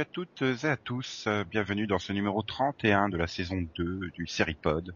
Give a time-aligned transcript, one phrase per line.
[0.00, 4.10] salut à toutes et à tous, bienvenue dans ce numéro 31 de la saison 2
[4.14, 4.94] du Seripod.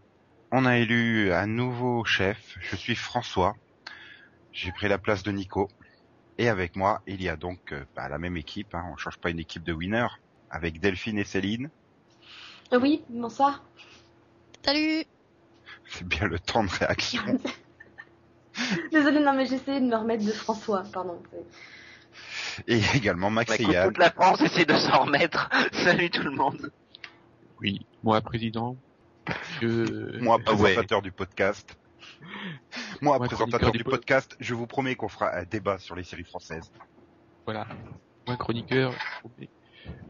[0.51, 3.55] On a élu un nouveau chef, je suis François,
[4.51, 5.67] j'ai pris la place de Nico,
[6.39, 9.19] et avec moi il y a donc euh, bah, la même équipe, hein, on change
[9.19, 10.07] pas une équipe de winners,
[10.49, 11.69] avec Delphine et Céline,
[12.73, 13.63] Euh, Oui, bonsoir.
[14.65, 15.05] Salut.
[15.85, 17.21] C'est bien le temps de réaction,
[18.91, 21.21] Désolée, non mais j'essayais de me remettre de François, pardon.
[22.67, 23.87] et également Max Bah, et Yann.
[23.87, 25.49] toute la France essaie de s'en remettre.
[25.73, 26.71] Salut tout le monde.
[27.61, 28.75] Oui, moi président.
[29.61, 30.19] Je...
[30.19, 30.57] Moi, Ah ouais.
[30.73, 31.77] présentateur du podcast.
[33.01, 35.95] Moi, Moi, présentateur du du po- podcast, je vous promets qu'on fera un débat sur
[35.95, 36.71] les séries françaises.
[37.45, 37.67] Voilà.
[38.27, 39.49] Moi chroniqueur, je promets,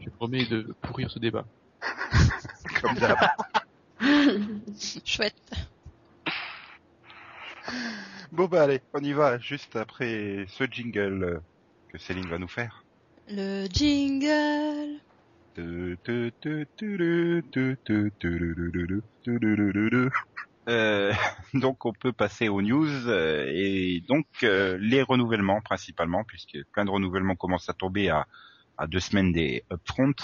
[0.00, 1.44] je promets de pourrir ce débat.
[2.80, 3.18] Comme d'hab.
[5.04, 5.52] Chouette.
[8.32, 11.40] Bon bah allez, on y va, juste après ce jingle
[11.88, 12.84] que Céline va nous faire.
[13.28, 15.00] Le jingle.
[20.68, 21.12] Euh,
[21.54, 26.90] donc on peut passer aux news et donc euh, les renouvellements principalement puisque plein de
[26.90, 28.26] renouvellements commencent à tomber à,
[28.76, 30.14] à deux semaines des upfront.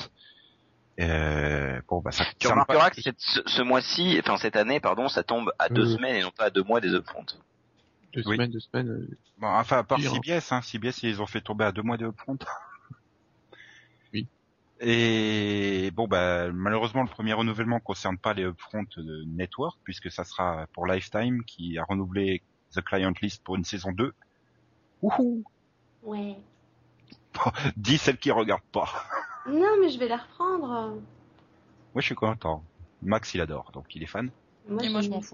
[0.98, 2.24] bon bah ça.
[2.38, 6.16] Tu remarqueras que ce, ce mois-ci, enfin cette année pardon, ça tombe à deux semaines
[6.16, 7.27] et non pas à deux mois des upfront.
[8.14, 8.36] Deux Oui.
[8.36, 8.88] semaines, deux semaines.
[8.91, 10.20] euh, Bon, enfin, à part Pire, hein.
[10.22, 10.62] CBS, hein.
[10.62, 12.36] CBS, ils les ont fait tomber à deux mois de upfront.
[14.12, 14.27] Oui.
[14.80, 20.24] Et bon, bah, malheureusement, le premier renouvellement concerne pas les upfront de Network, puisque ça
[20.24, 22.42] sera pour Lifetime, qui a renouvelé
[22.74, 24.12] The Client List pour une saison 2.
[25.02, 25.42] Wouhou
[26.02, 26.36] Ouais.
[27.77, 28.89] Dis celle qui regarde pas.
[29.48, 30.68] Non, mais je vais la reprendre.
[31.94, 32.62] Moi, je suis content.
[33.02, 34.30] Max, il adore, donc il est fan.
[34.68, 35.27] Moi, Et moi, je m'en bien.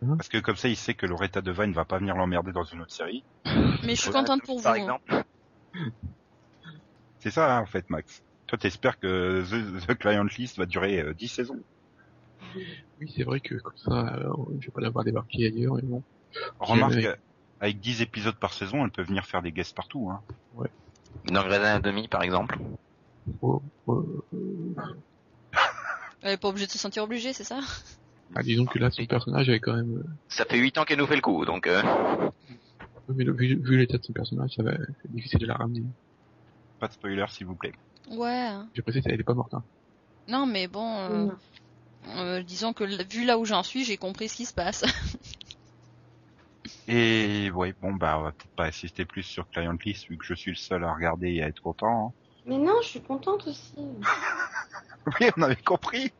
[0.00, 0.16] Fous.
[0.16, 2.80] Parce que comme ça, il sait que Loretta Devine va pas venir l'emmerder dans une
[2.82, 3.24] autre série.
[3.84, 4.62] Mais je suis contente pour vous.
[4.62, 4.76] Par hein.
[4.76, 5.24] exemple.
[7.18, 8.22] C'est ça, hein, en fait, Max.
[8.46, 11.60] Toi, t'espères que The, The Client List va durer euh, 10 saisons.
[13.00, 16.02] Oui, c'est vrai que comme ça, euh, je vais pas l'avoir débarqué ailleurs, mais bon.
[16.60, 17.02] Remarque, Ouais.
[17.02, 17.16] que
[17.60, 20.10] avec 10 épisodes par saison, elle peut venir faire des guests partout.
[20.10, 20.20] Hein.
[21.26, 22.58] Dans Grey's Anatomy, par exemple.
[23.40, 24.04] Oh, oh,
[24.34, 24.76] euh,
[26.22, 27.60] Elle est pas obligée de se sentir obligée, c'est ça?
[28.34, 30.98] Ah, disons que là, son personnage avait quand même, euh, Ça fait huit ans qu'elle
[30.98, 31.82] nous fait le coup, donc euh,
[33.08, 34.72] mais le- vu, vu l'état de son personnage, ça va,
[35.02, 35.84] c'est difficile de la ramener.
[36.78, 37.72] Pas de spoiler, s'il vous plaît.
[38.10, 38.50] Ouais.
[38.74, 39.64] J'ai précisé, elle est pas morte, hein.
[40.28, 41.26] Non, mais bon, euh,
[42.16, 44.84] euh, disons que vu là où j'en suis, j'ai compris ce qui se passe.
[46.88, 50.24] Et ouais, bon bah on va peut-être pas insister plus sur Client List vu que
[50.24, 52.08] je suis le seul à regarder et à être content.
[52.08, 52.12] hein.
[52.44, 53.74] Mais non, je suis contente aussi.
[55.20, 56.10] Oui, on avait compris.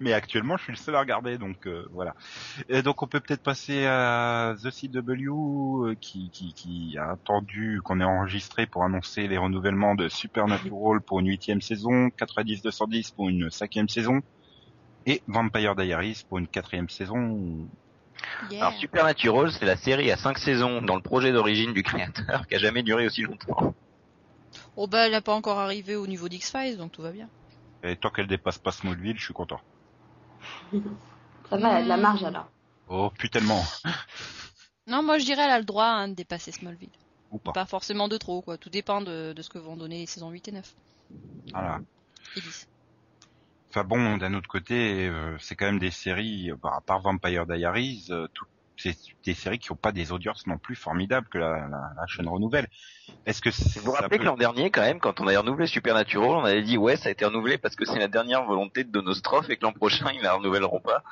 [0.00, 2.14] Mais actuellement, je suis le seul à regarder, donc euh, voilà.
[2.68, 7.80] Et donc on peut peut-être passer à The CW euh, qui, qui, qui a attendu
[7.84, 13.28] qu'on ait enregistré pour annoncer les renouvellements de Supernatural pour une huitième saison, 90-210 pour
[13.28, 14.20] une cinquième saison,
[15.06, 17.68] et Vampire Diaries pour une quatrième saison.
[18.50, 18.66] Yeah.
[18.66, 22.54] alors Supernatural, c'est la série à cinq saisons dans le projet d'origine du créateur qui
[22.54, 23.74] a jamais duré aussi longtemps.
[24.76, 27.28] Oh bah, elle n'a pas encore arrivé au niveau d'X-Files, donc tout va bien.
[27.82, 29.60] Et tant qu'elle dépasse pas Smallville, je suis content.
[31.50, 32.48] Ça va, elle a de la marge alors.
[32.88, 33.62] Oh, plus tellement.
[34.88, 36.90] Non, moi je dirais elle a le droit hein, de dépasser Smallville.
[37.30, 37.52] Ou pas.
[37.52, 38.58] Pas forcément de trop, quoi.
[38.58, 40.74] Tout dépend de, de ce que vont donner les saisons 8 et 9.
[41.52, 41.80] Voilà.
[42.36, 42.66] Et 10.
[43.70, 47.46] Enfin bon, d'un autre côté, euh, c'est quand même des séries, bah, à part Vampire
[47.46, 48.44] Diaries, euh, tout-
[48.76, 52.06] c'est des séries qui n'ont pas des audiences non plus formidables que la, la, la
[52.06, 52.68] chaîne renouvelle.
[53.26, 55.36] Est-ce que c'est- Vous vous rappelez peut- que l'an dernier, quand même, quand on avait
[55.36, 58.44] renouvelé Supernatural, on avait dit ouais, ça a été renouvelé parce que c'est la dernière
[58.44, 61.02] volonté de Donostrophe et que l'an prochain ils la renouvelleront pas.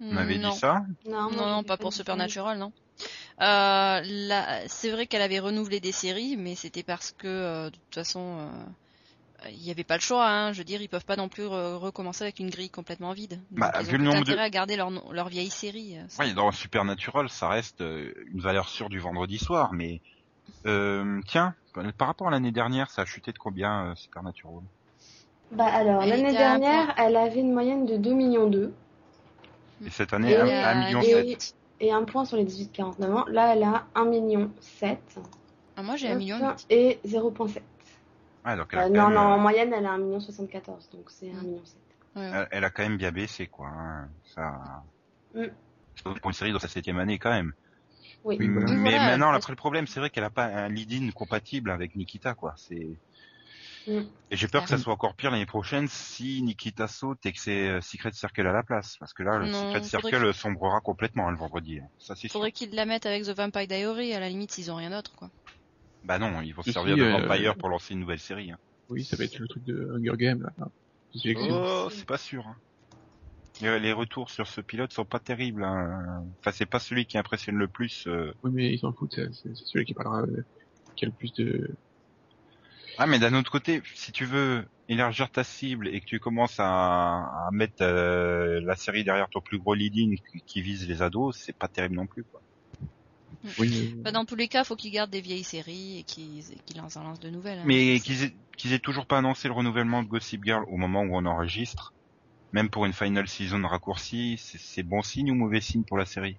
[0.00, 0.50] on avait non.
[0.50, 1.92] dit ça Non, Non, non, pas pour.
[1.92, 2.72] Supernatural, non.
[3.40, 7.76] Euh, là, c'est vrai qu'elle avait renouvelé des séries, mais c'était parce que, euh, de
[7.76, 8.48] toute façon, euh,
[9.52, 10.26] il n'y avait pas le choix.
[10.28, 10.52] Hein.
[10.52, 13.40] Je veux dire, ils peuvent pas non plus re- recommencer avec une grille complètement vide.
[13.50, 15.96] Donc, Bah, ils vu ont le nombre de- intérêt à garder leur, leur vieille série.
[15.98, 16.24] euh, ça.
[16.24, 20.00] Oui, dans Supernatural, ça reste euh, une valeur sûre du vendredi soir, mais
[20.66, 21.54] euh, tiens,
[21.98, 24.62] par rapport à l'année dernière, ça a chuté de combien euh, Supernatural?
[25.52, 28.72] Bah alors, l'année dernière, elle avait une moyenne de 2 millions 2
[29.84, 31.54] Et cette année, Et, 1 euh, million et- 7.
[31.80, 33.24] et un point sur les 18-49 ans.
[33.28, 34.98] Là, elle a 1 million 7
[35.76, 36.38] Ah, moi, j'ai un million.
[36.38, 36.66] huit.
[36.70, 37.60] et 0.7.
[38.46, 40.20] Ouais, donc elle, a Euh, non, même, non, en euh, moyenne, elle a 1 million
[40.20, 41.46] 74, donc c'est 1 Mm.
[41.46, 41.76] million 7.
[42.14, 42.30] Ouais, ouais.
[42.34, 43.68] elle, elle a quand même bien baissé, quoi.
[43.68, 44.08] hein.
[44.34, 44.52] Ça...
[45.34, 45.46] Mm.
[46.04, 47.52] Pour une série dans sa septième année, quand même.
[48.22, 48.36] Oui.
[48.40, 48.72] Voilà.
[48.72, 52.34] Mais maintenant, après le problème, c'est vrai qu'elle a pas un lead-in compatible avec Nikita,
[52.34, 52.54] quoi.
[52.56, 52.86] C'est
[53.88, 54.00] Mm.
[54.32, 54.78] et j'ai peur que ça Ah.
[54.78, 58.52] soit encore pire l'année prochaine si Nikita saute et que c'est euh, Secret Circle à
[58.52, 61.78] la place, parce que là, le Non, Secret Circle sombrera complètement hein, le vendredi.
[61.78, 61.86] hein.
[61.98, 62.32] Ça c'est sûr.
[62.32, 65.14] Faudrait qu'ils la mettent avec The Vampire Diary, à la limite, s'ils ont rien d'autre,
[65.14, 65.30] quoi.
[66.06, 68.52] Bah non, ils vont se servir de euh, Vampire pour lancer une nouvelle série.
[68.52, 68.58] hein.
[68.88, 70.68] Oui, ça va être le truc de Hunger Game, là.
[71.34, 72.46] Oh, c'est pas sûr.
[72.46, 72.56] hein.
[73.60, 75.64] Les les retours sur ce pilote sont pas terribles.
[75.64, 76.22] hein.
[76.40, 78.06] Enfin, c'est pas celui qui impressionne le plus.
[78.06, 78.32] euh.
[78.44, 80.44] Oui, mais ils s'en foutent, c'est celui qui parlera, euh,
[80.94, 81.76] qui a le plus de...
[82.98, 86.58] Ah, mais d'un autre côté, si tu veux élargir ta cible et que tu commences
[86.60, 91.02] à, à mettre euh, la série derrière ton plus gros lead-in qui, qui vise les
[91.02, 92.24] ados, c'est pas terrible non plus.
[92.24, 92.42] Quoi.
[93.58, 93.94] Oui.
[94.02, 96.44] Bah, dans tous les cas, faut qu'ils gardent des vieilles séries et qu'ils
[96.80, 97.58] en lancent de nouvelles.
[97.58, 97.64] hein.
[97.66, 101.02] Mais qu'ils aient, qu'ils aient toujours pas annoncé le renouvellement de Gossip Girl au moment
[101.02, 101.94] où on enregistre,
[102.52, 106.06] même pour une final season raccourcie, c'est c'est bon signe ou mauvais signe pour la
[106.06, 106.38] série?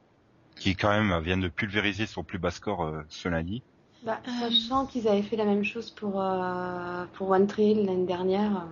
[0.60, 3.64] Qui quand même vient de pulvériser son plus bas score euh, ce lundi.
[4.04, 4.32] Bah, Euh.
[4.50, 8.58] sachant qu'ils avaient fait la même chose pour, euh, pour One Tree Hill l'année dernière,
[8.58, 8.66] euh,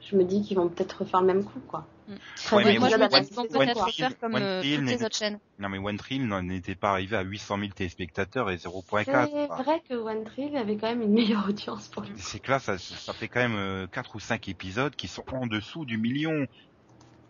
[0.00, 1.86] je me dis qu'ils vont peut-être refaire le même coup, quoi.
[2.06, 2.54] Mm.
[2.56, 5.16] Ouais, mais moi, je me dis qu'ils vont peut-être refaire comme euh, toutes les autres
[5.16, 5.38] chaînes.
[5.58, 9.04] Non mais One Tree Hill n'en était pas arrivé à 800 000 téléspectateurs et 0.4.
[9.06, 10.24] C'est vrai que One
[10.56, 12.10] avait quand même une meilleure audience pour lui.
[12.16, 15.24] C'est que là, ça, ça fait quand même euh, 4 ou 5 épisodes qui sont
[15.32, 16.46] en dessous du million.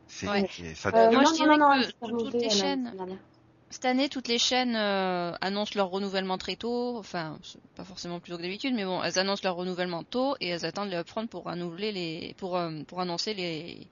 [0.06, 0.48] C'est Ouais.
[0.74, 3.16] ça Euh, moi, non, je non, dirais non, non, que toutes les chaînes- dernière.
[3.70, 6.96] Cette année, toutes les chaînes euh, annoncent leur renouvellement très tôt.
[6.96, 7.38] Enfin,
[7.74, 10.64] pas forcément plus tôt que d'habitude, mais bon, elles annoncent leur renouvellement tôt et elles
[10.64, 13.88] attendent les upfront pour renouveler les, pour euh, pour annoncer les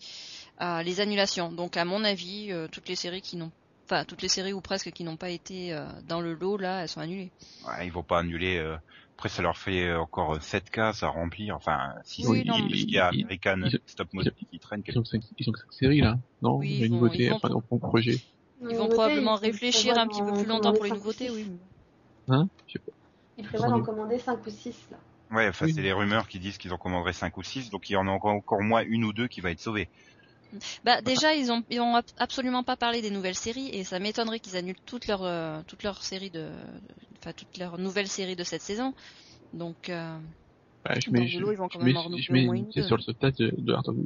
[0.62, 1.50] euh, les annulations.
[1.52, 3.50] Donc, à mon avis, euh, toutes les séries qui n'ont,
[3.86, 6.82] enfin, toutes les séries ou presque qui n'ont pas été euh, dans le lot là,
[6.82, 7.30] elles sont annulées.
[7.66, 8.56] Ouais, ils vont pas annuler.
[8.58, 8.76] euh,
[9.16, 11.54] Après, ça leur fait encore 7 cases à remplir.
[11.54, 14.82] Enfin, si Oui, c'est non, qu'il y a American ils- Stop Motion qui traîne.
[14.86, 16.18] Ils ont que cinq, ils ont que cinq séries, là.
[16.40, 16.56] Non?
[16.56, 17.06] Oui, Il vont-
[17.36, 17.48] enfin,
[17.88, 18.16] projet.
[18.60, 21.34] Ils Nouveauté, vont probablement ils réfléchir un petit peu plus longtemps pour les nouveautés, six.
[21.34, 21.46] oui.
[22.28, 22.48] Hein?
[22.66, 22.92] Je sais pas.
[23.38, 24.98] Ils prévoient d'en commander 5 ou 6, là.
[25.30, 25.72] Ouais, enfin, Oui.
[25.74, 28.06] c'est les rumeurs qui disent qu'ils en commanderaient 5 ou 6, donc il y en
[28.06, 29.88] a encore, encore moins une ou deux qui va être sauvée.
[30.84, 33.98] Bah déjà ils ont ils ont ab- absolument pas parlé des nouvelles séries et ça
[33.98, 36.50] m'étonnerait qu'ils annulent toutes leurs euh, toutes leurs séries de
[37.20, 38.94] enfin toutes leurs nouvelles séries de cette saison.
[39.52, 40.18] Donc euh,
[40.84, 42.54] Bah, je mets, je, ils vont je quand mets, même renouveler je mets au moins
[42.56, 43.96] une sur le sauvetage de, de Art of,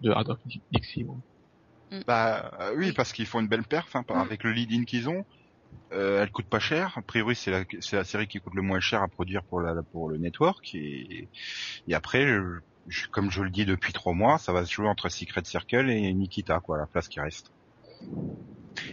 [0.00, 0.38] de Art of
[0.70, 1.16] Dixie, moi.
[2.06, 2.92] Bah euh, oui, Oui.
[2.92, 4.20] parce qu'ils font une belle perf hein, par- Mm.
[4.20, 5.24] avec le lead-in qu'ils ont.
[5.92, 6.96] Euh, elle coûte pas cher.
[6.96, 9.60] A priori, c'est la, c'est la série qui coûte le moins cher à produire pour
[9.60, 10.74] la, pour le network.
[10.74, 11.28] Et,
[11.86, 14.88] et après, je- je- comme je le dis depuis trois mois, ça va se jouer
[14.88, 17.50] entre Secret Circle et Nikita, quoi, la place qui reste.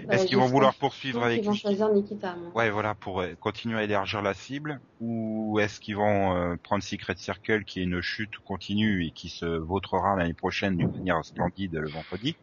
[0.08, 2.52] Bah, Est-ce qu'ils vont vouloir poursuivre qu'ils avec vont Nikita choisir Nikita, moi.
[2.56, 6.84] Ouais, voilà, pour euh, continuer à élargir la cible, ou est-ce qu'ils vont euh, prendre
[6.84, 11.24] Secret Circle, qui est une chute continue et qui se vautrera l'année prochaine d'une manière
[11.26, 12.36] splendide le vendredi?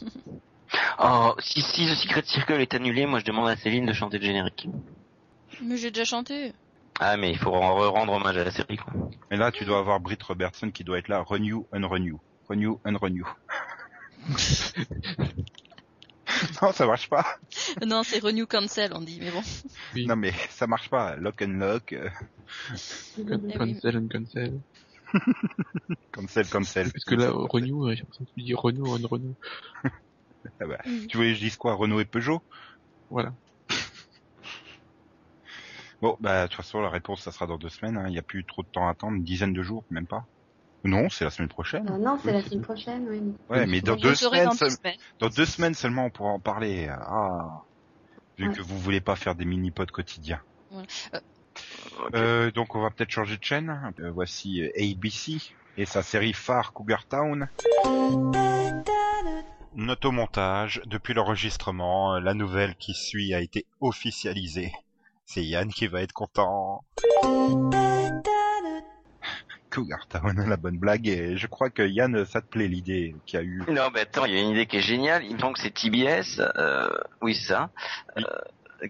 [0.98, 4.18] Oh, si, si The Secret Circle est annulé, moi je demande à Céline de chanter
[4.18, 4.66] le générique.
[5.60, 6.52] mais j'ai déjà chanté.
[7.00, 8.92] Ah, mais il faut re- rendre hommage à la série, quoi.
[9.30, 12.18] Et là, tu dois avoir Britt Robertson qui doit être là, renew, unrenew,
[12.48, 13.24] renew, unrenew.
[16.62, 17.24] non, ça marche pas.
[17.86, 19.42] non, c'est Renew Cancel on dit mais bon.
[19.94, 20.06] Oui.
[20.06, 21.16] Non, mais ça marche pas.
[21.16, 22.08] Lock and lock, euh,
[23.18, 23.52] oui.
[23.56, 24.60] Cancel and cancel.
[26.12, 26.92] cancel, cancel.
[26.92, 29.34] Parce que là, Renew, j'ai l'impression que tu dis Renew, on Renew.
[30.60, 30.78] Ah bah,
[31.08, 32.40] tu voulais que je dise quoi, Renault et Peugeot?
[33.10, 33.34] Voilà.
[36.00, 37.96] Bon, bah, de toute façon, la réponse, ça sera dans deux semaines.
[37.96, 38.04] hein.
[38.06, 40.24] Il n'y a plus trop de temps à attendre, une dizaine de jours, même pas.
[40.84, 41.88] Non, c'est la semaine prochaine.
[41.90, 43.20] Euh, non, c'est Oui, la semaine prochaine, oui.
[43.48, 44.96] Ouais, mais dans deux semaines, dans deux seul- semaines.
[45.18, 46.88] dans deux semaines seulement, on pourra en parler.
[46.88, 47.64] Ah,
[48.36, 48.54] vu Ouais.
[48.54, 50.40] que vous voulez pas faire des mini-pods quotidiens.
[50.72, 50.82] Euh,
[52.14, 53.92] Euh, donc, on va peut-être changer de chaîne.
[53.98, 55.38] Euh, voici ABC
[55.76, 57.48] et sa série phare Cougar Town.
[59.74, 64.72] Note au montage, depuis l'enregistrement, la nouvelle qui suit a été officialisée.
[65.30, 66.84] C'est Yann qui va être content.
[69.70, 73.38] Cougar Town, la bonne blague, et je crois que Yann, ça te plaît l'idée qu'il
[73.38, 73.62] y a eu.
[73.68, 75.22] Non, mais attends, il y a une idée qui est géniale.
[75.26, 76.88] Il me semble que c'est TBS, euh,
[77.20, 77.68] oui c'est ça,
[78.16, 78.22] euh,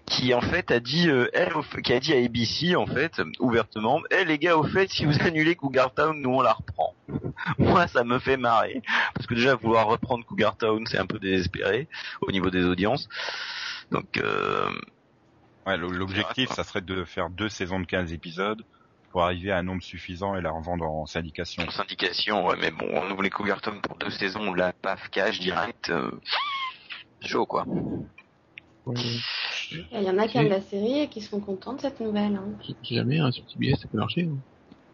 [0.05, 1.51] qui en fait a dit, euh, elle,
[1.83, 5.21] qui a dit à ABC en fait ouvertement, eh les gars, au fait, si vous
[5.21, 6.95] annulez Cougar Town, nous on la reprend.
[7.57, 8.81] Moi, ça me fait marrer
[9.13, 11.89] parce que déjà vouloir reprendre Cougar Town, c'est un peu désespéré
[12.21, 13.09] au niveau des audiences.
[13.91, 14.69] Donc, euh,
[15.69, 18.63] Ouais, l'objectif, ça serait de faire deux saisons de 15 épisodes
[19.11, 21.63] pour arriver à un nombre suffisant et la revendre en syndication.
[21.63, 25.09] en syndication, ouais, mais bon, on ouvre les Cougar Town pour deux saisons, la paf
[25.09, 26.09] cash direct, euh,
[27.21, 27.65] chaud quoi.
[28.87, 32.35] Il y en a qui aiment la série et qui sont contents de cette nouvelle.
[32.35, 32.49] Hein.
[32.81, 34.23] jamais, hein, sur TBS, ça peut marcher.
[34.23, 34.37] hein.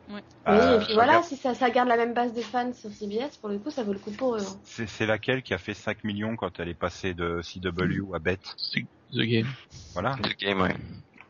[0.07, 2.41] Oui, Euh, et puis je voilà, regarde- si ça, ça garde la même base de
[2.41, 4.39] fans sur CBS, pour le coup, ça vaut le coup pour eux.
[4.41, 4.59] hein.
[4.63, 8.19] C'est c'est laquelle qui a fait 5 millions quand elle est passée de CW à
[8.19, 9.47] Bet C'est The Game,
[9.93, 10.15] Voilà.
[10.21, 10.75] The Game, ouais.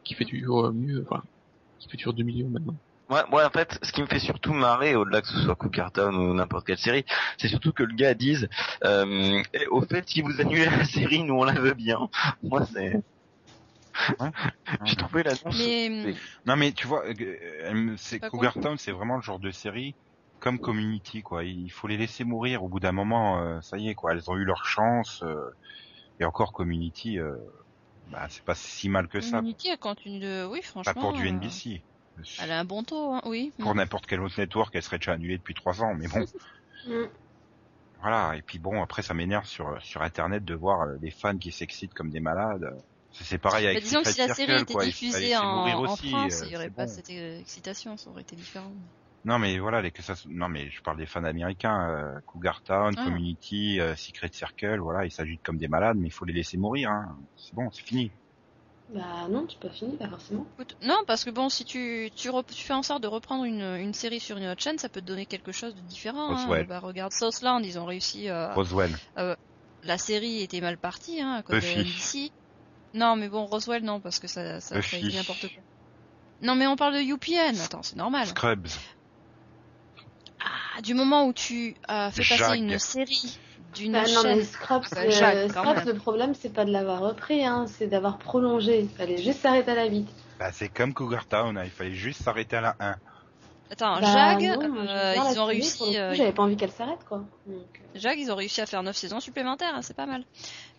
[0.03, 1.23] qui fait toujours euh, mieux, enfin,
[1.79, 2.75] qui fait toujours 2 millions maintenant.
[3.07, 6.15] Ouais, moi en fait, ce qui me fait surtout marrer, au-delà que ce soit Cookertown
[6.15, 7.05] ou n'importe quelle série,
[7.37, 8.49] c'est surtout que le gars dise,
[8.83, 12.09] euh, Eh, au fait, si vous annulez la série, nous on la veut bien.
[12.41, 12.99] Moi, c'est,
[14.85, 15.57] j'ai trouvé l'annonce.
[15.57, 16.17] Mais Oui.
[16.45, 19.95] Non mais tu vois, euh, euh, c'est Cougar Town, c'est vraiment le genre de série
[20.39, 21.43] comme Community quoi.
[21.43, 22.63] Il faut les laisser mourir.
[22.63, 24.11] Au bout d'un moment, euh, ça y est quoi.
[24.11, 25.23] Elles ont eu leur chance.
[25.23, 25.49] euh,
[26.19, 27.35] et encore Community, euh,
[28.11, 29.37] bah, c'est pas si mal que ça.
[29.37, 30.45] Community, elle continue de...
[30.45, 30.93] Oui, franchement.
[30.93, 31.81] Pas pour du NBC.
[32.41, 33.51] Elle a un bon taux, hein, oui.
[33.59, 35.93] Pour n'importe quel autre network, elle serait déjà annulée depuis trois ans.
[35.95, 36.23] Mais bon,
[36.87, 37.05] Mm.
[38.01, 38.35] voilà.
[38.37, 41.93] Et puis bon, après ça m'énerve sur sur Internet de voir les fans qui s'excitent
[41.95, 42.77] comme des malades.
[43.21, 44.85] C'est pareil Bah, avec disons que si la série Circle, était quoi.
[44.85, 46.91] Diffusée en, mourir en aussi, France, euh, il y aurait pas bon.
[46.91, 48.71] cette euh, excitation, ça aurait été différent.
[49.23, 52.61] Non mais voilà, les que ça, non mais je parle des fans américains, euh, Cougar
[52.61, 53.03] Town, Ah.
[53.05, 56.57] Community, euh, Secret Circle, voilà, ils s'agitent comme des malades, mais il faut les laisser
[56.57, 56.91] mourir.
[56.91, 57.17] Hein.
[57.37, 58.11] C'est bon, c'est fini.
[58.93, 60.45] Bah non, c'est pas fini, pas forcément.
[60.53, 63.45] Écoute, Non, parce que bon, si tu, tu, rep- tu fais en sorte de reprendre
[63.45, 66.35] une, une série sur une autre chaîne, ça peut te donner quelque chose de différent.
[66.37, 66.63] Hein.
[66.69, 68.29] Bah, regarde Southland, ils ont réussi.
[68.29, 68.91] euh, Roswell,
[69.83, 71.75] la série était mal partie hein, à cause Buffy.
[71.75, 72.31] de NBC.
[72.95, 75.63] Non, mais bon, Roswell, non, parce que ça, ça, a été n'importe quoi.
[76.41, 77.59] Non, mais on parle de UPN.
[77.59, 78.27] Attends, c'est normal.
[78.27, 78.67] Scrubs,
[80.39, 82.57] Ah, du moment où tu euh, fais passer Jag.
[82.57, 83.37] une série
[83.73, 84.37] d'une Bah non, chaîne.
[84.37, 88.87] mais Scraps, Bah, euh, le problème, c'est pas de l'avoir repris, hein, c'est d'avoir prolongé.
[88.97, 90.07] Fallait juste s'arrêter à la 8.
[90.39, 92.95] bah, c'est comme Cougar Town, hein, il fallait juste s'arrêter à la 1.
[93.71, 95.97] Attends, Bah, Jag, non, euh, ils ont réussi.
[95.97, 97.23] euh, J'avais pas envie qu'elle s'arrête, quoi.
[97.47, 100.23] Donc, euh, Jag, ils ont réussi à faire 9 saisons supplémentaires, hein, c'est pas mal.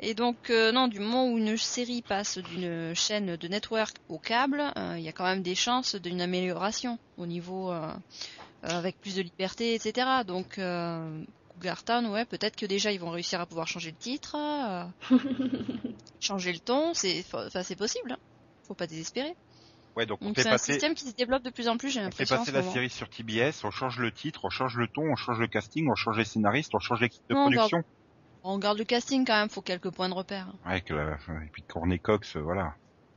[0.00, 4.18] Et donc, euh, non, du moment où une série passe d'une chaîne de network au
[4.18, 4.62] câble,
[4.96, 7.72] il y a quand même des chances d'une amélioration au niveau
[8.62, 10.06] avec plus de liberté, etc.
[10.26, 11.22] Donc, euh,
[11.54, 14.36] Cougar Town, ouais, peut-être que déjà ils vont réussir à pouvoir changer le titre,
[16.20, 18.12] changer le ton, c'est, enfin, c'est possible.
[18.12, 18.18] Hein.
[18.66, 19.34] Faut pas désespérer.
[19.96, 21.88] Ouais, donc on Donc fait c'est un système qui se développe de plus en plus,
[21.88, 22.36] j'ai on fait l'impression.
[22.36, 22.72] passer la moment.
[22.72, 25.88] série sur TBS, on change le titre, on change le ton, on change le casting,
[25.90, 27.82] on change les scénaristes, on change l'équipe de Non, production.
[28.42, 30.48] On garde le casting quand même, faut quelques points de repère.
[30.66, 32.74] Ouais, que la- et puis Courtney Cox, euh, voilà.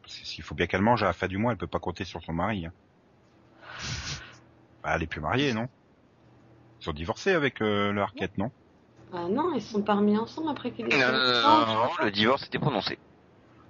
[0.07, 2.05] C'est- Il faut bien qu'elle mange à la fin du mois, elle peut pas compter
[2.05, 2.65] sur son mari.
[2.65, 2.71] Hein.
[4.81, 5.67] Bah, elle est plus mariée, non?
[6.79, 8.51] Ils sont divorcés avec euh, le Arquette, non?
[9.11, 12.45] Bah non, ils sont pas remis ensemble après qu'il ait Non, fait non, le divorce
[12.45, 12.97] était prononcé.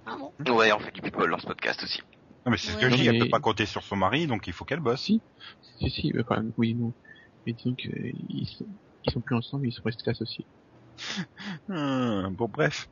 [0.06, 0.32] Ah bon?
[0.54, 2.00] Ouais, on fait du people dans ce podcast aussi.
[2.46, 2.82] Non, mais c'est ce Ouais.
[2.82, 5.02] que je dis, elle peut pas compter sur son mari, donc il faut qu'elle bosse.
[5.02, 5.22] Si,
[5.78, 6.94] si, si, enfin, oui, non.
[7.46, 8.66] Mais disons qu'ils sont,
[9.04, 10.46] ils sont plus ensemble, ils sont restés associés.
[11.68, 12.88] Hum, bon, bref,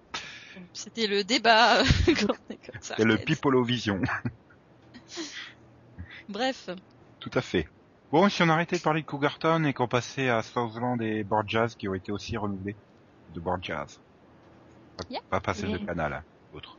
[0.73, 1.83] C'était le débat.
[2.07, 3.19] quand on est comme ça, c'est le.
[3.19, 4.01] Pipolovision.
[6.29, 6.71] Bref.
[7.21, 7.67] Tout à fait.
[8.11, 11.75] Bon, si on arrêtait de parler de Cougarton et qu'on passait à Southland et Borgias
[11.79, 12.77] qui ont été aussi renouvelés.
[13.29, 13.99] De Borgias.
[14.97, 15.21] Pas, Yeah.
[15.29, 15.79] pas passer Yeah.
[15.79, 16.79] de canal, hein, autre.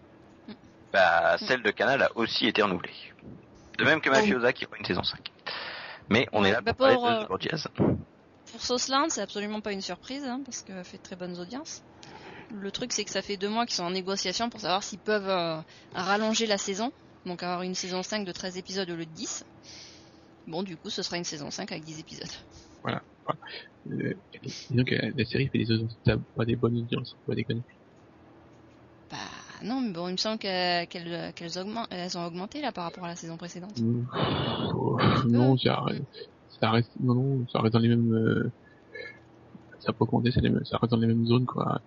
[0.92, 2.94] Bah, celle de Canal a aussi été renouvelée.
[3.78, 5.20] De même que Mafiosa qui aura une saison 5.
[6.10, 7.68] Mais on est là Bah, pour parler pour, de euh, The Borgias.
[8.52, 11.84] Pour Sauceland, c'est absolument pas une surprise, hein, parce qu'elle fait de très bonnes audiences.
[12.52, 15.00] Le truc, c'est que ça fait deux mois qu'ils sont en négociation pour savoir s'ils
[15.00, 15.62] peuvent euh,
[15.94, 16.92] rallonger la saison.
[17.26, 19.46] Donc avoir une saison 5 de 13 épisodes au lieu de 10.
[20.48, 22.28] Bon, du coup, ce sera une saison 5 avec 10 épisodes.
[23.92, 27.32] Euh, disons que la, la série fait des audiences, t'as pas des bonnes audiences, faut
[27.32, 27.62] pas déconner.
[29.62, 32.86] Bah non, mais bon, il me semble qu'elles qu'elles augmentent, elles ont augmenté là par
[32.86, 33.78] rapport à la saison précédente.
[33.80, 34.06] Mmh.
[35.30, 36.06] Non, ça, reste-
[36.48, 38.52] ça reste, non, non, ça reste dans les mêmes, euh,
[39.80, 41.82] ça peut augmenter, mêmes, ça reste dans les mêmes zones, quoi.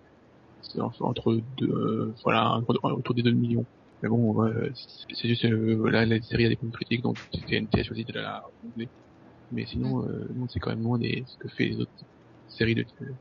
[0.61, 3.65] C'est en- entre deux, euh, voilà, entre- autour des 2 millions.
[4.01, 4.51] Mais bon, ouais,
[5.13, 8.05] c'est juste, euh, là, la série a des points de critique, donc TNT a choisi
[8.05, 8.89] de la renouveler.
[9.51, 11.91] Mais sinon, euh, non, c'est quand même loin des, ce que fait les autres
[12.47, 13.15] séries de, de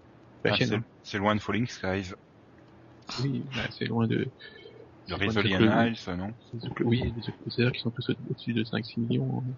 [0.45, 0.69] la Ah, chaîne.
[0.69, 0.85] c'est- hein.
[1.03, 2.13] c'est loin de Falling Skies.
[3.21, 4.31] Oui, bah, c'est loin de, De
[5.07, 8.09] c'est loin de Rizzoli Club- and Niles, non des- oui, des clousers qui sont tous
[8.11, 9.43] au- au-dessus de 5-6 millions.
[9.47, 9.55] hein.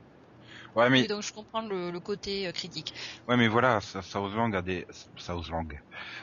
[0.74, 2.92] Ouais, mais Oui, donc je comprends le, le côté euh, critique.
[3.28, 4.86] Ouais, mais voilà, Southland a des
[5.16, 5.68] Southland,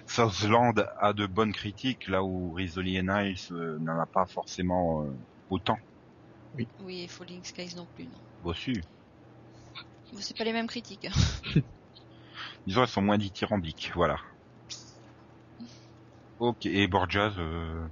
[0.08, 5.04] Southland a de bonnes critiques là où Rizzoli and Niles euh, n'en a pas forcément
[5.06, 5.12] euh,
[5.50, 5.78] autant.
[6.80, 8.20] Oui, et Falling Skies non plus, non.
[8.42, 8.84] Bossu.
[10.12, 11.08] Bon, C'est pas les mêmes critiques.
[12.66, 14.20] Disons, elles sont moins dithyrambiques, voilà.
[16.42, 17.86] Ok, et Borgias, euh...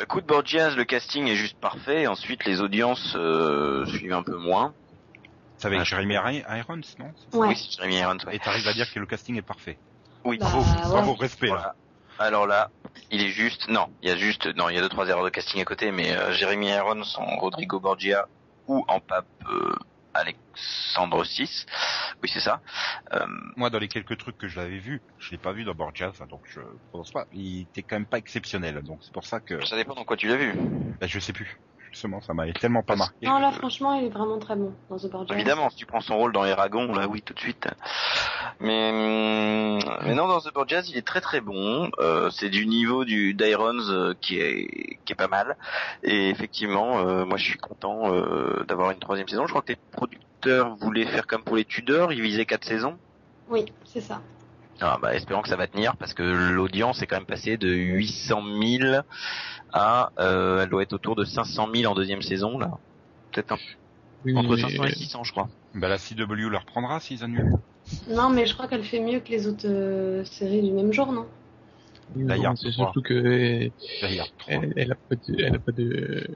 [0.00, 2.06] Écoute, Borgias, le casting est juste parfait.
[2.06, 4.74] Ensuite, les audiences euh, suivent un peu moins.
[5.56, 7.06] c'est avec Ah, Jeremy Irons, non?
[7.32, 7.48] Ouais.
[7.48, 8.18] Oui, c'est Jeremy Irons.
[8.26, 8.36] ouais.
[8.36, 9.78] Et t'arrives à dire que le casting est parfait.
[10.24, 10.36] Oui.
[10.36, 10.88] Bah, Bravo, ouais.
[10.90, 11.74] bravo, respect là.
[12.18, 12.70] Alors là,
[13.10, 15.24] il est juste, non, il y a juste, non, il y a deux trois erreurs
[15.24, 18.26] de casting à côté, mais euh, Jeremy Irons en Rodrigo Borgia
[18.66, 19.74] ou en pape euh,
[20.94, 21.66] Tendre 6.
[22.22, 22.60] Oui, c'est ça.
[23.12, 26.12] Euh, Moi, dans les quelques trucs que j'avais vus, je l'ai pas vu dans Borgia,
[26.14, 26.60] ça, donc je
[26.92, 27.26] pense pas.
[27.32, 30.16] Il était quand même pas exceptionnel, donc c'est pour ça que ça dépend dans quoi
[30.16, 30.54] tu l'as vu.
[31.00, 31.60] bah, je sais plus.
[31.90, 33.26] Justement, ça m'avait tellement pas marqué.
[33.26, 35.34] Non, là, franchement, il est vraiment très bon dans The Borgia.
[35.34, 37.68] Évidemment, si tu prends son rôle dans Eragon, là oui, tout de suite.
[38.60, 41.90] Mais, hum, mais non, dans The Borgias, il est très très bon.
[41.98, 45.56] Euh, c'est du niveau du d'Irons euh, qui est qui est pas mal.
[46.02, 49.46] Et effectivement, euh, moi je suis content euh, d'avoir une troisième saison.
[49.46, 52.98] Je crois que les producteurs voulaient faire comme pour les Tudors, ils visaient quatre saisons.
[53.48, 54.20] Oui, c'est ça.
[54.80, 57.68] Ah bah espérons que ça va tenir parce que l'audience est quand même passée de
[57.68, 59.00] 800 000
[59.72, 62.70] à euh, elle doit être autour de 500 000 en deuxième saison là.
[63.32, 63.58] Peut-être un-
[64.24, 65.48] Oui, entre mais- 500 et 600 je crois.
[65.74, 67.56] Bah, la CW leur prendra s'ils annulent.
[68.08, 71.12] Non, mais je crois qu'elle fait mieux que les autres euh, séries du même genre,
[71.12, 71.26] non?
[72.14, 74.54] Non, c'est surtout que elle, D'ailleurs, trois.
[74.54, 76.26] elle, elle a pas de, elle a pas de.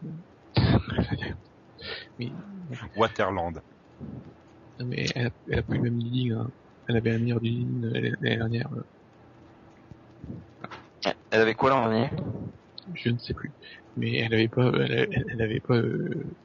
[2.18, 2.32] oui,
[2.96, 3.62] Waterland.
[4.78, 6.32] non, mais elle a, elle a pas eu le même leading.
[6.32, 6.50] Hein.
[6.88, 8.68] Elle avait un meilleur leading euh, l'année dernière.
[8.72, 8.82] euh,
[11.30, 12.10] Elle avait quoi l'an dernier?
[12.94, 13.52] Je ne sais plus.
[13.96, 16.36] Mais elle avait pas, elle, elle- avait pas euh,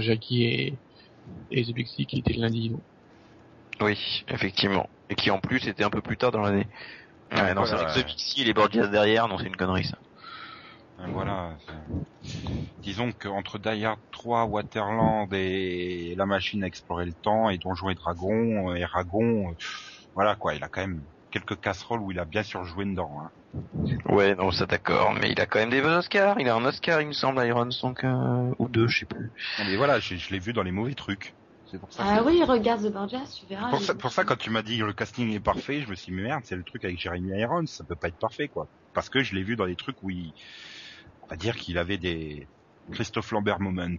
[0.00, 0.78] Jackie et
[1.50, 2.70] et Sea qui étaient le lundi.
[2.70, 2.82] Donc.
[3.80, 3.98] Oui,
[4.28, 4.88] effectivement.
[5.08, 6.66] Et qui en plus était un peu plus tard dans l'année.
[7.32, 9.84] Ouais, non, c'est Voilà, vrai que Pixie et les Borgias derrière, non, c'est une connerie
[9.84, 9.98] ça.
[11.00, 11.56] Euh, Voilà.
[12.82, 17.88] Disons qu'entre Die Hard 3, Waterland et La Machine à explorer le temps et Donjons
[17.90, 19.54] et Dragons euh, et Ragon, euh,
[20.14, 23.20] voilà quoi, il a quand même quelques casseroles où il a bien surjoué dedans.
[23.20, 23.30] Hein.
[24.06, 26.38] Ouais, non, ça d'accord, mais il a quand même des Oscars.
[26.40, 29.32] Il a un Oscar, il me semble, Irons, donc euh, ou deux, je sais plus.
[29.58, 31.34] Non, Mais voilà, je, je l'ai vu dans les mauvais trucs.
[31.70, 32.04] C'est pour ça.
[32.06, 33.70] Ah que- oui, regarde The Borgias, tu verras.
[33.70, 36.12] pour, ça, pour ça, quand tu m'as dit le casting est parfait, je me suis
[36.14, 38.68] dit merde, c'est le truc avec Jeremy Irons, ça peut pas être parfait quoi.
[38.92, 40.34] Parce que je l'ai vu dans des trucs où il,
[41.24, 42.46] on va dire qu'il avait des
[42.92, 43.96] Christophe Lambert moment.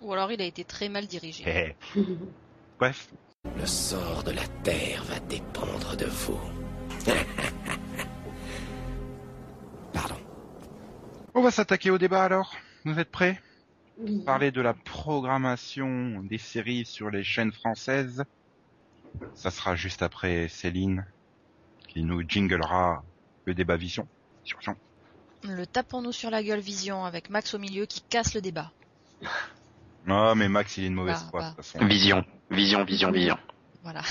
[0.00, 1.42] Ou alors il a été très mal dirigé.
[1.46, 2.00] Eh, eh.
[2.78, 3.08] Bref,
[3.56, 6.40] Le sort de la Terre va dépendre de vous.
[9.92, 10.16] Pardon.
[11.34, 12.54] on va s'attaquer au débat alors.
[12.84, 13.40] Vous êtes prêts?
[13.98, 14.22] Oui.
[14.24, 18.24] Parler de la programmation des séries sur les chaînes françaises.
[19.34, 21.06] Ça sera juste après Céline
[21.88, 23.02] qui nous jinglera
[23.46, 24.06] le débat vision.
[24.44, 24.76] Sur Jean.
[25.44, 28.72] Le tapons-nous sur la gueule vision avec Max au milieu qui casse le débat.
[30.06, 31.50] Non, mais Max, il est de mauvaise Ah, foi, bah.
[31.50, 31.86] de toute façon.
[31.86, 33.38] Vision, vision, vision, vision.
[33.82, 34.02] Voilà.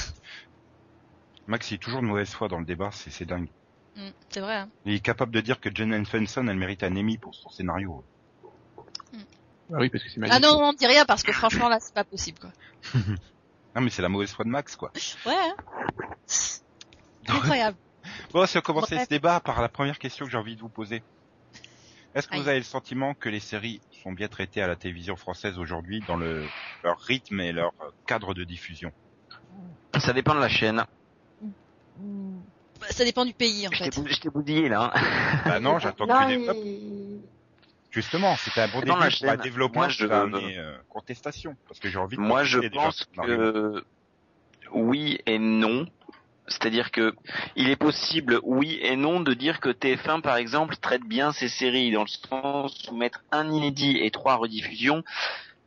[1.48, 3.50] Max, il est toujours de mauvaise foi dans le débat, c'est, c'est dingue.
[3.96, 4.56] Mm, c'est vrai.
[4.56, 4.70] Hein.
[4.86, 8.04] Il est capable de dire que Jen Fenson, elle mérite un Emmy pour son scénario.
[9.74, 10.36] Ah oui, parce que c'est magique.
[10.36, 12.52] Ah non, non, dis rien parce que franchement là c'est pas possible quoi.
[13.76, 14.90] Non, mais c'est la mauvaise foi de Max, quoi.
[15.26, 15.34] Ouais.
[15.34, 15.56] Hein.
[17.28, 17.78] Incroyable.
[18.32, 19.06] Bon, si on commençait Bref.
[19.06, 21.04] ce débat par la première question que j'ai envie de vous poser.
[22.16, 25.18] Est-ce que vous avez le sentiment que les séries sont bien traitées à la télévision
[25.18, 26.48] française aujourd'hui dans le,
[26.82, 27.74] leur rythme et leur
[28.08, 28.92] cadre de diffusion?
[29.98, 30.86] Ça dépend de la chaîne.
[32.80, 34.14] Bah, ça dépend du pays en Je t'ai fait.
[34.14, 34.92] je t'ai boudillé là.
[34.96, 35.42] hein.
[35.46, 36.58] Bah non, j'attends que tu développes.
[37.92, 39.38] Justement, c'était un bon début la pour un chaîne.
[39.42, 41.56] développement Moi, je- amener euh, contestation.
[41.68, 43.84] Parce que j'ai envie de Moi, je pense que
[44.72, 45.88] oui et non.
[46.48, 47.16] C'est-à-dire que
[47.56, 51.50] il est possible, oui et non, de dire que TF1, par exemple, traite bien ses
[51.50, 55.04] séries dans le sens où mettre un inédit et trois rediffusions,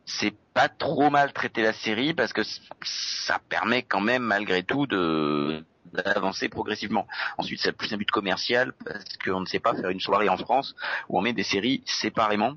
[0.05, 2.41] c'est pas trop mal traiter la série parce que
[2.83, 5.63] ça permet quand même malgré tout de
[5.93, 7.07] d'avancer progressivement.
[7.37, 10.37] Ensuite, c'est plus un but commercial parce qu'on ne sait pas faire une soirée en
[10.37, 10.75] France
[11.09, 12.53] où on met des séries séparément.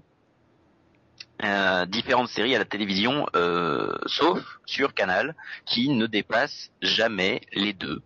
[1.43, 5.35] Euh, différentes séries à la télévision, euh, sauf sur Canal,
[5.67, 8.01] qui ne dépasse jamais les deux.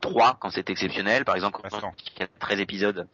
[0.00, 1.68] Trois quand c'est exceptionnel, par exemple quand
[2.16, 3.08] il y a 13 épisodes,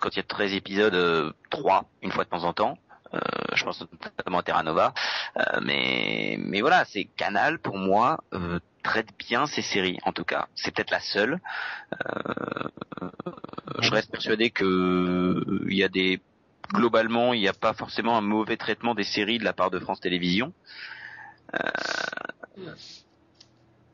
[0.00, 2.78] quand il y a 13 épisodes, euh, trois une fois de temps en temps.
[3.14, 3.18] Euh,
[3.54, 3.84] je pense
[4.16, 4.94] notamment à Terra Nova,
[5.36, 10.24] Euh, mais mais voilà, c'est Canal pour moi euh, traite bien ces séries en tout
[10.24, 10.48] cas.
[10.54, 11.38] C'est peut-être la seule.
[12.06, 12.68] Euh,
[13.80, 16.20] je reste persuadé que euh, il y a des
[16.72, 19.78] globalement, il n'y a pas forcément un mauvais traitement des séries de la part de
[19.78, 20.52] France Télévisions.
[21.54, 22.74] Euh,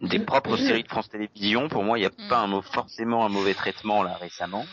[0.01, 2.29] des propres séries de France Télévisions, pour moi, il n'y a Mm.
[2.29, 4.67] pas un, mau- forcément un mauvais traitement là récemment.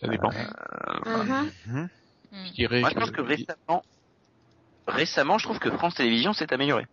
[0.00, 0.30] Ça dépend.
[0.32, 1.52] Euh, Mhm.
[1.66, 1.88] Mhm.
[2.32, 3.82] Je dirais moi, je pense que récemment,
[4.86, 6.86] récemment, je trouve que France Télévisions s'est améliorée.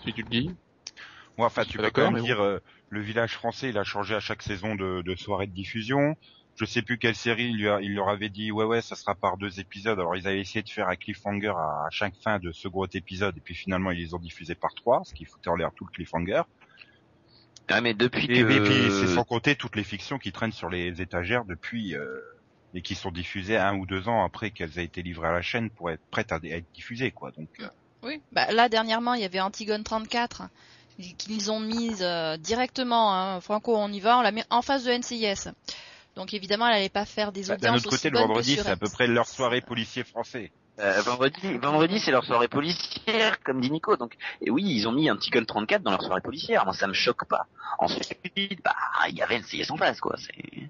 [0.00, 0.56] si tu le dis.
[1.38, 4.20] Ouais, enfin, tu peux quand même dire, euh, le village français, il a changé à
[4.20, 6.14] chaque saison de, de soirée de diffusion.
[6.56, 8.94] Je sais plus quelle série il, lui a- il leur avait dit, ouais, ouais, ça
[8.94, 9.98] sera par deux épisodes.
[9.98, 13.36] Alors, ils avaient essayé de faire un cliffhanger à chaque fin de ce gros épisode,
[13.36, 15.84] et puis finalement, ils les ont diffusés par trois, ce qui foutait en l'air tout
[15.84, 16.42] le cliffhanger.
[17.68, 20.52] Ah, mais depuis Et, que et puis, c'est sans compter toutes les fictions qui traînent
[20.52, 22.20] sur les étagères depuis, euh,
[22.74, 25.42] et qui sont diffusées un ou deux ans après qu'elles aient été livrées à la
[25.42, 27.30] chaîne pour être prêtes à, à être diffusées, quoi.
[27.32, 27.68] Donc, euh,
[28.02, 28.20] Oui.
[28.32, 30.42] Bah, là dernièrement, il y avait Antigone 34
[31.18, 33.12] qu'ils ont mise euh, directement.
[33.14, 33.40] Hein.
[33.40, 35.50] Franco, on y va, on la met en face de NCIS.
[36.16, 38.54] Donc évidemment, elle allait pas faire des Bah, audiences D'un autre aussi côté, le vendredi,
[38.56, 38.78] c'est à M6.
[38.78, 40.52] peu près leur soirée policier français.
[40.80, 43.96] Euh, vendredi, vendredi c'est leur soirée policière, comme dit Nico.
[43.96, 46.64] Donc, et oui, ils ont mis un petit gun 34 dans leur soirée policière.
[46.64, 47.46] Moi, ça me choque pas.
[47.78, 48.74] Ensuite, bah,
[49.08, 50.16] il y avait NCIS en face, quoi.
[50.18, 50.68] C'est...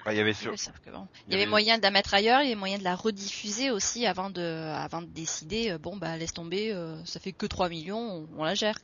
[0.00, 0.52] Enfin, il y avait sur...
[0.52, 2.44] Oui, sauf que bon, Il y y avait avait- moyen de la mettre ailleurs, il
[2.44, 4.40] y avait moyen de la rediffuser aussi avant de,
[4.74, 8.40] avant de décider, euh, bon bah laisse tomber, euh, ça fait que 3 millions, on,
[8.40, 8.78] on la gère.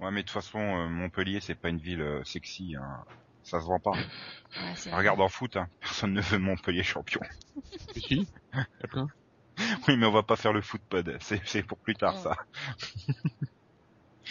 [0.00, 2.74] Ouais, mais de toute façon, euh, Montpellier, c'est pas une ville euh, sexy.
[2.78, 3.04] Hein.
[3.44, 3.90] Ça se vend pas.
[3.92, 4.92] Ouais.
[4.92, 5.68] Regarde en foot, hein.
[5.80, 7.20] personne ne veut Montpellier champion.
[7.94, 8.26] Si,
[9.86, 11.16] Oui, mais on va pas faire le foot pod.
[11.20, 12.36] C'est pour plus tard, ça.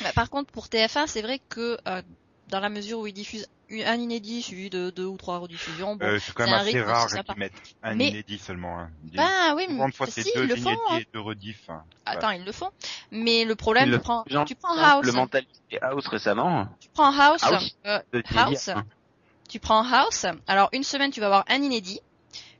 [0.02, 2.02] Bah, par contre, pour TF1, c'est vrai que euh,
[2.50, 6.06] dans la mesure où ils diffusent un inédit suivi de deux ou trois rediffusions, bon,
[6.06, 8.80] Euh, c'est quand même assez rythme rare qu'ils mettent un Mais- inédit seulement.
[8.80, 8.90] Hein.
[9.04, 10.70] Des- bah oui, mais de fois, c'est si, deux ils le font.
[10.70, 10.98] inédits hein.
[11.00, 11.70] et deux rediffs.
[11.70, 11.84] hein.
[12.06, 12.70] Attends, ils le font.
[13.12, 16.68] Mais le problème, tu prends, font tu prends House, Le mentaliste House récemment.
[16.80, 17.78] tu prends House, House.
[17.86, 18.00] euh,
[18.36, 18.70] House.
[19.54, 20.26] Tu prends House.
[20.48, 22.00] Alors une semaine, tu vas avoir un inédit.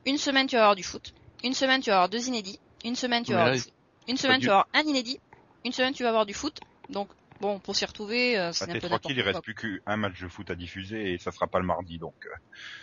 [0.06, 1.12] Une semaine, tu vas avoir du foot.
[1.42, 2.60] Une semaine, tu vas avoir deux inédits.
[2.84, 3.60] Une semaine, tu vas avoir là.
[4.06, 5.18] Une semaine, du- tu vas avoir un inédit.
[5.64, 6.60] Une semaine, tu vas avoir du foot.
[6.90, 7.08] Donc
[7.40, 9.42] bon, pour s'y retrouver, euh, c'est Bah, un t'es peu tranquille, il reste quoi.
[9.42, 12.14] plus qu'un match de foot à diffuser et ça sera pas le mardi, donc.
[12.26, 12.30] euh.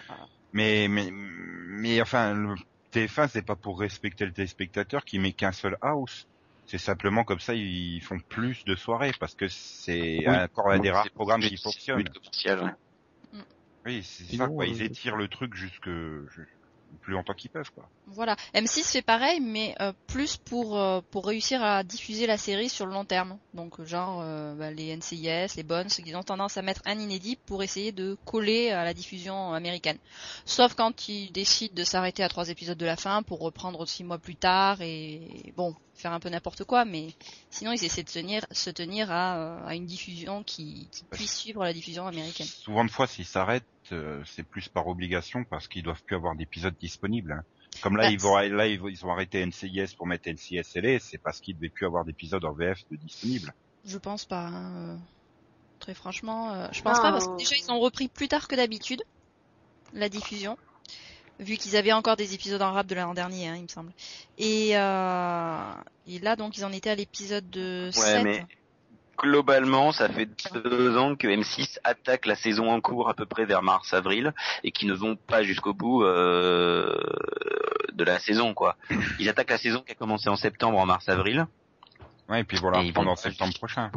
[0.08, 0.26] Voilà.
[0.52, 2.56] Mais, mais, mais enfin, le
[2.91, 6.28] TF1, c'est pas pour respecter le téléspectateur qui met qu'un seul house.
[6.65, 10.36] C'est simplement comme ça, ils font plus de soirées parce que c'est Oui.
[10.36, 12.04] encore un des rares programmes qui fonctionnent.
[13.86, 14.65] Oui, c'est ça, quoi.
[14.65, 15.89] Ils euh, étirent le truc jusque,
[17.02, 17.88] plus longtemps qu'ils peuvent, quoi.
[18.08, 18.36] Voilà.
[18.54, 22.86] M6 fait pareil, mais euh, plus pour euh, pour réussir à diffuser la série sur
[22.86, 23.38] le long terme.
[23.54, 27.00] Donc euh, genre euh, bah, les NCIS, les Bones, ils ont tendance à mettre un
[27.00, 29.98] inédit pour essayer de coller à la diffusion américaine.
[30.46, 34.04] Sauf quand ils décident de s'arrêter à trois épisodes de la fin pour reprendre six
[34.04, 36.86] mois plus tard et bon faire un peu n'importe quoi.
[36.86, 37.10] Mais
[37.50, 41.64] sinon ils essaient de tenir se tenir à, à une diffusion qui, qui puisse suivre
[41.64, 42.48] la diffusion américaine.
[42.48, 46.36] Souvent de fois, s'ils s'arrêtent, euh, c'est plus par obligation parce qu'ils doivent plus avoir
[46.36, 47.32] d'épisodes disponibles.
[47.34, 47.44] hein.
[47.82, 50.64] Comme là, Bah, ils vont, là, ils vont, ils ont arrêté NCIS pour mettre NCIS
[50.76, 53.54] LA, c'est parce qu'ils devaient plus avoir d'épisodes en VF de disponibles.
[53.86, 54.48] Je pense pas.
[54.48, 54.98] hein, euh,
[55.80, 58.56] Très franchement, euh, je pense pas parce que déjà ils ont repris plus tard que
[58.56, 59.02] d'habitude
[59.94, 60.56] la diffusion,
[61.40, 63.92] vu qu'ils avaient encore des épisodes en rap de l'an dernier, hein, il me semble.
[64.38, 65.74] Et, euh,
[66.06, 68.24] et là donc ils en étaient à l'épisode de 7.
[68.24, 68.46] mais-
[69.22, 70.28] Globalement, ça fait
[70.64, 74.72] deux ans que M6 attaque la saison en cours à peu près vers mars-avril et
[74.72, 76.92] qui ne vont pas jusqu'au bout euh,
[77.94, 78.78] de la saison, quoi.
[79.20, 81.46] Ils attaquent la saison qui a commencé en septembre, en mars-avril.
[82.30, 83.92] Ouais, et puis voilà, Et ils septembre prochain.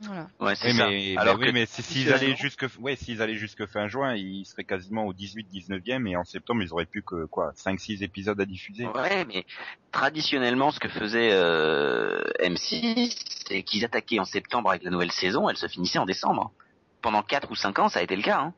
[0.00, 0.28] Voilà.
[0.38, 0.88] Ouais, c'est Oui, ça.
[0.88, 3.88] mais, Alors mais oui, que mais si- s'ils allaient jusque, ouais, s'ils allaient jusque fin
[3.88, 7.52] juin, ils seraient quasiment au 18, 19e, et en septembre, ils auraient plus que, quoi,
[7.56, 8.86] 5, 6 épisodes à diffuser.
[8.86, 9.44] Ouais, mais
[9.90, 13.16] traditionnellement, ce que faisait euh, M6,
[13.48, 16.52] c'est qu'ils attaquaient en septembre avec la nouvelle saison, elle se finissait en décembre.
[17.02, 18.38] Pendant 4 ou 5 ans, ça a été le cas.
[18.40, 18.54] Hein.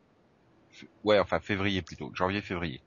[1.04, 2.80] Ouais, enfin, février plutôt, janvier, février.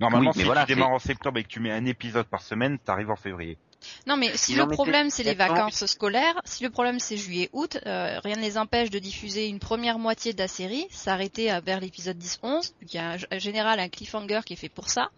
[0.00, 2.26] Normalement, Oui, mais si voilà, tu démarres en septembre et que tu mets un épisode
[2.26, 3.58] par semaine, t'arrives en février.
[4.06, 7.78] Non mais si Ils le problème c'est les vacances scolaires, si le problème c'est juillet-août,
[7.86, 11.60] euh, rien ne les empêche de diffuser une première moitié de la série, s'arrêter à-
[11.60, 14.68] vers l'épisode 10-11, vu qu'il y a un- en général un cliffhanger qui est fait
[14.68, 15.10] pour ça,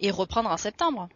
[0.00, 1.08] et reprendre en septembre.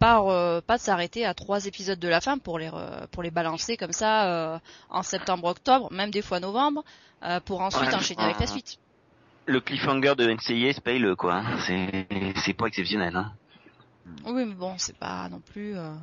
[0.00, 2.70] Pas, euh, pas de s'arrêter à trois épisodes de la fin pour les
[3.12, 4.58] pour les balancer comme ça euh,
[4.90, 6.84] en septembre-octobre, même des fois novembre,
[7.46, 8.78] pour ensuite Ouais, enchaîner avec la euh, suite.
[9.46, 11.34] Le cliffhanger de NCIS paye le quoi.
[11.36, 11.58] hein.
[11.66, 12.06] C'est
[12.44, 13.14] c'est pas exceptionnel.
[13.16, 13.32] Hein.
[14.26, 15.94] Oui mais bon c'est pas non plus euh,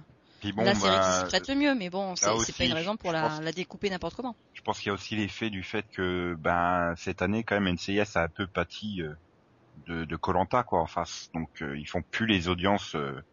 [0.41, 2.73] Puis bon, la série qui bah, s'y prête le mieux, mais bon c'est pas une
[2.73, 4.35] raison pour la, pense- la découper n'importe comment.
[4.53, 7.75] je pense qu'il y a aussi l'effet du fait que, ben, cette année, quand même,
[7.75, 11.29] NCIS a un peu pâti euh, de, Colanta, quoi, en face.
[11.35, 13.23] Donc, euh, ils font plus les audiences euh,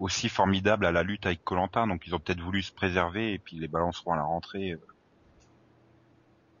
[0.00, 3.38] aussi formidables à la lutte avec Colanta, donc ils ont peut-être voulu se préserver et
[3.38, 4.76] puis ils les balanceront à la rentrée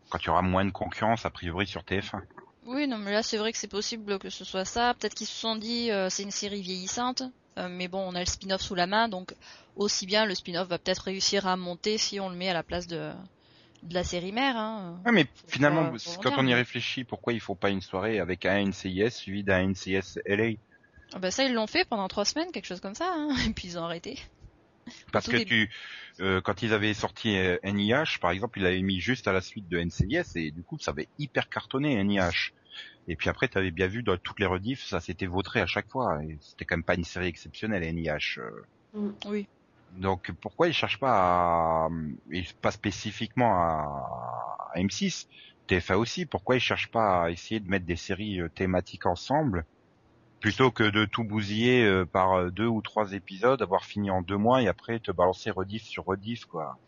[0.08, 2.22] quand il y aura moins de concurrence, a priori, sur TF1.
[2.64, 4.94] Oui, non, mais là c'est vrai que c'est possible que ce soit ça.
[4.94, 7.22] Peut-être qu'ils se sont dit c'est une série vieillissante,
[7.68, 9.34] mais bon, on a le spin-off sous la main, donc
[9.74, 12.62] aussi bien le spin-off va peut-être réussir à monter si on le met à la
[12.62, 13.10] place de,
[13.82, 14.56] de la série mère.
[14.56, 15.00] Hein.
[15.04, 18.20] Ouais, mais Faut finalement, faut quand on y réfléchit, pourquoi ils font pas une soirée
[18.20, 20.52] avec un NCIS suivi d'un NCIS LA
[21.14, 23.50] Ah bah ça ils l'ont fait pendant trois semaines, quelque chose comme ça, hein, et
[23.50, 24.18] puis ils ont arrêté.
[25.12, 25.68] Parce que début.
[26.16, 29.32] tu, euh, quand ils avaient sorti euh, NIH, par exemple, ils l'avaient mis juste à
[29.32, 32.52] la suite de NCIS et du coup, ça avait hyper cartonné NIH.
[33.08, 35.66] Et puis après, tu avais bien vu dans toutes les rediffs, ça s'était vautré à
[35.66, 36.22] chaque fois.
[36.22, 38.38] Et c'était quand même pas une série exceptionnelle NIH.
[38.38, 38.66] euh.
[38.92, 39.12] Mm.
[39.26, 39.48] Oui.
[39.96, 41.88] Donc pourquoi ils cherchent pas à,
[42.60, 45.26] pas spécifiquement à, à M6,
[45.66, 49.64] TF1 aussi, pourquoi ils cherchent pas à essayer de mettre des séries euh, thématiques ensemble
[50.40, 54.36] Plutôt que de tout bousiller euh, par deux ou trois épisodes, avoir fini en deux
[54.36, 56.78] mois et après te balancer rediff sur rediff, quoi.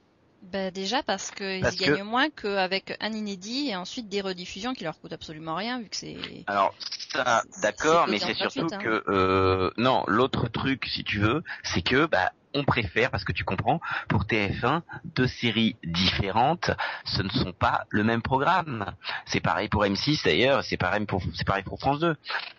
[0.42, 4.72] Ben déjà parce qu'ils Parce que- gagnent moins qu'avec un inédit et ensuite des rediffusions
[4.74, 6.16] qui leur coûtent absolument rien vu que c'est.
[6.46, 6.74] Alors
[7.12, 11.82] ça, d'accord, mais c'est surtout gratuite, que euh, non, l'autre truc, si tu veux, c'est
[11.82, 16.72] que bah on préfère, parce que tu comprends, pour TF1, deux séries différentes,
[17.04, 18.86] ce ne sont pas le même programme.
[19.26, 22.16] C'est pareil pour M6 d'ailleurs, c'est pareil pour c'est pareil pour France 2.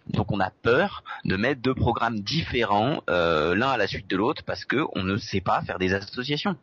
[0.08, 4.16] Donc on a peur de mettre deux programmes différents euh, l'un à la suite de
[4.16, 6.56] l'autre parce que on ne sait pas faire des associations.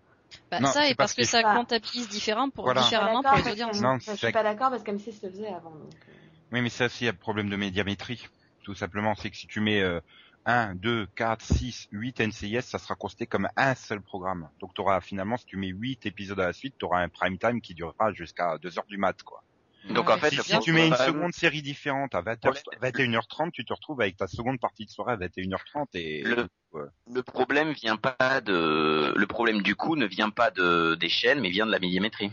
[0.51, 2.83] Bah, Non, ça et parce que que- ça comptabilise différent pour Voilà.
[2.83, 3.81] différemment pour les que- audiences.
[3.81, 5.75] Non, enfin, je suis pas d'accord parce qu'M6 le faisait avant.
[5.75, 6.13] Donc, euh,
[6.53, 8.27] Oui, mais ça aussi, il y a le problème de médiamétrie.
[8.65, 10.01] Tout simplement, c'est que si tu mets euh,
[10.45, 14.49] 1, 2, 4, 6, 8 NCIS, ça sera considéré comme un seul programme.
[14.61, 17.09] Donc tu auras finalement, si tu mets 8 épisodes à la suite, tu auras un
[17.09, 19.23] prime time qui durera jusqu'à 2 heures du mat.
[19.23, 19.43] quoi.
[19.91, 23.65] Donc Ouais, en fait, Si, tu mets une seconde série différente à 20h, 21h30, tu
[23.65, 26.23] te retrouves avec ta seconde partie de soirée à 21h30 et...
[26.23, 26.83] Le, Ouais.
[27.11, 31.41] le problème vient pas de le problème du coup ne vient pas de des chaînes
[31.41, 32.31] mais vient de la médiamétrie.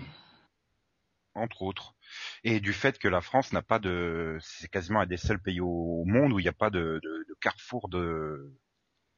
[1.36, 1.96] entre autres.
[2.44, 5.62] Et du fait que la France n'a pas de, c'est quasiment un des seuls pays
[5.62, 8.52] au monde où il n'y a pas de, de, de carrefour de,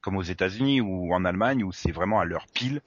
[0.01, 2.81] comme aux États-Unis ou en Allemagne où c'est vraiment à l'heure pile.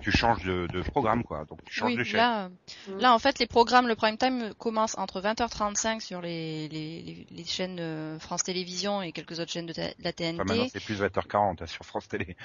[0.00, 2.16] Tu changes de, de programme quoi, donc tu changes Oui, de chaîne.
[2.18, 2.48] là, euh,
[2.94, 2.98] Mm.
[3.00, 7.26] là en fait les programmes, le prime time commence entre 20h35 sur les, les, les,
[7.30, 10.54] les chaînes euh, France Télévisions et quelques autres chaînes de, ta- de la Enfin, maintenant
[10.64, 10.70] TNT.
[10.72, 12.36] c'est plus 20h40 hein, sur France Télé.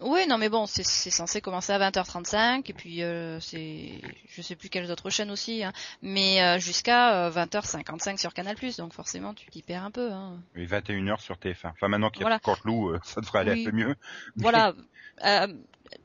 [0.00, 4.54] Oui, non mais bon, c'est censé commencer à 20h35 et puis euh, c'est je sais
[4.54, 8.54] plus quelles autres chaînes aussi, hein, mais euh, jusqu'à euh, 20h55 sur Canal+.
[8.78, 10.12] Donc forcément tu t'y perds un peu.
[10.12, 10.38] Hein.
[10.54, 11.70] Et 21h sur TF1.
[11.70, 12.38] Enfin maintenant qu'il y a Voilà.
[12.38, 13.62] Canteloup, euh, ça devrait aller Oui.
[13.66, 13.96] un peu mieux.
[14.36, 14.72] Voilà.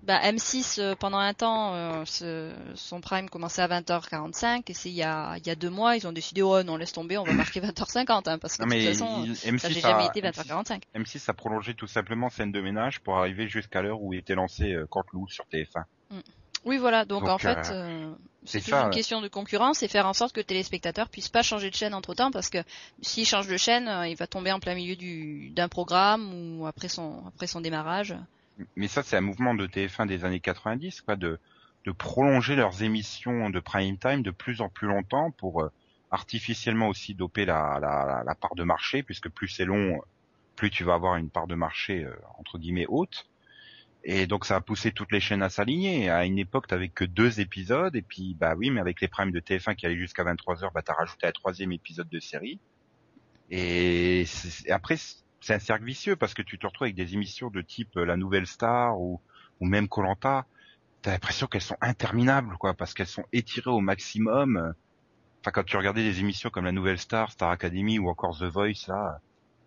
[0.04, 4.89] Bah, M6 euh, pendant un temps, euh, ce- son prime commençait à 20h45 et c'est
[4.89, 7.17] il y a il y a deux mois ils ont décidé oh non laisse tomber
[7.17, 9.80] on va marquer 20h50 hein, parce que Non de toute façon il- ça M6 j'ai
[9.82, 10.82] jamais a, été M6 20h45.
[10.96, 14.74] M6 a prolongé tout simplement scène de ménage pour arriver jusqu'à l'heure où était lancé
[14.74, 15.84] euh, Canteloup sur TF1.
[16.65, 18.13] Oui voilà donc, Donc, en fait euh,
[18.46, 21.69] c'est une question de concurrence et faire en sorte que le téléspectateur puisse pas changer
[21.69, 22.60] de chaîne entre temps parce que
[23.02, 26.88] s'il change de chaîne il va tomber en plein milieu du d'un programme ou après
[26.88, 28.15] son après son démarrage.
[28.75, 31.39] Mais ça c'est un mouvement de TF1 des années 90 quoi de
[31.85, 35.71] de prolonger leurs émissions de prime time de plus en plus longtemps pour euh,
[36.11, 39.99] artificiellement aussi doper la, la, la, part de marché puisque plus c'est long
[40.55, 43.27] plus tu vas avoir une part de marché euh, entre guillemets haute.
[44.05, 46.09] Et donc ça a poussé toutes les chaînes à s'aligner.
[46.09, 49.31] À une époque t'avais que deux épisodes et puis bah oui mais avec les primes
[49.31, 52.59] de TF1 qui allaient jusqu'à 23h bah t'as rajouté un troisième épisode de série.
[53.49, 54.25] Et
[54.69, 54.97] après
[55.43, 58.06] c'est un cercle vicieux parce que tu te retrouves avec des émissions de type euh,
[58.06, 59.19] La Nouvelle Star ou,
[59.60, 60.45] ou même Colanta.
[61.01, 64.73] T'as l'impression qu'elles sont interminables, quoi, parce qu'elles sont étirées au maximum.
[65.41, 68.43] Enfin, quand tu regardais des émissions comme La Nouvelle Star, Star Academy ou encore The
[68.43, 69.19] Voice, là,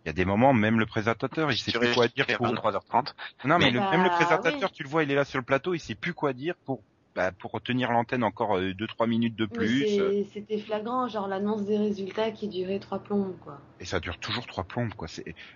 [0.04, 2.46] il y a des moments, même le présentateur, il sait plus quoi dire pour.
[2.46, 3.12] 23h30.
[3.44, 4.74] Non, mais, Mais- le- Bah, même le présentateur, oui.
[4.74, 6.82] tu le vois, il est là sur le plateau, il sait plus quoi dire pour
[7.16, 9.86] bah, pour tenir l'antenne encore 2-3 minutes de plus.
[9.86, 13.58] c'est- c'était flagrant, genre l'annonce des résultats qui durait trois plombes, quoi.
[13.80, 15.08] Et ça dure toujours trois plombes, quoi.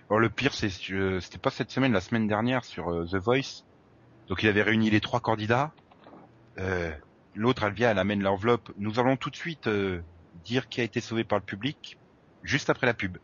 [0.09, 3.15] Alors le pire, c'est euh, c'était pas cette semaine, la semaine dernière sur euh, The
[3.15, 3.63] Voice.
[4.27, 5.73] Donc il avait réuni les trois candidats.
[6.59, 6.91] Euh,
[7.33, 8.71] L'autre, elle vient, elle amène l'enveloppe.
[8.75, 11.97] Nous allons tout de suite euh, dire qui a été sauvé par le public,
[12.43, 13.17] juste après la pub.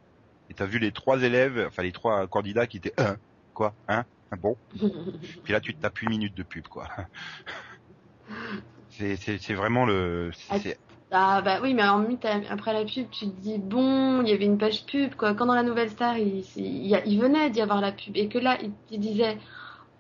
[0.50, 3.18] Et t'as vu les trois élèves, enfin les trois candidats qui étaient un,
[3.54, 4.58] quoi, un, un bon.
[5.44, 6.88] Puis là, tu te tapes une minute de pub, quoi.
[8.90, 10.32] C'est vraiment le.
[10.34, 10.80] c'est-
[11.12, 14.58] Ah bah oui, mais après la pub, tu te dis bon, il y avait une
[14.58, 15.34] page pub quoi.
[15.34, 18.58] Quand dans la nouvelle star, il, il, venait d'y avoir la pub et que là,
[18.62, 19.38] il, il disait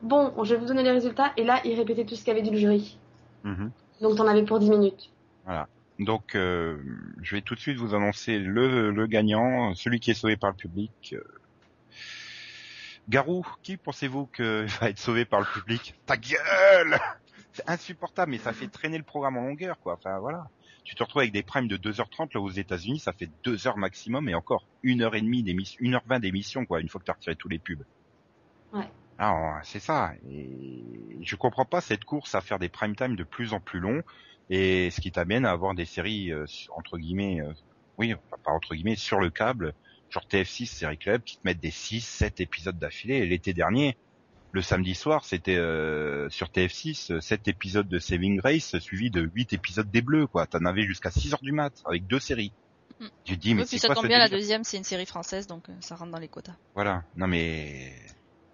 [0.01, 2.49] bon, je vais vous donner les résultats et là, il répétait tout ce qu'avait dit
[2.51, 2.97] le jury.
[3.43, 3.71] Mhm.
[4.01, 5.09] Donc t'en avais pour 10 minutes.
[5.99, 6.77] Donc, euh,
[7.23, 10.51] je vais tout de suite vous annoncer le, le gagnant, celui qui est sauvé par
[10.51, 10.91] le public.
[11.13, 11.23] Euh,
[13.09, 15.95] Garou, qui pensez-vous que va être sauvé par le public?
[16.05, 16.99] Ta gueule
[17.67, 19.93] insupportable, mais ça fait traîner le programme en longueur, quoi.
[19.93, 20.47] Enfin, voilà.
[20.83, 23.77] Tu te retrouves avec des primes de 2h30, là, aux États-Unis, ça fait 2 heures
[23.77, 27.11] maximum, et encore une heure et demie d'émission, 1h20 d'émission, quoi, une fois que tu
[27.11, 27.83] as retiré tous les pubs.
[28.73, 28.87] Ouais.
[29.17, 30.13] Alors, c'est ça.
[30.29, 30.81] Et
[31.21, 34.01] je comprends pas cette course à faire des prime time de plus en plus longs,
[34.49, 37.51] et ce qui t'amène à avoir des séries, euh, entre guillemets, euh,
[37.97, 39.73] oui, enfin, pas entre guillemets, sur le câble,
[40.09, 43.25] genre TF6 Série Club, qui te mettent des 6, 7 épisodes d'affilée.
[43.25, 43.97] L'été dernier,
[44.51, 49.21] le samedi soir, c'était euh, sur TF6, euh, 7 épisodes de Saving Grace, suivi de
[49.21, 50.47] 8 épisodes des Bleus, quoi.
[50.47, 52.53] T'en avais jusqu'à 6 heures du mat, avec deux séries.
[52.99, 53.05] Mm.
[53.25, 54.83] Tu te dis, mais Oui, puis c'est ça quoi tombe bien la deuxième c'est une
[54.83, 56.55] série française donc euh, ça rentre dans les quotas.
[56.73, 57.03] Voilà.
[57.15, 57.93] Non mais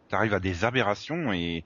[0.09, 1.63] t'arrives à des aberrations et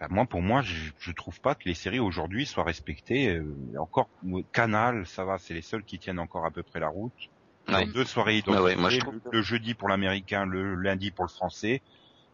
[0.00, 3.28] bah, moi pour moi je, je trouve pas que les séries aujourd'hui soient respectées.
[3.36, 4.10] Euh, encore
[4.52, 7.12] Canal, ça va, c'est les seuls qui tiennent encore à peu près la route.
[7.68, 7.86] Ouais.
[7.86, 11.10] Deux soirées Ah ouais, identifiées, moi, je le- trouve- le jeudi pour l'américain, le lundi
[11.10, 11.80] pour le français,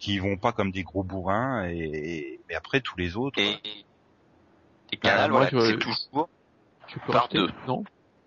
[0.05, 3.39] qui vont pas comme des gros bourrins et, et après tous les autres.
[3.41, 3.57] Et,
[4.93, 6.29] et Canal, Bah, moi, voilà, je- c'est toujours
[6.89, 7.49] Tu peux Par deux.
[7.67, 7.83] Non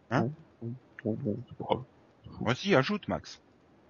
[0.09, 0.29] Hein.
[0.61, 1.83] Bon, bon, bon, c'est pas grave.
[2.39, 3.39] Voici, ajoute Max.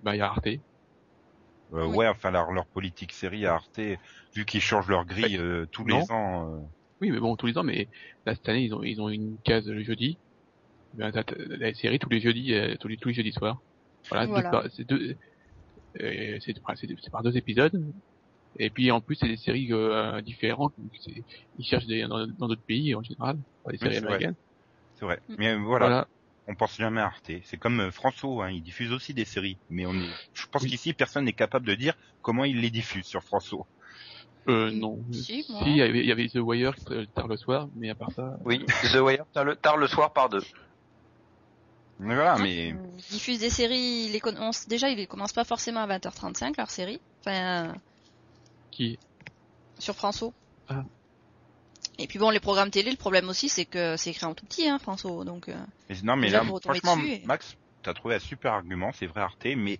[0.03, 0.47] Bah, il y a Arte.
[0.47, 1.95] Euh, Oui.
[1.95, 3.79] Ouais, enfin leur, leur politique série à Arte,
[4.35, 5.99] vu qu'ils changent leur grille euh, tous Non.
[5.99, 6.55] les ans.
[6.55, 6.59] euh,
[6.99, 7.87] Oui, mais bon, tous les ans, mais
[8.25, 10.17] là, cette année, ils ont, ils ont une case le jeudi.
[10.93, 13.61] Ben, la série tous les jeudis, euh, tous les, tous les jeudis soirs.
[14.09, 15.15] Voilà, c'est deux,
[16.39, 17.83] c'est, par deux épisodes.
[18.59, 20.73] Et puis, en plus, c'est des séries, euh, différentes.
[21.59, 23.37] Ils cherchent des, dans, d'autres pays, en général.
[23.63, 24.07] Pas des séries c'est vrai.
[24.07, 24.35] américaines.
[24.95, 25.19] C'est vrai.
[25.29, 25.35] Mm.
[25.37, 26.07] Mais euh, voilà, Voilà.
[26.47, 27.31] on pense jamais à Arte.
[27.43, 29.57] C'est comme euh, François, hein, il diffuse aussi des séries.
[29.69, 30.69] Mais on est, je pense Oui.
[30.69, 33.67] qu'ici personne n'est capable de dire comment il les diffuse sur François.
[34.47, 34.97] Euh, non.
[35.11, 37.95] Si, il y avait, il y avait The Wire euh, tard le soir, mais à
[37.95, 40.41] part ça, Oui, The Wire tard le, tard le soir par deux.
[41.99, 45.43] Mais voilà, Non, mais Ils diffusent des séries, ils les commencent, déjà ils commencent pas
[45.43, 47.75] forcément à 20h35 leur série, enfin
[48.71, 48.99] qui,
[49.79, 50.31] sur François.
[50.69, 50.83] Ah.
[51.97, 54.45] Et puis bon, les programmes télé, le problème aussi c'est que c'est écrit en tout
[54.45, 55.55] petit, hein, François, donc euh,
[55.89, 59.21] Mais non, mais Déjà, là, franchement, et- Max, t'as trouvé un super argument, c'est vrai
[59.21, 59.79] Arte, mais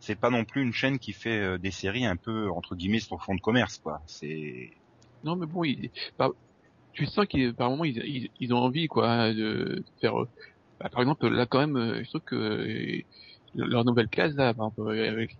[0.00, 3.00] c'est pas non plus une chaîne qui fait euh, des séries un peu entre guillemets
[3.00, 4.00] sur fond de commerce, quoi.
[4.06, 4.70] C'est
[5.24, 6.30] non, mais bon, ils, par,
[6.92, 10.28] tu sens qu'ils, par moment, ils, ils, ils ont envie, quoi, de faire, euh,
[10.80, 13.02] bah, par exemple, là, quand même, euh, je trouve que euh,
[13.54, 15.36] leur nouvelle case, là, exemple, euh, avec,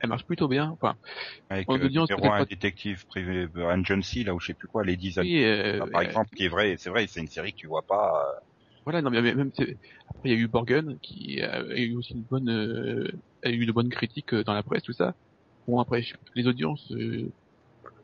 [0.00, 0.96] elle marche plutôt bien, enfin,
[1.50, 4.84] avec En audience, peut-être un pas- détective privé agency là où je sais plus quoi,
[4.84, 7.52] les 10 oui, euh, par euh, exemple, qui est vrai, c'est vrai, c'est une série
[7.52, 8.12] que tu vois pas.
[8.14, 8.38] euh,
[8.84, 9.76] Voilà, non, mais même, après,
[10.24, 13.08] il y a eu Borgen, qui a eu aussi une bonne, euh,
[13.42, 15.14] a eu de bonnes critiques dans la presse, tout ça.
[15.66, 16.02] Bon, après,
[16.34, 17.32] les audiences, euh,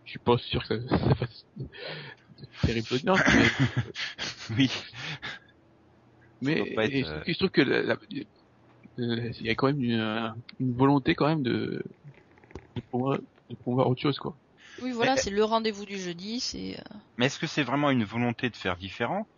[0.05, 3.53] je suis pas sûr que ça, ça fasse de terribles audiences, mais,
[4.51, 4.71] Oui.
[6.45, 7.99] Mais être, et je, euh, je trouve que la- la-
[8.99, 11.83] euh, il y a quand même une, une volonté quand même de,
[12.77, 14.39] de pouvoir, de pouvoir autre chose, quoi.
[14.79, 18.05] oui voilà, c'est le rendez-vous du jeudi, c'est euh, Mais est-ce que c'est vraiment une
[18.05, 19.29] volonté de faire différent?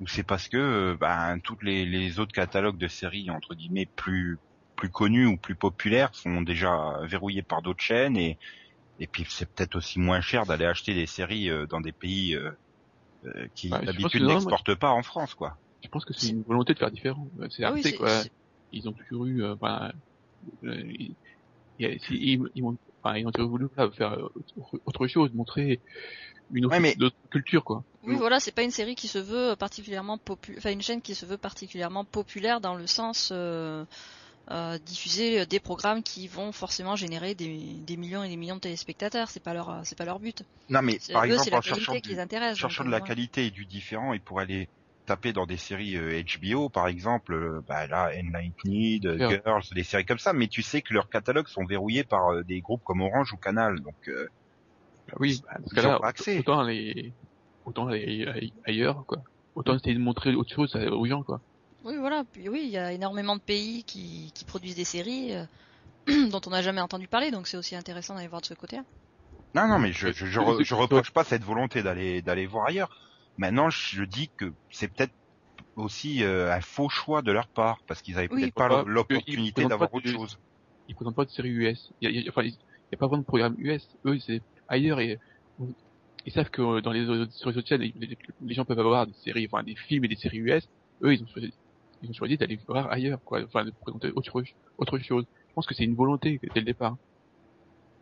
[0.00, 3.90] Ou c'est parce que euh, ben toutes les, les autres catalogues de séries entre guillemets
[3.96, 4.38] plus
[4.76, 8.38] plus connus ou plus populaires sont déjà verrouillés par d'autres chaînes et
[8.98, 12.34] et puis c'est peut-être aussi moins cher d'aller acheter des séries euh, dans des pays
[12.36, 12.52] euh,
[13.26, 15.58] euh, qui pense d'habitude n'exportent pas en France quoi.
[15.82, 17.28] Je pense que c'est une volonté de faire différent.
[17.50, 18.22] C'est ah oui, quoi.
[18.72, 19.92] Ils ont toujours eu, euh, enfin,
[20.64, 21.16] euh, ils,
[21.78, 24.28] ils, ils, ils ont, enfin, ils ont toujours voulu là, faire euh,
[24.84, 25.80] autre- chose, montrer
[26.52, 27.84] une autre, Ouais, mais- d'autres cultures, quoi.
[28.02, 31.14] Oui, voilà, c'est pas une série qui se veut particulièrement populaire, enfin une chaîne qui
[31.14, 33.84] se veut particulièrement populaire dans le sens euh,
[34.50, 38.60] euh, diffuser des programmes qui vont forcément générer des, des millions et des millions de
[38.60, 39.28] téléspectateurs.
[39.28, 40.42] C'est pas leur, c'est pas leur but.
[40.68, 42.56] Non mais par eux, exemple la en cherchant du, intéresse.
[42.58, 44.68] cherchant donc, de la euh, qualité et du différent et pour aller
[45.06, 49.28] taper dans des séries euh, HBO par exemple, euh, bah là Enlightened, euh.
[49.30, 52.42] Girls, des séries comme ça, mais tu sais que leurs catalogues sont verrouillés par euh,
[52.44, 54.28] des groupes comme Orange ou Canal, donc euh,
[55.08, 56.38] Bah oui, bah, Ils pas accès.
[56.38, 57.14] autant aller,
[57.64, 59.18] autant ailleurs, quoi.
[59.54, 61.40] Autant essayer de montrer autre chose à- aux gens, quoi.
[61.84, 62.24] Oui, voilà.
[62.32, 65.44] Puis oui, il y a énormément de pays qui, qui produisent des séries euh,
[66.30, 68.82] dont on n'a jamais entendu parler, donc c'est aussi intéressant d'aller voir de ce côté-là.
[69.54, 72.90] non non mais je je, je, je reproche pas cette volonté d'aller d'aller voir ailleurs.
[73.36, 75.12] Maintenant je dis que c'est peut-être
[75.76, 79.64] aussi euh, un faux choix de leur part parce qu'ils avaient Oui, peut-être pas l'opportunité
[79.64, 80.38] d'avoir autre de- chose.
[80.88, 81.92] Ils présentent pas de série US.
[82.00, 83.96] Il y a, il y a- enfin, il y a pas vraiment de programme US.
[84.06, 85.18] Eux, c'est ailleurs et
[86.24, 89.06] ils savent que euh, dans les sur les autres chaînes, les, les gens peuvent avoir
[89.06, 90.68] des séries, enfin, des films et des séries US.
[91.02, 91.54] Eux, ils ont choisi,
[92.02, 93.42] ils ont choisi d'aller voir ailleurs, quoi.
[93.44, 94.42] Enfin, de présenter autre,
[94.78, 95.24] autre chose.
[95.48, 96.96] Je pense que c'est une volonté dès le départ.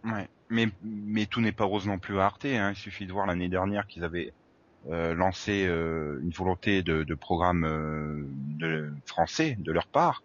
[0.05, 2.45] Ouais, mais mais tout n'est pas rose non plus à Arte.
[2.45, 2.71] Hein.
[2.73, 4.33] Il suffit de voir l'année dernière qu'ils avaient
[4.91, 8.27] euh, lancé euh, une volonté de, de programme euh,
[8.59, 10.23] de français de leur part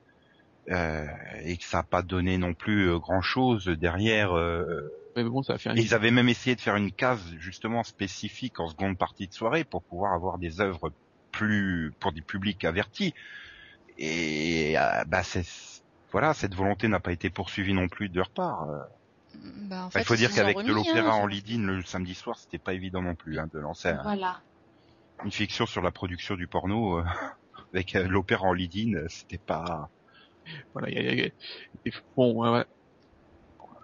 [0.70, 1.06] euh,
[1.44, 4.34] et que ça n'a pas donné non plus grand chose derrière.
[4.38, 4.64] euh,
[5.16, 7.24] Mais bon, ça a fait un et ils avaient même essayé de faire une case
[7.38, 10.92] justement spécifique en seconde partie de soirée pour pouvoir avoir des œuvres
[11.32, 13.14] plus pour des publics avertis.
[13.98, 15.46] Et euh, bah c'est
[16.12, 18.66] voilà, cette volonté n'a pas été poursuivie non plus de leur part.
[19.70, 21.84] Bah, en bah, fait, il faut dire qu'avec de remis, l'opéra hein, en lead-in le
[21.84, 24.42] samedi soir, c'était pas évident non plus hein, de lancer un- Voilà.
[25.26, 27.04] Une fiction sur la production du porno euh,
[27.74, 29.90] avec euh, l'opéra en lead-in, euh, c'était pas.
[30.74, 31.30] voilà, il y a, il y a-
[31.86, 32.66] et bon, voilà,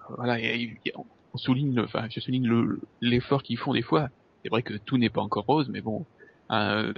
[0.10, 1.00] voilà, il y a- il y a-
[1.34, 4.10] on souligne, enfin, je souligne le- l'effort qu'ils font des fois.
[4.44, 6.06] C'est vrai que tout n'est pas encore rose, mais bon,
[6.52, 6.94] euh,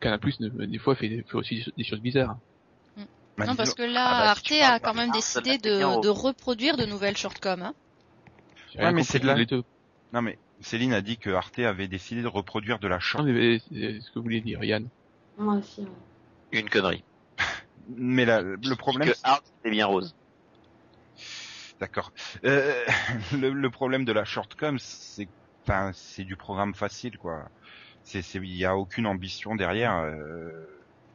[0.00, 2.38] Canal Plus des fois fait, fait aussi des choses bizarres.
[3.36, 6.76] Bah, Non, parce que là, Ah bah, Arte a quand même décidé de, de reproduire
[6.76, 7.62] de nouvelles shortcoms.
[7.62, 7.74] Hein.
[8.78, 9.36] Ouais, mais c'est de la-.
[10.12, 13.24] Non mais Céline a dit que Arte avait décidé de reproduire de la Non, short.
[13.26, 14.88] mais c'est ce que vous voulez dire, Yann.
[15.38, 15.82] Moi aussi.
[15.82, 15.88] ouais.
[16.52, 17.04] Une connerie.
[17.96, 20.14] Mais la- le problème, que Hard c'est bien rose.
[21.80, 22.12] D'accord.
[22.44, 22.84] Euh,
[23.32, 25.28] le, le problème de la shortcom, c'est,
[25.66, 27.48] enfin, c'est du programme facile, quoi.
[28.04, 29.96] C'est, c'est, il y a aucune ambition derrière.
[29.96, 30.50] euh,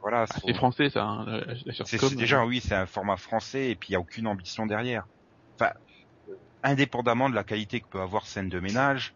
[0.00, 0.26] voilà.
[0.28, 2.08] Ah, c'est français ça, hein, la, la c'est, shortcom.
[2.10, 5.04] c'est déjà oui, c'est un format français et puis il y a aucune ambition derrière.
[5.58, 5.72] Enfin,
[6.28, 9.14] euh, indépendamment de la qualité que peut avoir scène de ménage,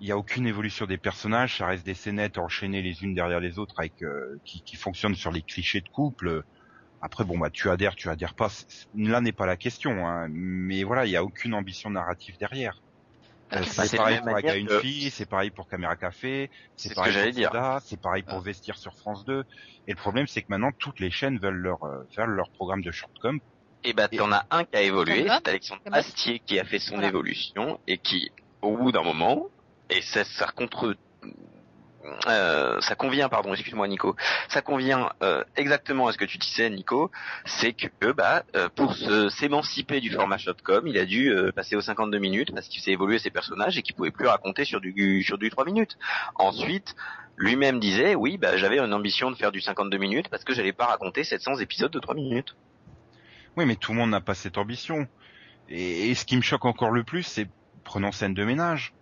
[0.00, 1.58] il y a aucune évolution des personnages.
[1.58, 5.14] Ça reste des scénettes enchaînées les unes derrière les autres avec euh, qui, qui fonctionnent
[5.14, 6.42] sur les clichés de couple.
[7.02, 8.48] Après, bon, bah, tu adhères, tu adhères pas.
[8.94, 10.26] Là n'est pas la question, hein.
[10.30, 12.80] Mais voilà, il y a aucune ambition narrative derrière.
[13.52, 16.88] Euh, Bah, c'est pareil pour la une que- fille, c'est pareil pour Caméra Café, C'est
[16.88, 17.44] c'est ce pareil pour.
[17.44, 19.44] Soda, c'est pareil pour Vestir sur France 2.
[19.86, 22.82] Et le problème, c'est que maintenant, toutes les chaînes veulent leur, euh, faire leur programme
[22.82, 23.40] de shortcom.
[23.82, 26.94] Et bah t'en as un qui a évolué, c'est Alexandre Astier qui a fait son
[26.96, 27.08] Voilà.
[27.08, 28.30] évolution et qui,
[28.62, 29.46] au bout d'un moment,
[29.90, 30.96] et ça, ça contre,
[32.26, 34.16] euh, ça convient, pardon, excuse-moi Nico,
[34.48, 37.10] ça convient euh, exactement à ce que tu disais Nico,
[37.44, 38.94] c'est que bah euh, pour
[39.30, 42.92] s'émanciper du format shotcom, il a dû euh, passer aux 52 minutes parce qu'il s'est
[42.92, 45.98] évolué ses personnages et qu'il pouvait plus raconter sur du sur du 3 minutes.
[46.36, 46.94] Ensuite,
[47.36, 50.72] lui-même disait oui, bah j'avais une ambition de faire du 52 minutes parce que j'allais
[50.72, 52.56] pas raconter 700 épisodes de 3 minutes.
[53.56, 55.08] Oui, mais tout le monde n'a pas cette ambition.
[55.68, 57.48] Et, et ce qui me choque encore le plus, c'est
[57.84, 58.94] prenons scène de ménage.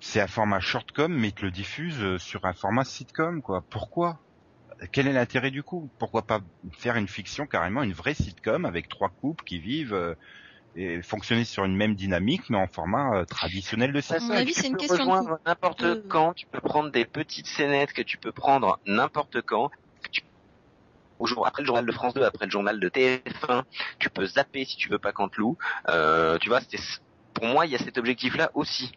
[0.00, 3.62] C'est un format shortcom, mais te le diffuse euh, sur un format sitcom, quoi.
[3.70, 4.20] Pourquoi?
[4.92, 5.90] Quel est l'intérêt du coup?
[5.98, 6.40] Pourquoi pas
[6.78, 10.14] faire une fiction carrément, une vraie sitcom avec trois couples qui vivent euh,
[10.74, 14.36] et fonctionner sur une même dynamique, mais en format euh, traditionnel de Ça, À sitcom?
[14.36, 17.92] mon avis, c'est une question de n'importe de- quand, tu peux prendre des petites scénettes
[17.92, 19.70] que tu peux prendre n'importe quand.
[20.02, 20.22] que tu-
[21.18, 23.64] Au jour, après le journal de France 2, après le journal de TF1,
[23.98, 25.56] tu peux zapper si tu veux pas Canteloup.
[25.88, 26.78] Euh, tu vois, c'était,
[27.32, 28.92] pour moi, il y a cet objectif-là aussi.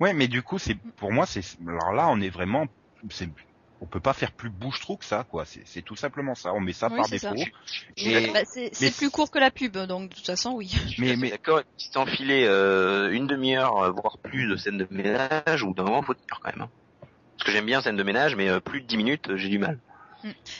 [0.00, 2.66] Ouais, mais du coup, c'est pour moi, c'est alors là, on est vraiment,
[3.10, 3.28] c'est,
[3.80, 5.44] on peut pas faire plus bouche-trou que ça, quoi.
[5.44, 6.52] C'est, c'est tout simplement ça.
[6.54, 7.34] On met ça Oui, par défaut.
[7.96, 8.30] Et-.
[8.32, 10.72] Bah, c'est plus court que la pub, donc de toute façon, oui.
[10.98, 11.62] Mais- mais- d'accord.
[11.76, 16.02] Si t'enfilais euh, une demi-heure, euh, voire plus de scènes de ménage, ou d'un moment,
[16.02, 16.62] faut tenir quand même.
[16.62, 16.70] hein.
[17.38, 19.58] Parce que j'aime bien scène de ménage, mais euh, plus de 10 minutes, j'ai du
[19.58, 19.78] mal.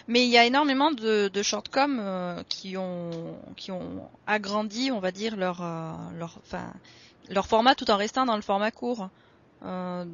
[0.09, 4.99] Mais il y a énormément de, de shortcoms euh, qui ont qui ont agrandi, on
[4.99, 6.73] va dire leur euh, leur enfin
[7.31, 9.09] leur format tout en restant dans le format court.
[9.65, 10.05] Euh,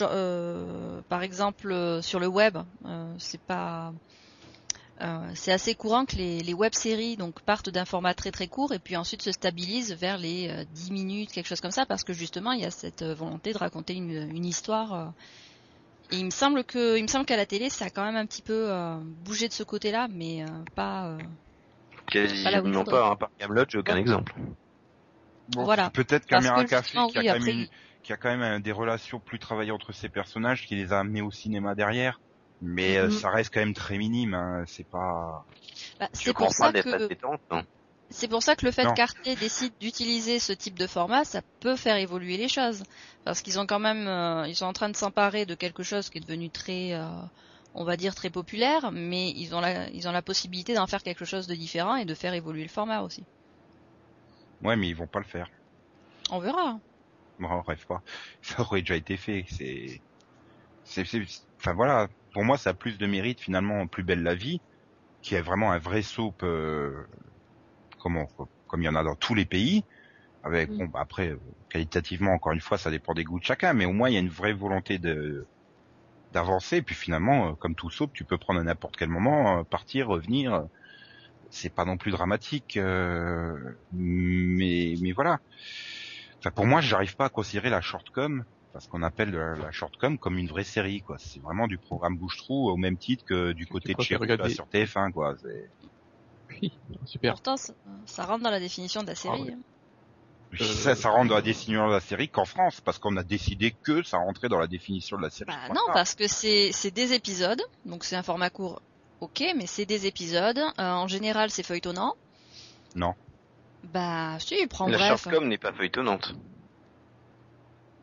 [0.00, 2.58] euh, par exemple euh, sur le web,
[3.18, 3.92] c'est pas
[5.34, 8.78] c'est assez courant que les, les web-séries donc partent d'un format très très court et
[8.78, 12.12] puis ensuite se stabilisent vers les euh, 10 minutes, quelque chose comme ça, parce que
[12.12, 15.12] justement il y a cette volonté de raconter une, une histoire.
[16.12, 18.16] et il me semble que, il me semble qu'à la télé, ça a quand même
[18.16, 21.06] un petit peu euh, bougé de ce côté-là, mais euh, pas.
[21.08, 21.18] euh,
[22.06, 24.34] Quasiment Voilà, pas, hein, par Camelot, j'ai aucun exemple.
[25.48, 25.90] Bon, Voilà.
[25.90, 27.68] Peut-être Caméra que Café qui a oui, quand après, même une-
[28.02, 31.00] qui a quand même euh, des relations plus travaillées entre ses personnages, qui les a
[31.00, 32.20] amenés au cinéma derrière.
[32.60, 33.10] Mais euh, Mhm.
[33.10, 34.34] ça reste quand même très minime.
[34.34, 34.64] Hein.
[34.66, 35.44] C'est pas.
[35.98, 37.62] bah, c'est pour ça que détente, non
[38.10, 41.76] c'est pour ça que le fait qu'Arte décide d'utiliser ce type de format, ça peut
[41.76, 42.82] faire évoluer les choses,
[43.24, 46.10] parce qu'ils ont quand même, euh, ils sont en train de s'emparer de quelque chose
[46.10, 47.06] qui est devenu très, euh,
[47.72, 51.02] on va dire très populaire, mais ils ont la, ils ont la possibilité d'en faire
[51.02, 53.26] quelque chose de différent et de faire évoluer le format aussi.
[54.62, 55.50] Ouais, mais ils vont pas le faire.
[56.30, 56.78] On verra.
[57.38, 58.02] Bon, on rêve pas.
[58.42, 59.44] Ça aurait déjà été fait.
[59.48, 60.00] C'est.
[60.84, 61.04] C'est.
[61.58, 62.08] Enfin voilà.
[62.32, 63.86] Pour moi, ça a plus de mérite finalement.
[63.86, 64.60] Plus belle la vie,
[65.20, 66.42] qui est vraiment un vrai soap.
[66.42, 67.06] Euh...
[68.00, 68.26] Comment
[68.66, 69.84] Comme il y en a dans tous les pays.
[70.44, 70.78] Avec Mm.
[70.78, 73.84] bon, bah, après euh, qualitativement encore une fois, ça dépend des goûts de chacun, mais
[73.84, 75.46] au moins il y a une vraie volonté de
[76.32, 76.78] d'avancer.
[76.78, 80.08] Et puis finalement, euh, comme tout soap, tu peux prendre à n'importe quel moment, partir,
[80.08, 80.66] revenir.
[81.54, 83.52] C'est pas non plus dramatique, euh,
[83.92, 85.38] mais mais voilà.
[86.38, 90.18] Enfin, pour moi, j'arrive pas à considérer la shortcom, parce qu'on appelle la, la shortcom
[90.18, 91.18] comme une vraie série, quoi.
[91.18, 95.12] C'est vraiment du programme bouche-trou au même titre que du côté de regarder- sur TF1,
[95.12, 95.36] quoi.
[96.62, 96.72] Oui,
[97.04, 97.34] super.
[97.34, 97.74] Pourtant, ça,
[98.06, 99.42] ça rentre dans la définition de la série.
[99.42, 99.52] ouais.
[99.52, 99.60] hein.
[100.58, 103.74] Ça, ça rentre dans la définition de la série qu'en France, parce qu'on a décidé
[103.84, 105.50] que ça rentrait dans la définition de la série.
[105.50, 108.82] Bah non, parce que c'est c'est des épisodes, donc c'est un format court,
[109.22, 110.58] ok, mais c'est des épisodes.
[110.58, 112.14] Euh, en général, c'est feuilletonnant.
[112.96, 113.14] Non.
[113.92, 115.08] Bah si, prends La bref.
[115.22, 116.34] shortcom n'est pas feuilletonnante.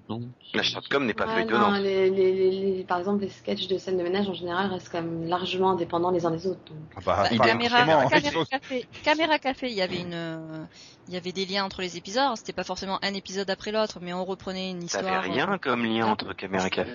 [0.10, 0.22] Non.
[0.56, 1.74] La shortcom n'est pas Ouais, feuilletonnante.
[1.76, 4.72] non, les, les, les, les- par exemple, les sketchs de scène de ménage en général
[4.72, 6.62] restent quand même largement indépendants les uns des autres.
[6.66, 6.78] donc.
[6.96, 8.06] Ah bah, Bah, caméra, caméra
[8.50, 10.66] café, caméra café, il y avait une, euh,
[11.08, 12.36] il y avait des liens entre les épisodes.
[12.38, 15.24] C'était pas forcément un épisode après l'autre, mais on reprenait une Ça histoire.
[15.24, 16.12] fait rien euh, comme lien Ah.
[16.12, 16.92] entre caméra et café.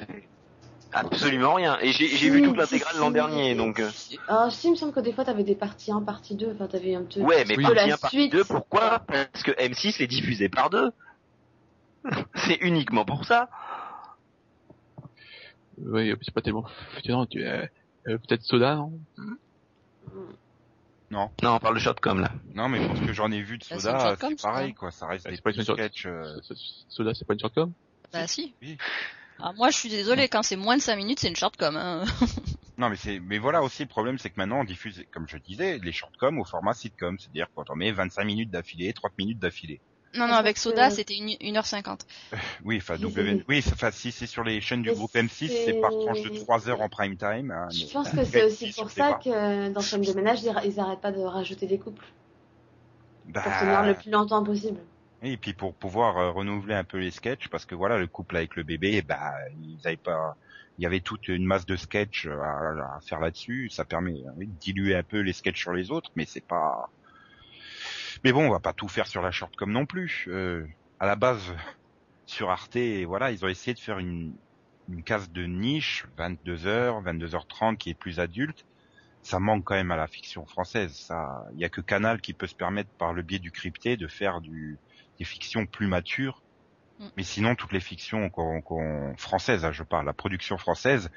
[0.97, 1.76] Absolument rien.
[1.80, 3.80] Et j'ai vu toute l'intégrale l'an dernier, donc.
[3.80, 3.90] euh,
[4.28, 6.68] Ah, si, il me semble que des fois, t'avais des parties 1, partie 2, enfin,
[6.68, 7.20] t'avais un peu...
[7.20, 7.64] Ouais, mais Oui.
[7.64, 8.32] partie De la 1, partie suite.
[8.32, 9.01] 2, pourquoi?
[9.01, 10.90] Parce que M6 est diffusé par deux.
[12.47, 13.49] C'est uniquement pour ça.
[15.78, 16.64] Oui, c'est pas tellement.
[17.03, 17.11] Tu,
[17.45, 17.66] euh,
[18.07, 18.92] euh, peut-être Soda, non?
[21.11, 21.30] Non.
[21.42, 22.30] Non, on parle de shortcom là.
[22.55, 24.90] Non, mais parce que j'en ai vu de Bah, Soda, c'est pareil, quoi.
[24.92, 26.07] Ça reste Bah, des pas sketchs.
[26.07, 26.38] euh,
[26.88, 27.72] Soda, c'est pas une shortcom
[28.12, 28.55] Bah si.
[29.41, 31.76] Ah, moi je suis désolée, quand c'est moins de 5 minutes, c'est une shortcom.
[31.76, 32.05] Hein.
[32.76, 35.37] Non, mais c'est, mais voilà aussi le problème, c'est que maintenant on diffuse, comme je
[35.37, 39.39] disais, les shortcoms au format sitcom, c'est-à-dire quand on met 25 minutes d'affilée, 30 minutes
[39.39, 39.80] d'affilée.
[40.16, 42.01] Non, non, avec Soda, que- c'était une- 1h50.
[42.64, 43.45] Oui, enfin, Oui, W...
[43.49, 46.41] oui, enfin, si c'est sur les chaînes du groupe M6, c'est par tranche de c'est-
[46.45, 47.53] 3 heures en prime time.
[47.53, 50.53] hein, Je pense que c'est aussi M6, pour ça que dans Femme de ménage, ils
[50.64, 52.05] ils arrêtent pas de rajouter des couples.
[53.26, 54.80] Bah, Pour tenir le plus longtemps possible.
[55.24, 58.36] Et puis pour pouvoir euh, renouveler un peu les sketchs, parce que voilà, le couple
[58.36, 60.36] avec le bébé, bah, ils avaient pas,
[60.78, 63.70] il y avait toute une masse de sketchs à, faire là-dessus.
[63.70, 66.90] Ça permet oui, de diluer un peu les sketchs sur les autres, mais c'est pas.
[68.22, 70.26] Mais bon, on va pas tout faire sur la shortcom non plus.
[70.28, 70.66] Euh,
[71.00, 71.54] à la base,
[72.26, 74.34] sur Arte, voilà, ils ont essayé de faire une,
[74.90, 78.66] une case de niche, 22h, 22h30, qui est plus adulte.
[79.22, 80.92] Ça manque quand même à la fiction française.
[80.92, 83.96] Ça, il y a que Canal qui peut se permettre, par le biais du crypté,
[83.96, 84.78] de faire du,
[85.18, 86.42] des fictions plus matures.
[87.00, 87.04] Mm.
[87.16, 91.10] Mais sinon, toutes les fictions qu'on, qu'on- françaises, hein, je parle, la production française,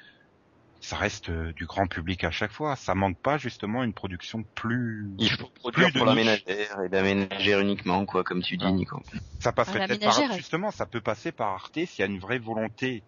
[0.79, 2.75] ça reste euh, du grand public à chaque fois.
[2.75, 5.07] Ça manque pas justement une production plus.
[5.17, 6.23] Il faut produire Plus de pour la niche.
[6.45, 8.71] ménagère et la ménagère uniquement, quoi, comme tu dis, Ah.
[8.71, 9.01] Nico.
[9.39, 12.05] Ça passerait Ah, peut-être par elle- justement, ça peut passer par Arte s'il y a
[12.05, 13.03] une vraie volonté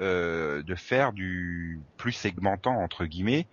[0.00, 3.46] euh, de faire du plus segmentant entre guillemets.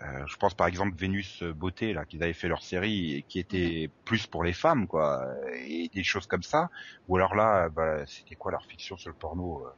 [0.00, 3.40] Euh, je pense par exemple Vénus Beauté là qu'ils avaient fait leur série et qui
[3.40, 5.26] était plus pour les femmes quoi
[5.64, 6.70] et des choses comme ça.
[7.08, 9.70] Ou alors là, bah, c'était quoi leur fiction sur le porno euh...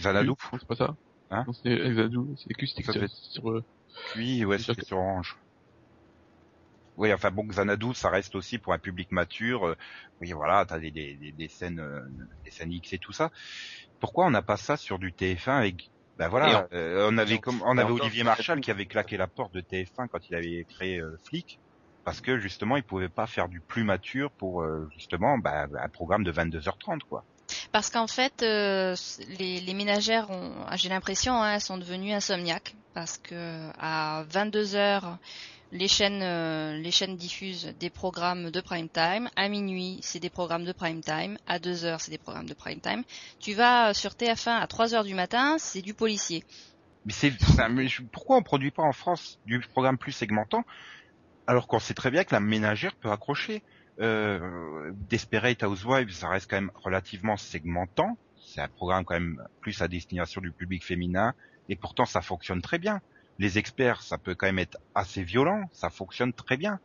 [0.00, 0.32] Xanadu?
[0.52, 0.96] C'est pas ça.
[1.30, 1.44] Hein?
[1.62, 3.62] C'est Xanadu, c'est que c'était sur, euh,
[4.16, 5.36] Oui, ouais, c'était sur Orange.
[6.96, 9.66] Oui, enfin bon, Xanadu, ça reste aussi pour un public mature.
[9.68, 9.76] euh,
[10.20, 12.00] Oui, voilà, t'as des, des, des, des scènes, euh,
[12.44, 13.30] des scènes X et tout ça.
[14.00, 15.90] Pourquoi on n'a pas ça sur du TF1 avec
[16.20, 19.54] Ben Et voilà, en- euh, on avait on Olivier Marchal qui avait claqué la porte
[19.54, 21.58] de TF1 quand il avait créé euh, Flic
[22.04, 25.88] parce que justement il pouvait pas faire du plus mature pour euh, justement bah, un
[25.88, 27.24] programme de 22h30 quoi.
[27.72, 28.94] Parce qu'en fait, euh,
[29.38, 32.74] les, les ménagères, ont, j'ai l'impression, hein, elles sont devenues insomniaques.
[32.92, 35.16] Parce que à 22 heures,
[35.72, 39.28] les chaînes, euh, les chaînes diffusent des programmes de prime time.
[39.36, 41.38] À minuit, c'est des programmes de prime time.
[41.46, 43.02] À 2 heures, c'est des programmes de prime time.
[43.38, 46.44] Tu vas sur TF1 à 3 heures du matin, c'est du policier.
[47.06, 50.64] Mais pourquoi on produit pas en France du programme plus segmentant
[51.46, 53.62] alors qu'on sait très bien que la ménagère peut accrocher?
[54.00, 58.16] Euh, Desperate Housewives, ça reste quand même relativement segmentant.
[58.36, 61.34] C'est un programme quand même plus à destination du public féminin
[61.68, 63.00] et pourtant ça fonctionne très bien.
[63.40, 66.78] Les experts, ça peut quand même être assez violent, ça fonctionne très bien.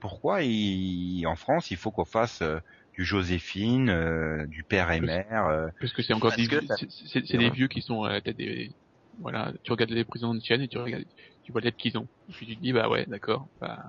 [0.00, 2.58] Pourquoi il- en France il faut qu'on fasse euh,
[2.94, 7.36] du Joséphine, euh, du père et mère euh, parce que c'est encore des vieux, c'est-
[7.36, 8.76] des vieux qui sont à la tête des,
[9.18, 11.04] voilà, tu regardes les présidents de chaîne et tu regardes,
[11.42, 12.08] tu vois la tête qu'ils ont.
[12.28, 13.82] Et puis tu te dis, bah ouais, d'accord, bah,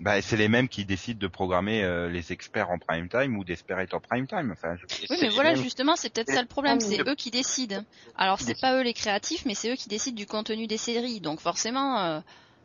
[0.00, 3.44] Bah, c'est les mêmes qui décident de programmer euh, les experts en prime time ou
[3.44, 4.50] Desperate en prime time.
[4.52, 4.84] Enfin, je...
[4.90, 6.80] Oui, C'est mais voilà, justement, c'est peut-être ça le problème.
[6.80, 7.82] C'est eux qui décident.
[8.14, 11.20] Alors, c'est pas eux les créatifs, mais c'est eux qui décident du contenu des séries.
[11.20, 12.20] Donc, forcément, euh,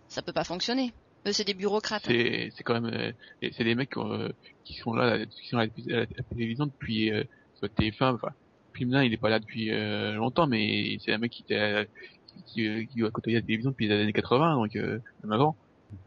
[0.09, 0.91] ça peut pas fonctionner.
[1.27, 2.03] Eux, c'est des bureaucrates.
[2.05, 3.11] c'est, c'est quand même, euh,
[3.51, 4.29] c'est des mecs euh,
[4.63, 7.23] qui sont là, qui sont à la, à la- à la télévision depuis, euh,
[7.53, 8.29] sur TF1, enfin,
[8.73, 11.55] puis maintenant il est pas là depuis euh, longtemps, mais c'est un mec qui était,
[11.57, 11.85] à-
[12.25, 15.57] qui, qui, qui a côtoyé la télévision depuis les années 80, donc euh, même avant.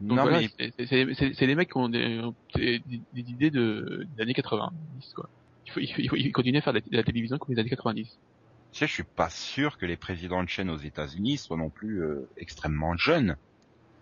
[0.01, 2.21] Donc non voilà, mais c'est, c'est, c'est, c'est des mecs qui ont des,
[2.55, 4.71] des, des idées de, des années 80,
[5.15, 5.29] quoi.
[5.65, 7.03] Il faut, il faut, il faut, il faut continuer à faire de la, de la
[7.03, 8.07] télévision comme les années 90.
[8.71, 11.69] tu sais, je suis pas sûr que les présidents de chaîne aux États-Unis soient non
[11.69, 13.35] plus euh, extrêmement jeunes.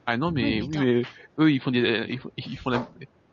[0.06, 1.02] Ah non, mais Oui, mais
[1.40, 2.90] eux, ils font des, ils font, ils font la,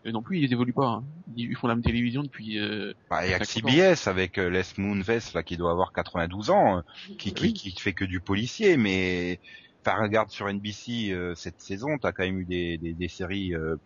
[0.07, 0.87] eux non plus, ils évoluent pas.
[0.87, 1.05] Hein.
[1.37, 2.59] Ils, font la même télévision depuis.
[2.59, 3.75] Euh, Bah, il y a que 50 ans.
[3.75, 6.81] CBS avec euh, Les Moonves là qui doit avoir 92 ans, euh,
[7.19, 7.53] qui, qui, Oui.
[7.53, 8.77] qui fait que du policier.
[8.77, 9.41] Mais
[9.85, 13.55] enfin, regarde sur NBC euh, cette saison, t'as quand même eu des, des, des séries
[13.55, 13.77] euh,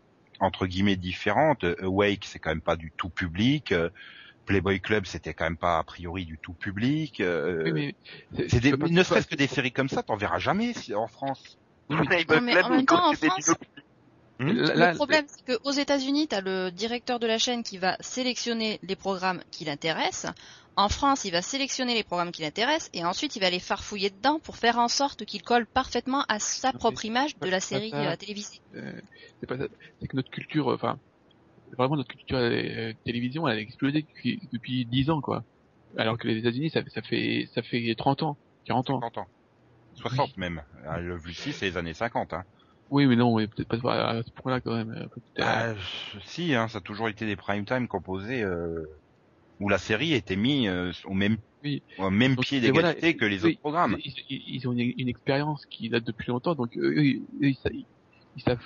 [0.40, 1.64] entre guillemets différentes.
[1.64, 3.72] Euh, Awake, c'est quand même pas du tout public.
[3.72, 3.90] Euh,
[4.46, 7.20] Playboy Club, c'était quand même pas a priori du tout public.
[7.20, 7.94] Euh, oui,
[8.32, 10.94] mais c'est des, pas- ne serait-ce que des séries comme ça, t'en verras jamais si-
[10.94, 11.58] en France.
[11.88, 13.54] Oui, mais Playboy mais Club, en même temps, en France,
[14.40, 17.78] Hmm là, le problème, c'est qu'aux États-Unis, tu as le directeur de la chaîne qui
[17.78, 20.32] va sélectionner les programmes qui l'intéressent.
[20.76, 24.10] En France, il va sélectionner les programmes qui l'intéressent et ensuite il va les farfouiller
[24.10, 27.90] dedans pour faire en sorte qu'ils collent parfaitement à sa propre image de la série
[27.90, 28.10] ça.
[28.10, 28.60] euh, télévisée.
[28.74, 29.00] euh,
[29.40, 29.66] c'est pas ça.
[30.00, 30.98] C'est que notre culture, euh, enfin,
[31.78, 35.44] vraiment notre culture euh, télévision, elle a explosé depuis, depuis 10 ans, quoi.
[35.96, 39.00] Alors que les États-Unis, ça, ça fait, ça fait 30 ans, 40 ans.
[39.00, 39.26] 50 ans.
[39.94, 40.60] 60 même.
[40.88, 42.32] Ah, Le vu c'est les années 50.
[42.32, 42.42] Hein.
[42.90, 44.90] Oui, mais non, peut-être pas à ce point-là quand même.
[44.90, 48.84] euh, peut-être, euh, Ah, si, hein, ça a toujours été des prime time composés euh,
[49.60, 51.82] où la série était mise euh, au même Oui.
[51.98, 53.96] au même Donc, pied voilà, d'égalité que les oui, autres programmes.
[54.04, 58.42] Ils, ils- ils ont une, une expérience qui date depuis longtemps, donc eux, eux, ils
[58.44, 58.58] savent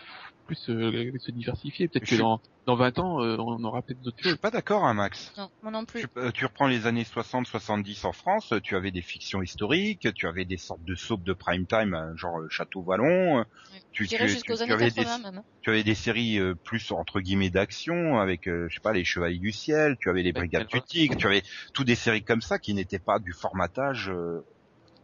[0.48, 1.86] plus euh, se diversifier.
[1.88, 4.38] Peut-être que suis- dans dans 20 ans, euh, on aura peut-être d'autres Je suis choses.
[4.40, 5.32] pas d'accord, hein, Max.
[5.38, 6.00] Non, moi non plus.
[6.02, 10.26] Tu, euh, tu reprends les années 60-70 en France, tu avais des fictions historiques, tu
[10.26, 13.44] avais des sortes de soaps de prime time, genre Château Vallon,
[13.92, 15.38] tu, tu- jusqu'aux tu- tu années avais 80 des, même.
[15.38, 15.44] hein.
[15.62, 19.04] tu avais des séries euh, plus entre guillemets d'action avec euh, je sais pas les
[19.04, 20.80] Chevaliers du ciel, tu avais les Ben, Brigades du.
[20.82, 21.42] Tigre, tu avais
[21.74, 24.10] toutes des séries comme ça qui n'étaient pas du formatage.
[24.10, 24.44] euh,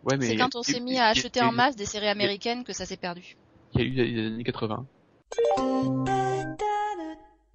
[0.02, 2.74] Ouais, mais C'est quand on s'est mis à acheter en masse des séries américaines que
[2.74, 3.36] ça s'est perdu.
[3.72, 4.86] Il y a eu les années 80.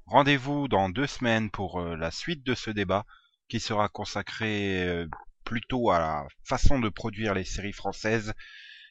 [0.05, 3.05] Rendez-vous dans deux semaines pour euh, la suite de ce débat
[3.47, 5.07] qui sera consacré euh,
[5.43, 8.33] plutôt à la façon de produire les séries françaises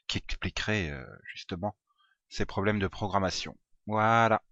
[0.07, 1.75] qui expliquerait euh, justement
[2.29, 3.57] ces problèmes de programmation.
[3.87, 4.43] Voilà.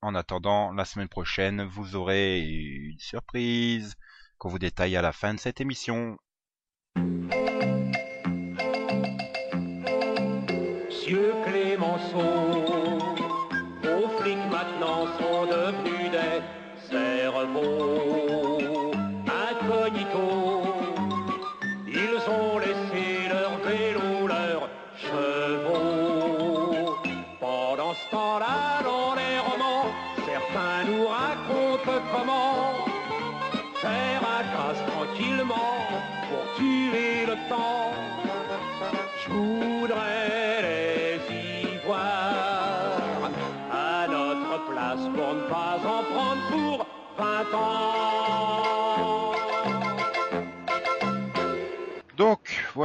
[0.00, 3.94] En attendant, la semaine prochaine, vous aurez une surprise
[4.38, 6.18] qu'on vous détaille à la fin de cette émission.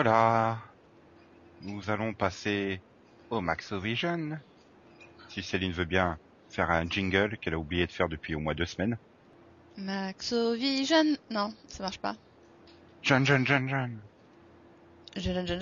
[0.02, 0.60] Voilà.
[1.62, 2.80] Nous allons passer
[3.30, 4.40] au Maxovision.
[5.28, 6.18] Si Céline veut bien
[6.50, 8.98] faire un jingle qu'elle a oublié de faire depuis au moins deux semaines.
[9.76, 11.18] Maxovision.
[11.30, 12.16] Non, ça marche pas.
[13.04, 14.00] John, John, John, John.
[15.18, 15.60] Jeun, jeun,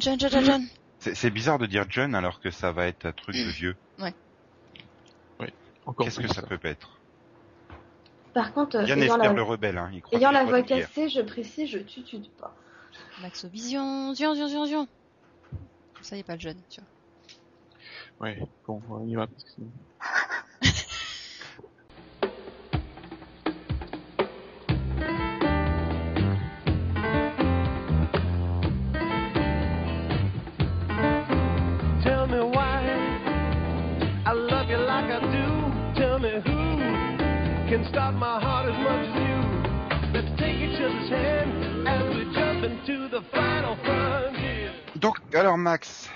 [0.00, 0.66] jeun, jeun, jeun.
[0.98, 3.76] C'est bizarre de dire John alors que ça va être un truc de vieux.
[5.86, 6.26] Encore Qu'est-ce plus.
[6.28, 6.98] que ça peut être?
[8.34, 11.08] Par contre, Yann ayant Esper la, le rebelle, hein, il croit ayant la voix cassée,
[11.08, 12.54] je précise, je tutude pas.
[13.20, 14.14] Maxovision.
[14.14, 14.88] Zion, zion, zion, zion.
[16.02, 16.88] Ça y est pas le jeune, tu vois.
[18.20, 19.70] Ouais, bon, on y va parce que sinon.
[32.02, 32.82] Tell me why
[34.26, 35.72] I love you like I do.
[36.00, 36.78] Tell me who
[37.68, 39.38] can stop my heart as much as you.
[40.12, 41.57] Let's take each other's hand
[44.96, 46.10] Donc, alors Max,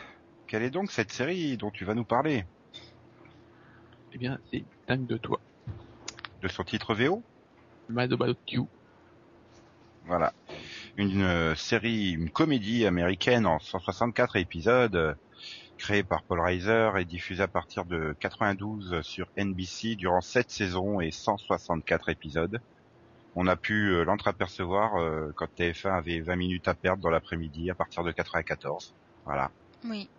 [0.47, 2.45] quelle est donc cette série dont tu vas nous parler?
[4.15, 5.39] Eh bien, c'est dingue de toi.
[6.41, 7.23] De son titre VO
[7.89, 8.69] Mad About You.
[10.07, 10.33] Voilà.
[10.97, 15.15] Une euh, série, une comédie américaine en 164 épisodes, euh,
[15.77, 21.01] créée par Paul Reiser et diffusée à partir de 92 sur NBC durant 7 saisons
[21.01, 22.61] et 164 épisodes.
[23.35, 27.71] On a pu euh, l'entreapercevoir euh, quand TF1 avait 20 minutes à perdre dans l'après-midi
[27.71, 28.95] à partir de 94.
[29.25, 29.51] Voilà.
[29.85, 30.11] Oui.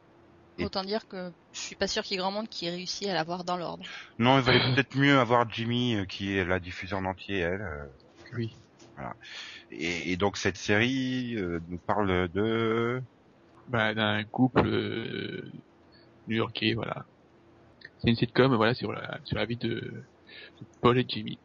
[0.57, 2.71] Et- Autant dire que je suis pas sûr qu'il y ait grand monde qui ait
[2.71, 3.83] réussi à l'avoir dans l'ordre.
[4.19, 7.61] Non, il valait peut-être mieux avoir Jimmy euh, qui est la diffusée en entier, elle.
[7.61, 7.85] euh,
[8.33, 8.55] Oui.
[9.71, 13.01] Et, et donc cette série euh, nous parle de...
[13.67, 15.51] Bah, d'un couple euh,
[16.27, 17.05] new-yorkais, voilà.
[17.99, 21.39] C'est une sitcom, voilà, sur la, sur la vie de, de Paul et Jimmy.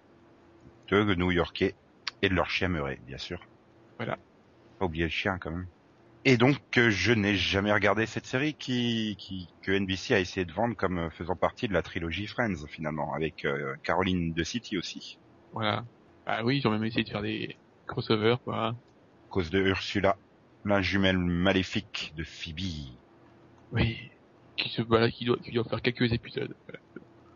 [0.97, 1.75] De New-Yorkais
[2.23, 3.41] et de leur chien Murray, bien sûr.
[3.97, 4.19] Voilà.
[4.79, 5.67] Pas oublier le chien quand même.
[6.25, 10.45] Et donc euh, je n'ai jamais regardé cette série qui, qui que NBC a essayé
[10.45, 14.43] de vendre comme euh, faisant partie de la trilogie Friends finalement, avec euh, Caroline de
[14.45, 15.19] City aussi,
[15.53, 15.85] Voilà.
[16.27, 18.69] Bah oui, ils ont même essayé de faire des crossovers, quoi.
[18.69, 18.77] à
[19.31, 20.17] cause de Ursula,
[20.65, 22.93] la jumelle maléfique de Phoebe.
[23.73, 24.11] Oui.
[24.57, 26.55] Qui se, voilà, qui doit, qui doit faire quelques épisodes.
[26.67, 26.81] Voilà.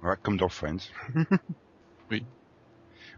[0.02, 0.90] Ouais, comme dans Friends.
[2.10, 2.26] Oui.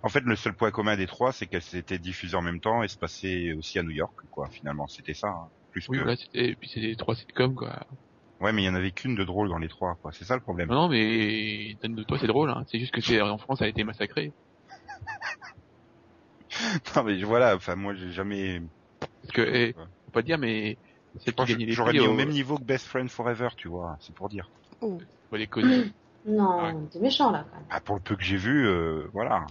[0.04, 2.82] En fait, le seul point commun des trois, c'est qu'elles s'étaient diffusées en même temps
[2.82, 4.48] et se passaient aussi à New York, quoi.
[4.48, 5.28] Finalement, c'était ça.
[5.28, 5.48] hein.
[5.72, 6.02] Plus Oui, que...
[6.02, 7.86] voilà, c'était, et puis c'était trois sitcoms, quoi.
[8.40, 10.12] Ouais, mais il y en avait qu'une de drôle dans les trois, quoi.
[10.12, 10.68] C'est ça le problème.
[10.68, 12.64] Non, non, mais, donne de toi, c'est drôle, hein.
[12.70, 14.32] C'est juste que c'est, en France, ça a été massacré.
[16.96, 17.56] Non, mais voilà.
[17.56, 18.62] Enfin, moi, j'ai jamais.
[19.00, 19.84] Parce que, eh, Ouais.
[20.04, 20.76] faut pas dire, mais,
[21.18, 23.96] c'est qui gagnait les J'aurais mis au même niveau que Best Friend Forever, tu vois.
[24.00, 24.48] C'est pour dire.
[24.80, 24.98] Oh.
[25.30, 25.90] faut les connaître.
[26.26, 26.74] Non, Ouais.
[26.92, 27.66] t'es méchant là quand même.
[27.70, 29.44] Ah, pour le peu que j'ai vu, euh, voilà.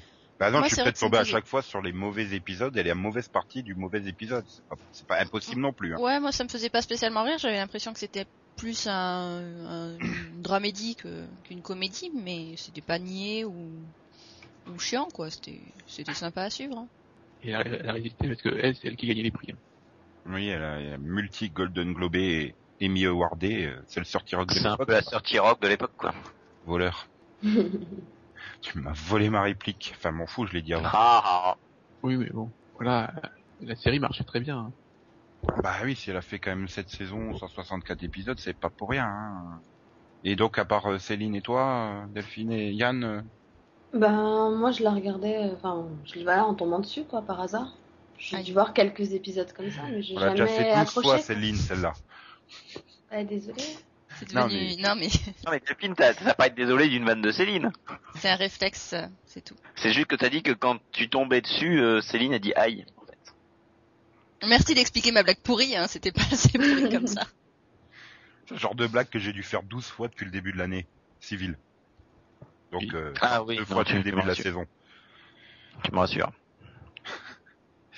[0.43, 2.83] Bah non, Moi, je suis peut-être tombé à chaque fois sur les mauvais épisodes et
[2.83, 4.43] la mauvaise partie du mauvais épisode.
[4.45, 5.93] C'est pas, pas impossible non plus.
[5.95, 5.99] Hein.
[6.01, 8.25] Ouais, moi ça me faisait pas spécialement rire, j'avais l'impression que c'était
[8.57, 13.87] plus un, un- une dramédie qu'une comédie, mais c'était pas niais ou,
[14.67, 16.77] ou chiant quoi, c'était c'était sympa à suivre.
[16.77, 16.89] hein.
[17.41, 19.51] Et elle a, elle a résisté parce que elle, c'est elle qui gagnait les prix.
[19.53, 19.57] hein.
[20.25, 23.65] Oui, elle a, elle a multi Golden Globé et Emmy Awardé.
[23.67, 25.93] euh, C'est le sortie rock de C'est un l'époque, peu la sortie rock de l'époque,
[25.97, 26.13] quoi.
[26.65, 27.07] Voleur.
[28.63, 29.93] Tu m'as volé ma réplique.
[29.97, 30.89] Enfin, m'en fous, je l'ai dit avant.
[30.91, 31.55] Ah,
[32.01, 33.13] Oui, mais bon, voilà,
[33.59, 34.57] la série marche très bien.
[34.57, 34.71] hein.
[35.61, 38.89] Bah oui, si elle a fait quand même cette saison, 164 épisodes, c'est pas pour
[38.89, 39.05] rien.
[39.05, 39.59] Hein.
[40.23, 43.21] Et donc, à part euh, Céline et toi, euh, Delphine et Yann, euh,
[43.93, 47.75] Ben, moi, je la regardais, enfin, je l'ai voilà, en tombant dessus, quoi, par hasard.
[48.17, 50.81] J'ai dû voir quelques épisodes comme ça, mais j'ai on l'a déjà jamais fait 12
[50.81, 51.07] accroché.
[51.09, 51.93] fois, Céline, celle-là.
[53.11, 53.75] Ouais, désolée.
[54.19, 54.75] C'est Non, devenu.
[54.77, 55.07] mais- Non, mais
[55.45, 57.71] non mais Delphine, t'as pas été désolé d'une vanne de Céline.
[58.15, 58.95] c'est un réflexe,
[59.25, 59.55] c'est tout.
[59.75, 62.85] C'est juste que t'as dit que quand tu tombais dessus, euh, Céline a dit aïe.
[62.97, 63.17] En fait.
[64.47, 67.21] Merci d'expliquer ma blague pourrie, hein, c'était pas assez pourri comme ça.
[68.45, 70.57] C'est le genre de blague que j'ai dû faire 12 fois depuis le début de
[70.57, 70.85] l'année
[71.21, 71.57] civile.
[72.73, 74.65] Donc, euh, Ah oui, deux non, fois depuis le début de la saison.
[75.83, 76.31] Tu me rassures.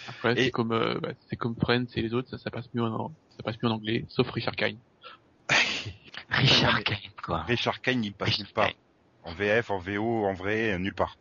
[0.08, 2.66] Après, Et- c'est comme, euh, bah, c'est comme Friends et les autres, ça, ça passe
[2.76, 4.78] mieux en, ça passe mieux en anglais, sauf Richard Kine.
[6.38, 7.42] Richard Kane, quoi.
[7.44, 8.70] Richard Kane, il passe nulle part.
[9.24, 11.18] En VF, en VO, en vrai, nulle part.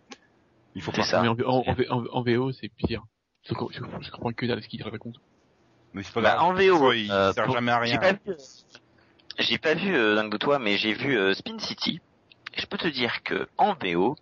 [0.74, 1.06] Il faut C'est pas.
[1.06, 1.22] ça.
[1.22, 3.02] Mais en, en, en, en- en VO, c'est pire.
[3.48, 5.16] Je, je, je comprends que dalle ce qu'il raconte.
[5.92, 8.00] Mais c'est pas Bah, en VO, il euh, sert pour- jamais à J'ai rien.
[8.00, 8.36] pas vu,
[9.38, 12.00] j'ai pas vu euh, Dingue de toi, mais j'ai vu euh, Spin City.
[12.54, 14.16] Et je peux te dire que en VO,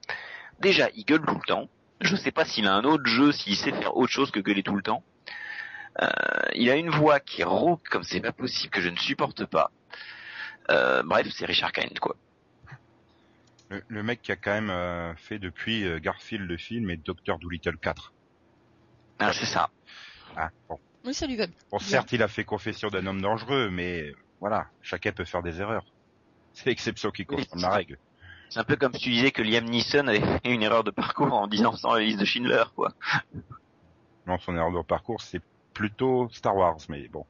[0.61, 1.69] déjà il gueule tout le temps.
[2.01, 4.63] Je sais pas s'il a un autre jeu, s'il sait faire autre chose que gueuler
[4.63, 5.03] tout le temps.
[6.03, 6.09] Euh,
[6.55, 9.71] il a une voix qui rauque comme c'est pas possible que je ne supporte pas.
[10.71, 12.17] Euh, bref, c'est Richard Kind quoi.
[13.71, 16.97] Le, le mec qui a quand même euh, fait depuis euh, Garfield le film et
[16.97, 18.13] Doctor Dolittle 4.
[19.19, 19.71] Ah, c'est ça.
[20.37, 20.79] Ah, bon.
[21.05, 21.47] Oui, ça lui va.
[21.71, 25.61] Bon, certes, il a fait Confession d'un homme dangereux, mais voilà, chacun peut faire des
[25.61, 25.85] erreurs.
[26.53, 27.99] C'est l'exception qui confirme la règle.
[28.51, 30.91] C'est un peu comme si tu disais que Liam Neeson avait fait une erreur de
[30.91, 32.93] parcours en disant sans la liste de Schindler quoi.
[34.27, 35.41] Non, son erreur de parcours, c'est
[35.73, 37.27] plutôt Star Wars, mais bon.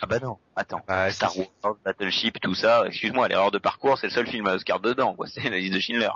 [0.00, 0.82] Ah bah non, attends.
[0.88, 1.48] Ah, Star si, si.
[1.62, 5.14] Wars, Battleship, tout ça, excuse-moi, l'erreur de parcours, c'est le seul film à Oscar dedans,
[5.14, 6.10] quoi, c'est la liste de Schindler.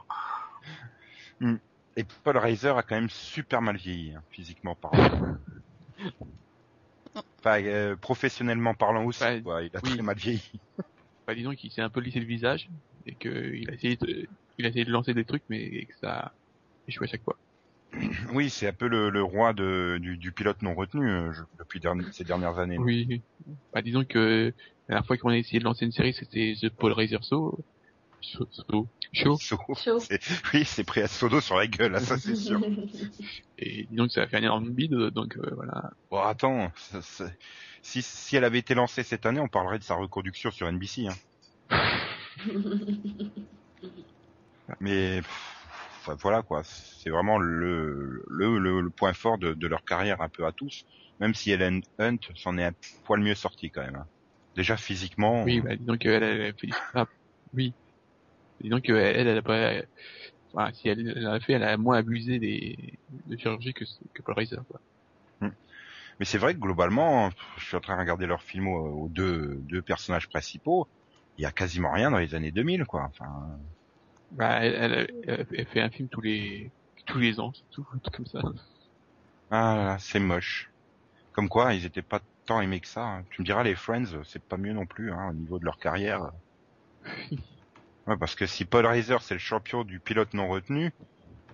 [1.96, 5.36] Et Paul Reiser a quand même super mal vieilli, hein, physiquement parlant.
[7.14, 9.94] Enfin, euh, professionnellement parlant aussi, Ouais, quoi, il a oui.
[9.94, 10.60] très mal vieilli.
[11.26, 12.68] Bah, disons qu'il s'est un peu lissé le visage,
[13.06, 14.28] et qu'il a essayé de,
[14.58, 16.32] il a essayé de lancer des trucs, mais que ça a
[16.86, 17.36] échoué à chaque fois.
[18.32, 21.42] Oui, c'est un peu le, le roi de, du, du pilote non retenu euh, je-
[21.58, 22.78] depuis derni- ces dernières années.
[22.78, 23.22] Oui.
[23.72, 24.52] Bah, disons que
[24.88, 27.64] la dernière fois qu'on a essayé de lancer une série, c'était The Paul Reiser Show.
[28.22, 28.46] Show.
[29.12, 29.38] Show.
[29.40, 29.58] Show.
[29.74, 29.98] So-
[30.54, 32.60] oui, c'est pris à Sodo sur la gueule, là, ça c'est sûr.
[33.58, 35.90] Et disons que ça a fait un énorme bide, donc euh, voilà.
[36.10, 37.30] Bon, attends, ça- ça-
[37.82, 41.08] si, si elle avait été lancée cette année, on parlerait de sa reconduction sur NBC.
[41.08, 41.14] Hein.
[44.80, 45.49] Mais pff,
[46.00, 50.20] enfin, voilà quoi, c'est vraiment le, le, le, le point fort de, de leur carrière
[50.22, 50.84] un peu à tous.
[51.20, 52.72] Même si Ellen Hunt s'en est un
[53.04, 53.96] poil mieux sortie quand même.
[53.96, 54.08] hein.
[54.56, 57.06] Déjà physiquement, Oui, bah, disons qu'elle elle a fait, ah,
[57.52, 57.74] oui.
[58.82, 59.82] Qu'elle, elle, elle a pas,
[60.54, 63.84] enfin, si elle, elle fait, elle a moins abusé des, de chirurgie que,
[64.14, 64.80] que Paul Reiser, quoi.
[66.18, 69.08] mais c'est vrai que globalement, je suis en train de regarder leurs films aux, aux
[69.08, 70.88] deux, deux personnages principaux.
[71.36, 73.04] Il y a quasiment rien dans les années 2000 quoi.
[73.04, 73.58] Enfin,
[74.32, 76.70] Bah, elle, elle, fait un film tous les,
[77.06, 78.40] tous les ans, c'est tout, un truc comme ça.
[79.50, 80.70] ah, là là, c'est moche.
[81.32, 83.04] Comme quoi, ils étaient pas tant aimés que ça.
[83.04, 83.24] hein.
[83.30, 85.78] Tu me diras, les Friends, c'est pas mieux non plus hein, au niveau de leur
[85.78, 86.30] carrière.
[88.06, 90.90] Ouais, parce que si Paul Reiser c'est le champion du pilote non retenu,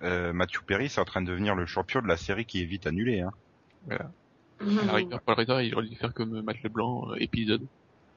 [0.05, 2.65] euh, Matthew Perry c'est en train de devenir le champion de la série qui est
[2.65, 3.21] vite annulée.
[3.21, 3.33] Hein.
[3.87, 4.11] Voilà.
[4.95, 7.67] Rigueur, Paul Reiser, il aurait dû faire comme Matt Leblanc, euh, épisode.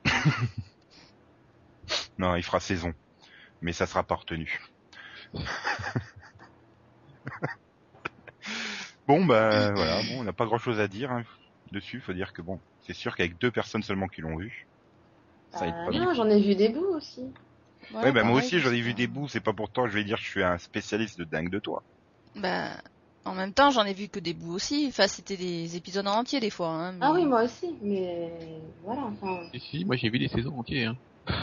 [2.20, 2.94] Non, il fera saison,
[3.62, 4.60] mais ça sera pas retenu.
[9.08, 11.24] bon bah voilà, bon, on n'a pas grand chose à dire hein,
[11.72, 12.02] dessus.
[12.02, 14.68] Faut dire que bon, c'est sûr qu'avec deux personnes seulement qui l'ont vu,
[15.52, 15.92] ça aide Ah, pas.
[15.98, 17.32] non, j'en ai vu des bouts aussi.
[17.92, 19.28] Voilà, ouais, bah moi aussi j'en ai vu des bouts.
[19.28, 21.84] C'est pas pourtant je vais dire que je suis un spécialiste de dingue de toi.
[22.36, 22.70] Bah,
[23.26, 24.86] en même temps, j'en ai vu que des bouts aussi.
[24.88, 26.70] Enfin, c'était des épisodes en entier des fois.
[26.70, 28.32] Hein, mais- Ah oui, moi aussi, mais
[28.84, 29.42] voilà, enfin.
[29.58, 30.96] Si, moi j'ai vu des saisons entières, hein.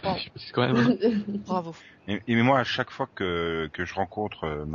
[0.03, 0.99] Précise quand même.
[1.47, 1.75] Bravo.
[2.09, 4.67] Et, et moi, à chaque fois que, que je rencontre euh,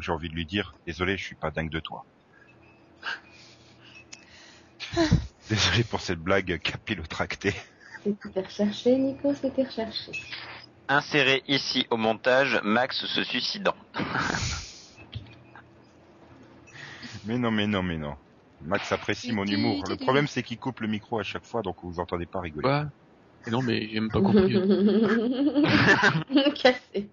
[0.00, 2.04] j'ai envie de lui dire Désolé, je suis pas dingue de toi.
[5.48, 7.54] Désolé pour cette blague capillotractée.
[8.04, 10.12] C'était recherché, Nico, c'était recherché.
[10.88, 13.74] Inséré ici au montage, Max se suicidant.
[17.26, 18.14] Mais non, mais non, mais non.
[18.62, 19.84] Max apprécie mon humour.
[19.88, 22.62] Le problème, c'est qu'il coupe le micro à chaque fois, donc vous entendez pas rigoler.
[22.62, 22.86] Quoi?
[23.48, 24.52] Et non, mais j'ai même pas compris.
[26.54, 27.08] Cassé.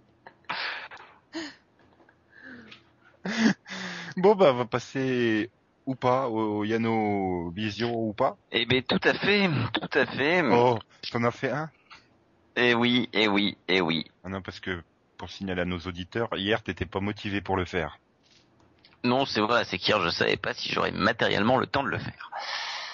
[4.17, 5.49] Bon, bah, on va passer
[5.85, 8.35] ou pas au Yano Vision ou pas.
[8.51, 10.43] Eh ben tout à fait, tout à fait.
[10.51, 10.77] Oh,
[11.09, 11.69] t'en as fait un?
[12.57, 14.03] Eh oui, eh oui, eh oui.
[14.25, 14.81] Ah non, parce que
[15.17, 17.97] pour signaler à nos auditeurs, hier t'étais pas motivé pour le faire.
[19.05, 21.99] Non, c'est vrai, c'est qu'hier je savais pas si j'aurais matériellement le temps de le
[21.99, 22.29] faire.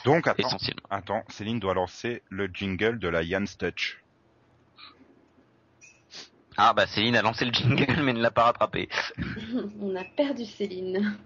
[0.06, 0.82] Donc attends, Essentiellement.
[0.90, 4.04] attends, Céline doit lancer le jingle de la Yan's Touch.
[6.58, 8.90] Ah bah Céline a lancé le jingle mais ne l'a pas rattrapé.
[9.80, 11.18] On a perdu Céline.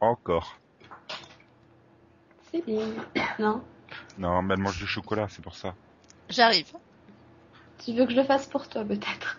[0.00, 0.58] Encore.
[2.50, 2.94] Céline.
[3.38, 3.62] Non
[4.18, 5.74] Non, mais elle mange du chocolat, c'est pour ça.
[6.28, 6.72] J'arrive.
[7.84, 9.38] Tu veux que je le fasse pour toi, peut-être?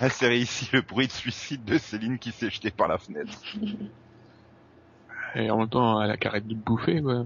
[0.00, 3.38] Insérez ici le bruit de suicide de Céline qui s'est jetée par la fenêtre.
[5.34, 7.24] Et en même temps, elle a carré de bouffer, quoi.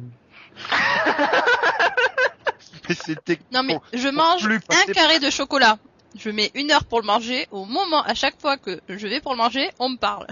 [2.89, 5.79] Mais c'était Non mais Bon, je mange plus un carré de chocolat.
[6.17, 7.47] Je mets une heure pour le manger.
[7.51, 10.27] Au moment, à chaque fois que je vais pour le manger, on me parle.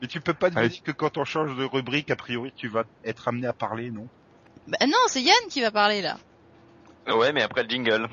[0.00, 2.68] Mais tu peux pas te dire que quand on change de rubrique, a priori, tu
[2.68, 4.08] vas être amené à parler, non?
[4.66, 6.16] Bah non, c'est Yann qui va parler là.
[7.08, 8.08] Ouais, mais après le jingle.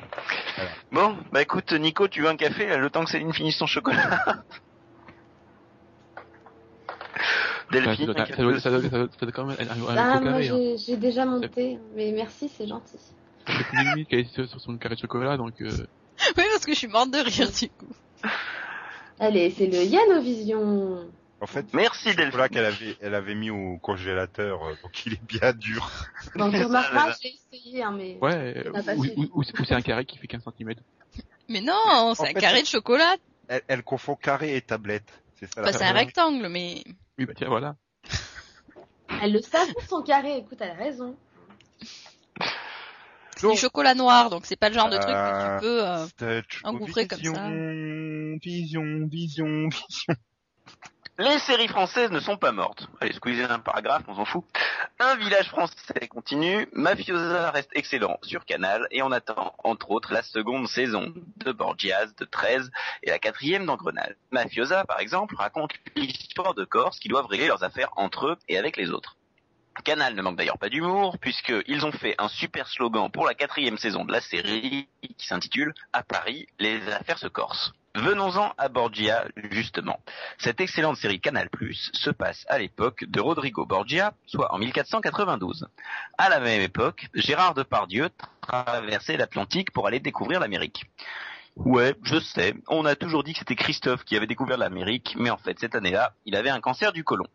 [0.55, 0.71] Voilà.
[0.91, 2.67] Bon, bah écoute, Nico, tu veux un café?
[2.67, 4.43] Là, le temps que Céline finisse son chocolat
[7.71, 8.81] Ça un ça doit, ça doit, ça doit,
[9.19, 10.75] ça doit quand même, arrive à Ah, un moi carré, hein.
[10.77, 12.97] j'ai déjà monté, mais merci, c'est gentil.
[13.45, 15.69] Ça fait une minute qu'elle est sur sur son carré de chocolat, donc, euh,
[16.37, 17.93] Oui, parce que je suis morte de rire du coup.
[19.19, 21.09] Allez, c'est le Yanovision.
[21.39, 22.31] En fait, Merci le Delphine.
[22.31, 25.91] chocolat qu'elle avait, elle avait mis au congélateur, euh, donc il est bien dur.
[26.35, 28.17] Bon, tu remarqueras, j'ai essayé, hein, mais...
[28.21, 28.63] ouais,
[28.95, 30.73] ou, ou, ou, ou c'est un carré qui fait 15 cm.
[31.49, 33.15] Mais non, c'est un fait, carré de chocolat.
[33.47, 35.21] Elle, elle confond carré et tablette.
[35.39, 36.83] C'est ça Enfin, c'est un rectangle, mais
[37.17, 37.75] Oui, bah tiens, voilà.
[39.21, 41.15] Elle le savoure son carré, écoute, elle a raison.
[43.37, 45.87] c'est du chocolat noir, donc c'est pas le genre de truc que Euh, tu peux.
[45.87, 46.07] euh,
[46.41, 47.49] Touch, engouffré comme vision, ça.
[48.43, 49.69] Vision, vision, vision.
[51.19, 52.87] Les séries françaises ne sont pas mortes.
[53.01, 54.43] Allez, squeezer un paragraphe, on s'en fout.
[54.99, 60.21] Un village français continue, Mafiosa reste excellent sur Canal, et on attend, entre autres, la
[60.21, 62.69] seconde saison de Borgias de 13
[63.01, 64.13] et la quatrième d'Engrenage.
[64.29, 68.59] Mafiosa, par exemple, raconte l'histoire de Corses qui doivent régler leurs affaires entre eux et
[68.59, 69.16] avec les autres.
[69.83, 73.77] Canal ne manque d'ailleurs pas d'humour, puisqu'ils ont fait un super slogan pour la quatrième
[73.77, 77.73] saison de la série, qui s'intitule À Paris, les affaires se corsent.
[77.95, 79.99] Venons-en à Borgia, justement.
[80.37, 85.67] Cette excellente série Canal+, se passe à l'époque de Rodrigo Borgia, soit en 1492.
[86.17, 88.09] À la même époque, Gérard Depardieu
[88.41, 90.85] traversait l'Atlantique pour aller découvrir l'Amérique.
[91.55, 95.31] Ouais, je sais, on a toujours dit que c'était Christophe qui avait découvert l'Amérique, mais
[95.31, 97.25] en fait, cette année-là, il avait un cancer du côlon.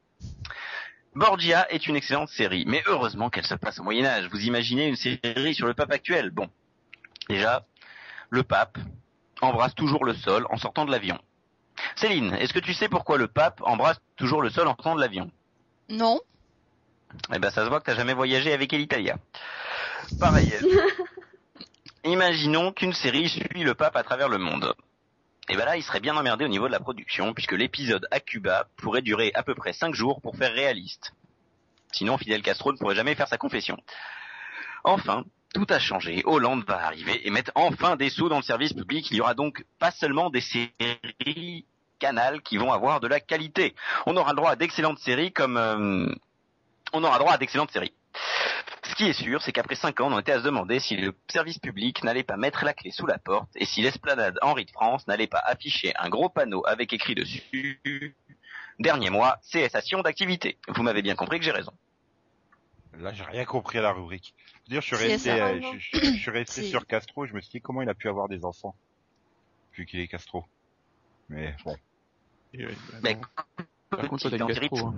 [1.15, 4.29] Borgia est une excellente série, mais heureusement qu'elle se passe au Moyen-Âge.
[4.31, 6.31] Vous imaginez une série sur le pape actuel?
[6.31, 6.49] Bon,
[7.29, 7.65] déjà,
[8.31, 8.79] le pape
[9.43, 11.19] embrasse toujours le sol en sortant de l'avion.
[11.97, 15.01] Céline, est-ce que tu sais pourquoi le pape embrasse toujours le sol en sortant de
[15.01, 15.31] l'avion?
[15.89, 16.21] Non.
[17.35, 19.17] Eh ben, ça se voit que t'as jamais voyagé avec Elitalia.
[20.19, 20.51] Pareil.
[22.05, 24.75] Imaginons qu'une série suit le pape à travers le monde.
[25.49, 28.21] Et ben là, il serait bien emmerdé au niveau de la production, puisque l'épisode à
[28.21, 31.13] Cuba pourrait durer à peu près 5 jours pour faire réaliste.
[31.93, 33.77] Sinon, Fidel Castro ne pourrait jamais faire sa confession.
[34.85, 36.23] Enfin, tout a changé.
[36.25, 39.11] Hollande va arriver et mettre enfin des sous dans le service public.
[39.11, 41.67] Il y aura donc pas seulement des séries
[41.99, 43.75] Canal qui vont avoir de la qualité.
[44.07, 45.57] On aura le droit à d'excellentes séries comme...
[45.57, 46.13] euh,
[46.93, 47.93] on aura droit à d'excellentes séries.
[48.93, 51.15] Ce qui est sûr, c'est qu'après 5 ans, on était à se demander si le
[51.31, 54.71] service public n'allait pas mettre la clé sous la porte et si l'esplanade Henri de
[54.71, 58.15] France n'allait pas afficher un gros panneau avec écrit dessus
[58.79, 60.59] Dernier mois, cessation d'activité.
[60.69, 61.73] Vous m'avez bien compris que j'ai raison.
[62.99, 64.35] Là, j'ai rien compris à la rubrique.
[64.37, 65.73] Je veux dire, je suis resté, ça, euh, vraiment.
[65.73, 66.69] je, je- je suis resté Si.
[66.69, 67.25] sur Castro.
[67.25, 68.77] Je me suis dit comment il a pu avoir des enfants
[69.73, 70.45] vu qu'il est Castro?
[71.31, 71.75] Mais bon.
[72.53, 72.69] Bah,
[73.03, 73.21] Mais non.
[73.89, 74.39] Par contre, toi,
[74.87, 74.95] hein.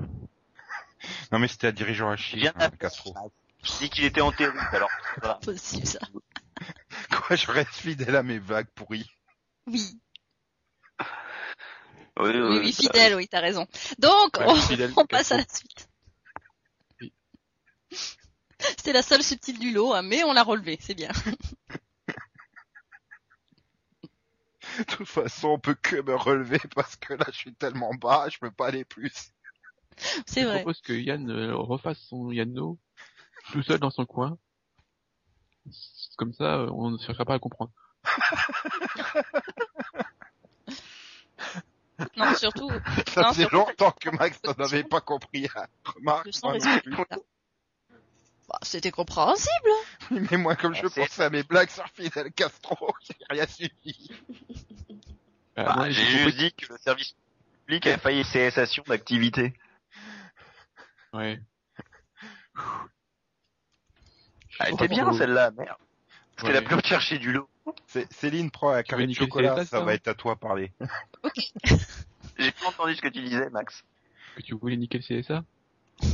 [1.30, 2.70] Non, mais c'était un dirigeant à viens hein.
[2.70, 3.14] Castro.
[3.64, 5.34] Je dis qu'il était en terrible, alors voilà.
[5.42, 5.98] Possible ça.
[7.10, 9.10] Quoi, je reste fidèle à mes vagues pourries.
[9.66, 10.00] Oui.
[12.20, 13.66] Oui, Oui, oui, oui, fidèle, oui, t'as raison.
[13.98, 15.88] Donc, Ouais, on, fidèle on que passe à la suite.
[17.00, 17.12] Oui.
[18.60, 21.10] C'était la seule subtile du lot, hein, mais on l'a relevé, c'est bien.
[24.78, 28.28] De toute façon, on peut que me relever parce que là, je suis tellement bas,
[28.28, 29.32] je peux pas aller plus.
[30.26, 30.56] C'est Je vrai.
[30.62, 32.78] propose que Yann euh, refasse son Yanno
[33.52, 34.36] tout seul dans son coin.
[36.16, 37.72] Comme ça, euh, on ne cherchera pas à comprendre.
[42.16, 42.70] Non, surtout,
[43.06, 45.46] Ça Non, faisait surtout- longtemps que Max n'en avait pas compris.
[45.84, 46.28] Remarque,
[48.48, 49.70] bah, c'était compréhensible.
[50.10, 51.00] Mais moi, comme je Merci.
[51.00, 54.10] pensais à mes blagues sur Fidel Castro, j'ai rien suivi.
[55.56, 57.14] Bah, Bah, j'ai compris- juste dit que le service
[57.64, 59.54] public a failli cessation d'activité.
[61.12, 61.40] Ouais.
[64.60, 65.76] Elle était bien celle-là, merde.
[66.36, 67.48] Parce qu'elle a pu chercher du lot.
[68.10, 70.72] Céline, prends la carré de chocolat, ça ça va être à toi à parler.
[72.38, 73.82] J'ai pas entendu ce que tu disais, Max.
[74.36, 75.44] Que tu voulais niquer le CSA
[76.02, 76.08] Je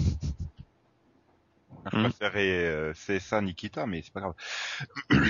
[1.97, 2.03] Hmm.
[2.03, 4.35] préférais euh, CSA Nikita, mais c'est pas grave.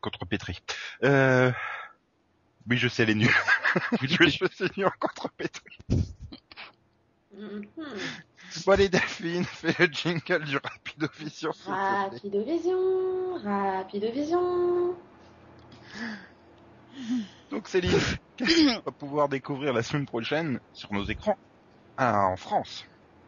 [0.00, 0.58] contre Petri.
[1.04, 1.52] Euh...
[2.68, 3.30] Oui, je sais, les nuls.
[4.02, 5.78] je, je suis nul contre Petri.
[7.32, 7.64] Mhm.
[8.66, 11.52] Bon, allez, Delphine, fais le jingle du Rapido Vision.
[11.52, 11.74] s'il te plaît.
[11.74, 14.94] Rapide vision, rapide vision.
[17.50, 17.98] Donc, Céline,
[18.36, 21.36] qu'est-ce qu'on va pouvoir découvrir la semaine prochaine sur nos écrans?
[21.96, 22.84] Ah, en France.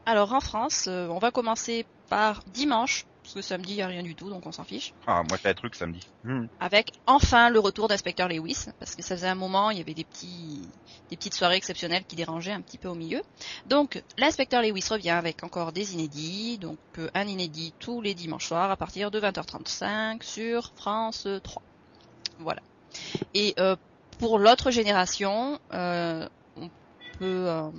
[0.06, 3.86] Alors en France, euh, on va commencer par dimanche, parce que samedi il y a
[3.86, 4.92] rien du tout, donc on s'en fiche.
[5.06, 6.00] Ah, moi, j'ai un truc samedi.
[6.24, 6.44] Hmm.
[6.60, 9.94] Avec enfin le retour d'inspecteur Lewis, parce que ça faisait un moment, il y avait
[9.94, 10.60] des petits,
[11.08, 13.22] des petites soirées exceptionnelles qui dérangeaient un petit peu au milieu.
[13.66, 18.48] Donc l'inspecteur Lewis revient avec encore des inédits, donc euh, un inédit tous les dimanches
[18.48, 21.62] soirs à partir de 20h35 sur France 3.
[22.40, 22.60] Voilà.
[23.32, 23.74] Et euh,
[24.18, 26.68] pour l'autre génération, euh, on
[27.18, 27.72] peut.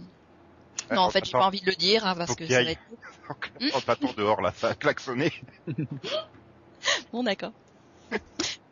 [0.91, 4.15] Non, en fait, j'ai pas envie de le dire hein, parce que ça va être
[4.15, 5.31] dehors, là, ça a klaxonné.
[7.11, 7.51] Bon, d'accord.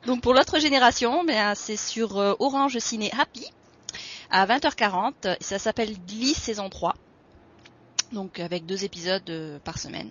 [0.06, 3.46] Donc pour l'autre génération, ben, c'est sur euh, Orange Ciné Happy
[4.30, 5.38] à 20h40.
[5.42, 6.94] Ça s'appelle Glee saison 3.
[8.12, 10.10] Donc avec deux épisodes euh, par semaine.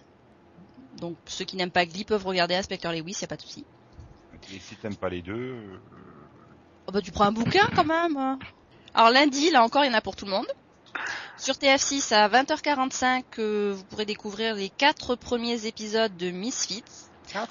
[0.98, 3.64] Donc ceux qui n'aiment pas Glee peuvent regarder Inspecteur Lewis, y a pas de souci.
[4.52, 5.78] Et si t'aimes pas les deux, euh,
[6.88, 8.16] Oh bah tu prends un bouquin quand même.
[8.16, 8.38] hein.
[8.94, 10.48] Alors lundi, là encore, il y en a pour tout le monde.
[11.36, 16.84] Sur TF6 à 20h45, euh, vous pourrez découvrir les quatre premiers épisodes de Misfits.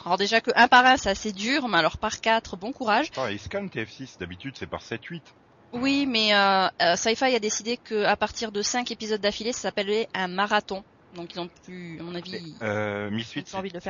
[0.05, 3.07] Alors déjà que un par un, c'est assez dur, mais alors par quatre, bon courage.
[3.11, 5.21] Attends, il se calme TF6, d'habitude c'est par 7-8.
[5.73, 9.61] Oui, mais euh, euh, Sci-Fi a décidé que à partir de 5 épisodes d'affilée, ça
[9.61, 10.84] s'appelait un marathon.
[11.15, 12.55] Donc ils ont pu, à mon avis...
[12.61, 13.45] Euh, Misfits,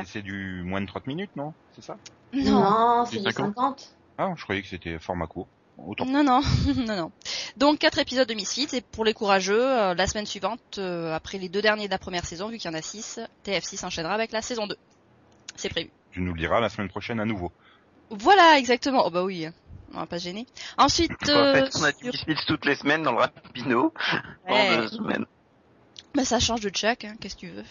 [0.06, 1.52] c'est du moins de 30 minutes, non?
[1.74, 1.96] C'est ça?
[2.32, 3.54] Non, c'est c'est du 50.
[3.54, 3.96] 50.
[4.18, 5.48] Ah, je croyais que c'était format court.
[5.78, 6.04] Autant.
[6.06, 6.42] Non, non,
[6.76, 7.12] non, non.
[7.56, 11.38] Donc quatre épisodes de Misfits et pour les courageux, euh, la semaine suivante, euh, après
[11.38, 14.14] les deux derniers de la première saison, vu qu'il y en a 6, TF6 enchaînera
[14.14, 14.76] avec la saison 2.
[15.56, 15.90] C'est prévu.
[16.12, 17.50] Tu nous le diras la semaine prochaine à nouveau.
[18.10, 19.02] Voilà, exactement.
[19.06, 19.48] Oh bah oui,
[19.94, 20.46] on va pas se gêner.
[20.78, 23.92] Ensuite, En euh, fait, on a sur- Misfits toutes les semaines dans le Rapido.
[24.48, 24.76] Ouais.
[24.76, 25.24] deux semaines.
[26.14, 27.64] Bah ça change de Chuck, hein, qu'est-ce que tu veux.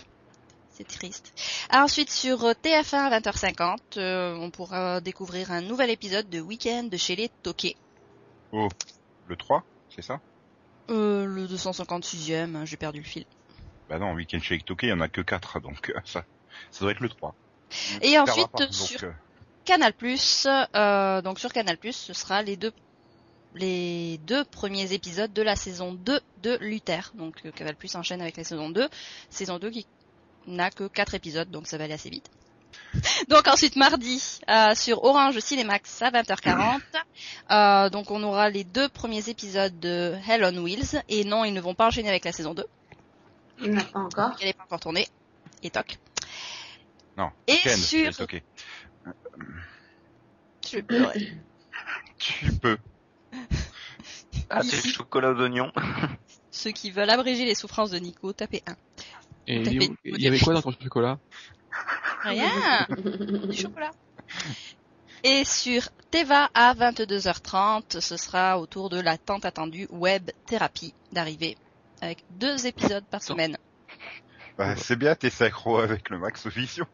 [0.71, 1.33] C'est triste.
[1.69, 6.39] Ah, ensuite sur euh, TF1 à 20h50, euh, on pourra découvrir un nouvel épisode de
[6.41, 7.75] Week-end de chez les Toqués.
[8.51, 8.67] Oh,
[9.27, 10.19] le 3, c'est ça?
[10.89, 13.25] Euh, le 256e, hein, j'ai perdu le fil.
[13.89, 16.25] Bah non, Weekend Shake Toké, il y en a que 4, donc euh, ça,
[16.71, 17.35] ça doit être le 3.
[18.01, 19.11] Et ensuite, pas, donc, sur euh,
[19.65, 19.93] Canal+,
[20.75, 22.73] euh, donc sur Canal+, ce sera les deux
[23.53, 27.11] les deux premiers épisodes de la saison 2 de Luther.
[27.15, 28.87] Donc euh, Canal+ enchaîne avec la saison 2,
[29.29, 29.87] saison 2 qui
[30.47, 32.29] n'a que quatre épisodes, donc ça va aller assez vite.
[33.29, 36.79] Donc ensuite mardi euh, sur Orange Cinemax à 20h40.
[37.51, 41.53] Euh, donc on aura les deux premiers épisodes de Hell on Wheels et non ils
[41.53, 42.65] ne vont pas enchaîner avec la saison 2.
[43.61, 44.31] Non, pas encore.
[44.39, 45.07] Elle n'est pas encore tournée.
[45.63, 45.97] Et toc.
[47.17, 48.11] Non, Et Ken, sur
[50.77, 51.33] vais pleurer.
[52.17, 52.77] Tu peux.
[54.53, 55.71] Ah, c'est le chocolat aux oignons.
[56.51, 58.75] Ceux qui veulent abréger les souffrances de Nico, tapez 1.
[59.47, 61.19] Et T'as il fait- il y avait quoi dans ton chocolat?
[62.23, 62.87] Rien
[63.47, 63.91] Du chocolat.
[65.23, 71.57] Et sur Teva à 22h30, ce sera autour de la tant attendue web thérapie d'arriver
[72.01, 73.57] avec deux épisodes par semaine.
[74.57, 76.85] Bah, c'est bien, t'es synchro avec le Max Vision.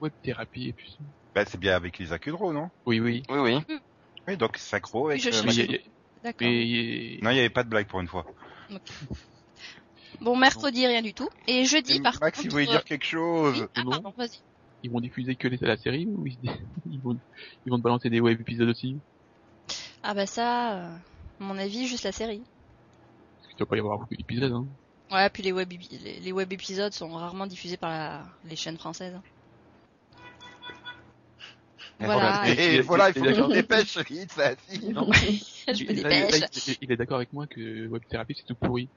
[0.00, 0.98] Web thérapie et puis.
[1.34, 2.70] Bah, c'est bien avec Lisa Kudrow, non?
[2.84, 3.22] Oui, oui.
[3.28, 3.76] Oui, oui.
[4.26, 5.78] Oui, donc synchro avec Je euh,
[6.22, 6.38] D'accord.
[6.40, 8.26] mais Non, il n'y avait pas de blague pour une fois.
[10.20, 11.28] Bon, mercredi, rien du tout.
[11.46, 12.52] Et jeudi, par Max, il contre...
[12.52, 13.60] voulait dire quelque chose.
[13.60, 13.90] Oui, ah, non.
[13.90, 14.40] pardon, vas-y.
[14.82, 16.38] ils vont diffuser que les, la série ou ils,
[16.86, 17.18] ils vont
[17.66, 19.00] ils vont te balancer des web épisodes aussi?
[20.02, 22.42] Ah bah ça, euh, à mon avis, juste la série.
[22.42, 24.52] Parce qu'il doit pas y avoir beaucoup d'épisodes.
[24.52, 24.66] Hein.
[25.10, 28.78] Ouais, puis les web, les, les web épisodes sont rarement diffusés par la- les chaînes
[28.78, 29.18] françaises.
[32.00, 32.48] Voilà.
[32.48, 34.88] Et, Et- voilà, il faut et- que tu te dépêches, vite, ça, si.
[34.88, 35.10] Non.
[35.12, 36.78] Je me Il- dépêche.
[36.80, 38.90] est d'accord avec moi que web thérapie c'est tout pourri.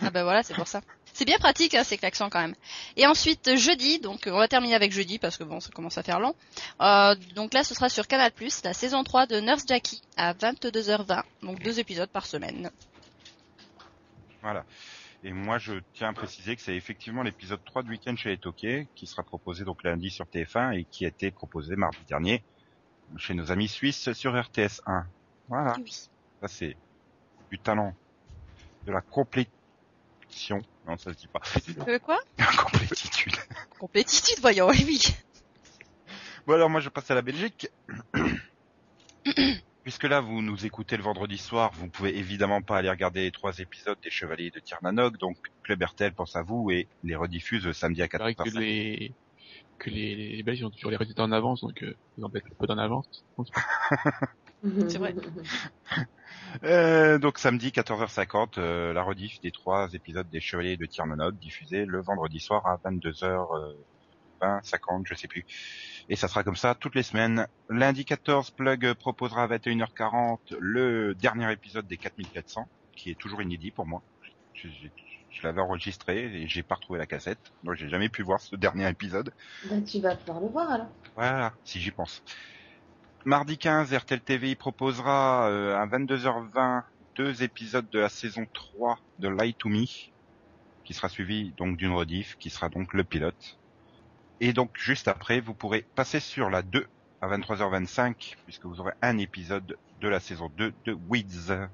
[0.00, 0.80] Ah bah voilà, c'est pour ça.
[1.12, 2.54] C'est bien pratique hein, ces klaxons quand même.
[2.96, 6.02] Et ensuite jeudi, donc on va terminer avec jeudi parce que bon, ça commence à
[6.02, 6.34] faire long.
[6.80, 8.32] Euh, donc là, ce sera sur Canal+,
[8.64, 12.70] la saison 3 de Nurse Jackie à 22h20, donc deux épisodes par semaine.
[14.40, 14.64] Voilà.
[15.24, 18.88] Et moi, je tiens à préciser que c'est effectivement l'épisode 3 de Week-end chez les
[18.94, 22.42] qui sera proposé donc lundi sur TF1 et qui a été proposé mardi dernier
[23.18, 25.06] chez nos amis suisses sur RTS 1.
[25.48, 25.74] Voilà.
[25.78, 25.92] Oui.
[26.40, 26.76] Ça, c'est
[27.50, 27.94] du talent.
[28.86, 29.00] De la
[30.86, 31.40] Non, ça se dit pas.
[31.88, 32.18] Euh, quoi?
[32.56, 33.36] Complétitude.
[33.78, 35.00] Complétitude, voyons, oui.
[36.46, 37.68] Bon alors moi je passe à la Belgique.
[39.84, 43.30] Puisque là vous nous écoutez le vendredi soir, vous pouvez évidemment pas aller regarder les
[43.30, 47.64] trois épisodes des Chevaliers de Tirnanog, donc Club RTL pense à vous et les rediffuse
[47.64, 48.58] le samedi à C'est vrai que 4h05.
[48.58, 49.12] les,
[49.78, 52.46] que les, les Belges ont toujours les résultats en avance, donc euh, ils en mettent
[52.46, 53.24] un peu en avance.
[54.62, 55.14] Donc, C'est vrai.
[56.64, 61.84] Euh, donc samedi 14h50, euh, la rediff des trois épisodes des Chevaliers de Tirnanog diffusés
[61.86, 63.74] le vendredi soir à 22h.
[64.40, 65.44] 20, 50, je sais plus.
[66.08, 67.46] Et ça sera comme ça toutes les semaines.
[67.68, 73.70] Lundi 14, Plug proposera à 21h40 le dernier épisode des 4400, qui est toujours inédit
[73.70, 74.02] pour moi.
[74.54, 74.88] Je, je-
[75.30, 78.54] je l'avais enregistré et j'ai pas retrouvé la cassette, donc j'ai jamais pu voir ce
[78.56, 79.32] dernier épisode.
[79.70, 80.88] Bah, tu vas pouvoir le voir alors.
[81.14, 82.22] Voilà, si j'y pense.
[83.24, 86.82] Mardi 15, RTL TV proposera à 22h20
[87.14, 89.84] deux épisodes de la saison 3 de Lie to Me,
[90.82, 93.58] qui sera suivi donc d'une rediff, qui sera donc le pilote.
[94.40, 96.84] Et donc juste après, vous pourrez passer sur la 2
[97.20, 101.68] à 23h25, puisque vous aurez un épisode de la saison 2 de Weeds.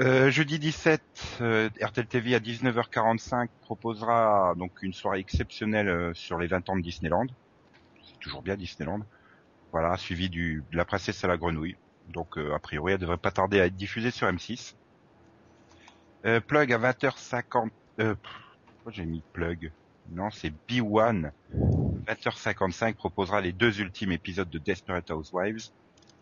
[0.00, 1.02] Euh, jeudi 17,
[1.42, 6.76] euh, RTL TV à 19h45 proposera donc une soirée exceptionnelle euh, sur les 20 ans
[6.76, 7.26] de Disneyland.
[8.02, 9.00] C'est toujours bien Disneyland.
[9.72, 11.76] Voilà, suivi du, de la princesse à la grenouille.
[12.08, 14.74] Donc euh, a priori, elle devrait pas tarder à être diffusée sur M6.
[16.26, 17.70] Euh, plug à 20h50.
[18.00, 18.14] Euh,
[18.66, 19.72] pourquoi j'ai mis plug?
[20.10, 21.30] Non, c'est B1.
[22.06, 25.68] 20h55 proposera les deux ultimes épisodes de Desperate Housewives.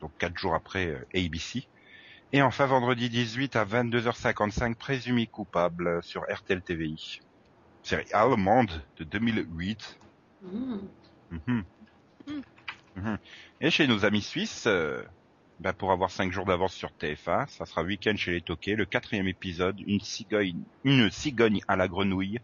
[0.01, 1.67] Donc quatre jours après ABC.
[2.33, 7.21] Et enfin vendredi 18 à 22h55, présumé coupable sur RTL TVI.
[7.83, 9.99] Série allemande de 2008.
[10.43, 10.77] Mmh.
[11.31, 11.65] Mhm.
[12.99, 13.19] Mhm.
[13.61, 15.03] Et chez nos amis suisses, euh,
[15.59, 18.87] bah, pour avoir cinq jours d'avance sur TF1, ça sera week-end chez les Toquets, le
[18.87, 22.39] quatrième épisode, une cigogne, une cigogne à la grenouille,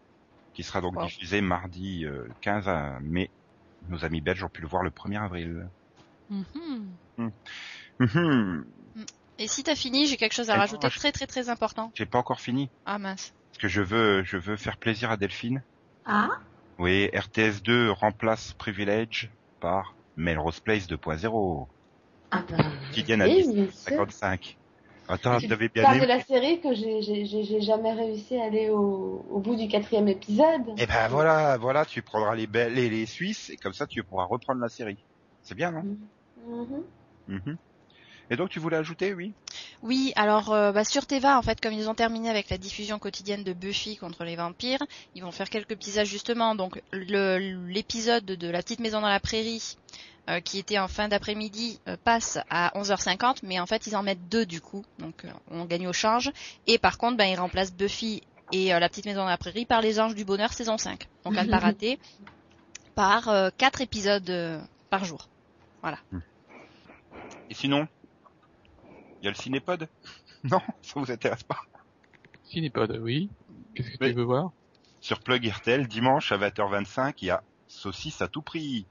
[0.53, 1.05] qui sera donc Wow.
[1.07, 2.67] diffusé mardi euh, 15
[3.01, 3.29] mai.
[3.89, 5.69] Nos amis belges ont pu le voir le 1er avril.
[6.29, 6.97] Mhm.
[7.99, 8.65] Mhm.
[9.37, 11.91] Et si t'as fini, j'ai quelque chose à rajouter très très très important.
[11.95, 13.33] J'ai pas encore fini, Ah mince.
[13.51, 15.63] parce que je veux, je veux faire plaisir à Delphine.
[16.05, 16.29] Ah,
[16.77, 19.29] Oui, RTS2 remplace Privilege
[19.59, 21.67] par Melrose Place 2.0,
[22.31, 22.57] ah bah,
[22.95, 23.27] oui, bien
[23.71, 24.05] sûr.
[24.05, 24.57] 10h55.
[25.07, 29.39] Attends, t'avais bien parles de la série que j'ai- jamais réussi à aller au, au
[29.39, 30.61] bout du quatrième épisode.
[30.77, 34.25] Eh ben voilà, voilà, tu prendras les, les, les Suisses et comme ça tu pourras
[34.25, 35.03] reprendre la série.
[35.43, 35.83] C'est bien, non?
[35.83, 36.83] Mhm.
[37.27, 37.57] Mhm.
[38.29, 39.33] Et donc tu voulais ajouter, oui?
[39.85, 42.97] Oui, alors euh, bah, sur Teva, en fait, comme ils ont terminé avec la diffusion
[42.97, 44.79] quotidienne de Buffy contre les vampires,
[45.13, 46.55] ils vont faire quelques petits ajustements.
[46.55, 49.77] Donc le- l'épisode de la petite maison dans la prairie,
[50.27, 54.01] euh, qui était en fin d'après-midi, euh, passe à 11h50, mais en fait ils en
[54.01, 56.31] mettent deux du coup, donc euh, on gagne au change.
[56.65, 59.67] Et par contre, ben, ils remplacent Buffy et euh, la petite maison dans la prairie
[59.67, 61.07] par les Anges du Bonheur saison 5.
[61.25, 61.99] Donc à ne pas rater,
[62.95, 64.59] par euh, quatre épisodes euh,
[64.89, 65.27] par jour.
[67.51, 67.87] Et sinon?
[69.25, 69.89] Il y a le cinépod
[70.43, 71.57] Non, ça vous intéresse pas
[72.43, 73.31] Cinépod, oui.
[73.73, 74.09] Qu'est-ce que Oui.
[74.11, 74.51] tu veux voir
[75.01, 78.85] Sur Plug RTL, dimanche à 20h25, il y a Saucisse à tout prix.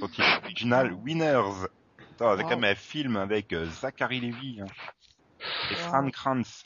[0.00, 1.66] Son titre original Winners.
[2.14, 2.42] Attends, Wow.
[2.44, 4.66] quand même un film avec euh, Zachary Levy hein.
[5.70, 5.80] et Wow.
[5.80, 6.64] Fran Kranz.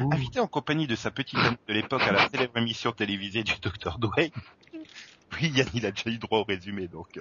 [0.00, 0.12] Ouh.
[0.12, 3.54] Invité en compagnie de sa petite amie de l'époque à la célèbre émission télévisée du
[3.62, 3.98] Dr.
[3.98, 4.32] Dwayne.
[5.34, 7.20] Oui, Yann, il a déjà eu droit au résumé, donc.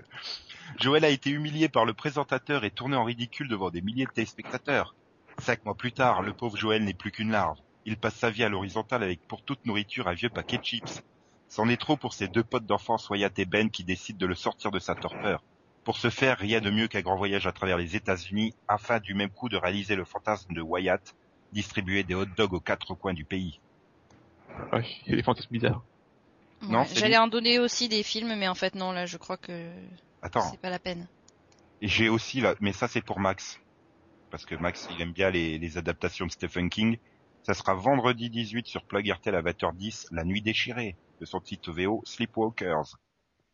[0.80, 4.12] Joël a été humilié par le présentateur et tourné en ridicule devant des milliers de
[4.12, 4.96] téléspectateurs.
[5.40, 7.58] Cinq mois plus tard, le pauvre Joël n'est plus qu'une larve.
[7.86, 11.04] Il passe sa vie à l'horizontale avec pour toute nourriture un vieux paquet de chips.
[11.48, 14.36] C'en est trop pour ses deux potes d'enfance, Wyatt et Ben, qui décident de le
[14.36, 15.44] sortir de sa torpeur.
[15.86, 19.14] Pour ce faire, rien de mieux qu'un grand voyage à travers les États-Unis afin du
[19.14, 21.16] même coup de réaliser le fantasme de Wyatt,
[21.54, 23.62] distribuer des hot dogs aux quatre coins du pays.
[24.74, 25.84] Ah, il y a des fantasmes bizarres.
[26.62, 29.38] Non, Ouais, J'allais en donner aussi des films, mais en fait non, là je crois
[29.38, 29.72] que
[30.22, 31.08] Attends, c'est pas la peine.
[31.82, 33.60] et j'ai aussi là, mais ça c'est pour Max.
[34.32, 36.98] Parce que Max, il aime bien les, les adaptations de Stephen King.
[37.44, 41.72] Ça sera vendredi 18 sur Plug RTL à 20h10, La Nuit Déchirée, de son titre
[41.72, 42.98] VO Sleepwalkers,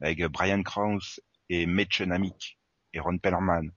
[0.01, 2.57] avec Brian Krause et Metchenamik
[2.93, 3.71] et Ron Pellerman.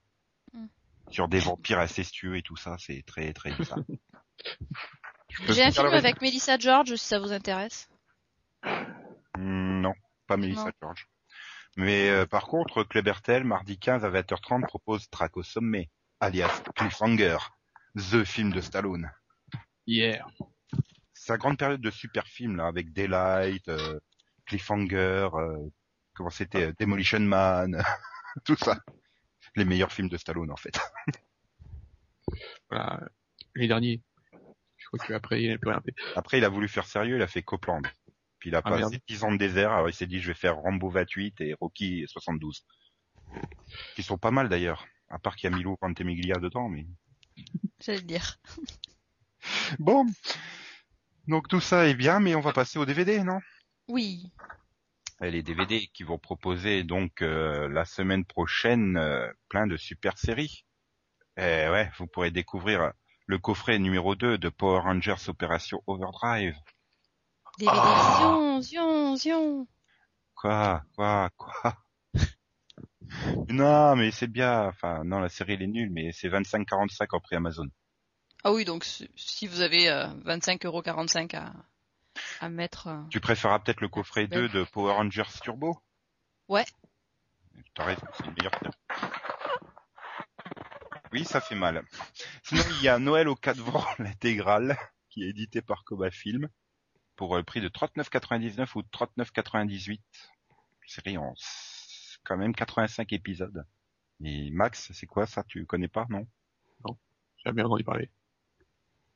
[0.55, 0.67] Mm.
[1.11, 3.81] Sur des vampires incestueux et tout ça, c'est très très bizarre.
[5.51, 7.91] J'ai un film avec Melissa George, si ça vous intéresse.
[9.37, 9.95] Hmm, Non,
[10.27, 10.71] pas Melissa Non.
[10.83, 11.09] George.
[11.77, 15.91] Mais euh, par contre, Club RTL, mardi 15 à 20h30, propose Track au sommet,
[16.21, 17.37] alias Cliffhanger,
[17.97, 19.11] The film de Stallone.
[19.87, 20.27] Hier.
[21.13, 23.99] Sa grande période de super films, là, avec Daylight, euh,
[24.47, 25.71] Cliffhanger, euh,
[26.15, 27.83] comment c'était, euh, Demolition Man,
[28.45, 28.79] tout ça.
[29.55, 30.79] Les meilleurs films de Stallone, en fait.
[32.71, 33.01] Voilà.
[33.55, 34.03] Les derniers.
[34.77, 35.95] Je crois qu'après, il n'a plus rien fait.
[36.17, 37.83] Après, il a voulu faire sérieux, il a fait Copland.
[38.47, 38.93] Puis il a Ah, merde.
[38.93, 41.55] passé 10 ans de désert, alors il s'est dit, je vais faire Rambo 28 et
[41.61, 42.65] Rocky 72.
[43.97, 44.87] Qui sont pas mal d'ailleurs.
[45.09, 46.87] À part qu'il y a Milo Pantemiglia dedans, mais.
[47.81, 48.39] J'allais dire.
[49.81, 50.07] Bon.
[51.27, 53.41] Donc tout ça est bien, mais on va passer au DVD, non?
[53.89, 54.31] Oui.
[55.21, 60.19] Et les DVD qui vont proposer donc euh, la semaine prochaine euh, plein de super
[60.19, 60.65] séries.
[61.37, 62.93] Et ouais, vous pourrez découvrir
[63.27, 66.55] le coffret numéro 2 de Power Rangers Opération Overdrive.
[67.59, 67.73] DVD
[68.19, 69.67] zion, zion, zion.
[70.35, 71.75] Quoi Quoi Quoi?
[73.49, 74.65] Non, mais c'est bien.
[74.67, 77.67] Enfin, non, la série elle est nulle, mais c'est 25,45 en prix Amazon.
[78.45, 81.53] Ah oui, donc si si vous avez euh, 25,45€ à,
[82.41, 82.89] à mettre...
[82.89, 85.79] euh, Tu préféreras peut-être le coffret 2 de Power Rangers Turbo?
[86.49, 86.65] Ouais.
[87.75, 88.53] T'as raison, c'est le meilleur.
[91.13, 91.83] Oui, ça fait mal.
[92.43, 94.77] Sinon, il y a Noël au cadran, l'intégrale,
[95.11, 96.49] qui est édité par Koba Film,
[97.17, 100.01] pour euh, le prix de 39,99 ou 39,98.
[100.87, 101.35] Série en
[102.25, 103.67] quand même 85 épisodes.
[104.25, 105.45] Et Max, c'est quoi ça?
[105.45, 106.27] Tu connais pas, non?
[107.45, 108.11] J'ai bien entendu parler.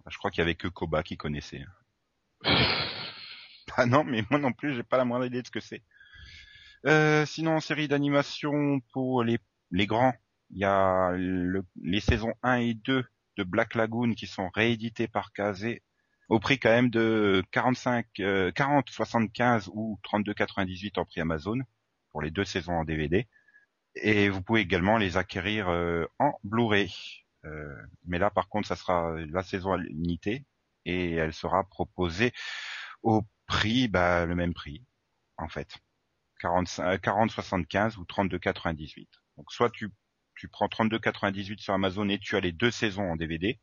[0.09, 1.64] Je crois qu'il y avait que Koba qui connaissait.
[3.77, 5.82] Ah non, mais moi non plus, j'ai pas la moindre idée de ce que c'est.
[6.86, 9.39] Euh, sinon, en série d'animation pour les,
[9.70, 10.14] les grands,
[10.51, 13.05] il y a le- les saisons 1 et 2
[13.36, 15.82] de Black Lagoon qui sont rééditées par Kazé
[16.31, 21.59] au prix quand même de 45, euh, 40, 75 ou 32,98 en prix Amazon
[22.11, 23.28] pour les deux saisons en DVD.
[23.97, 26.93] Et vous pouvez également les acquérir euh, en Blu-ray.
[27.44, 27.74] Euh,
[28.07, 30.44] mais là, par contre, ça sera la saison limitée
[30.85, 32.32] et elle sera proposée
[33.02, 34.85] au prix, bah, le même prix,
[35.36, 35.78] en fait.
[36.40, 39.09] 45, euh, 40, 75 ou 32,98.
[39.36, 39.90] Donc, soit tu,
[40.36, 43.59] tu prends 32,98 sur Amazon et tu as les deux saisons en DVD,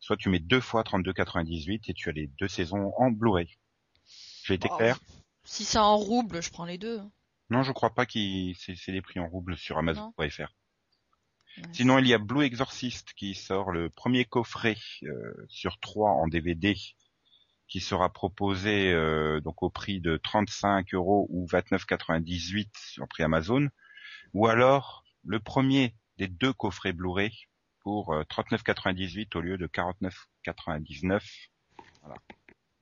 [0.00, 3.58] soit tu mets deux fois 32,98 et tu as les deux saisons en Blu-ray.
[4.44, 4.98] J'ai été clair?
[5.44, 7.00] Si c'est en rouble, je prends les deux.
[7.50, 10.52] Non, je crois pas qu'il, c'est, des prix en roubles sur Amazon.fr.
[11.72, 16.28] Sinon, il y a Blue Exorcist qui sort le premier coffret euh, sur trois en
[16.28, 16.76] DVD
[17.70, 23.68] qui sera proposé euh, donc au prix de 35 euros ou 29,98 sur prix Amazon,
[24.34, 27.32] ou alors le premier des deux coffrets Blu-ray
[27.80, 31.20] pour euh, 39,98 au lieu de 49,99.
[32.02, 32.16] Voilà.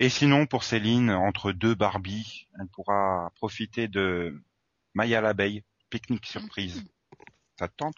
[0.01, 4.41] Et sinon, pour Céline, entre deux Barbie, elle pourra profiter de
[4.95, 6.85] Maya l'abeille, pique-nique surprise.
[7.59, 7.97] Ça te tente?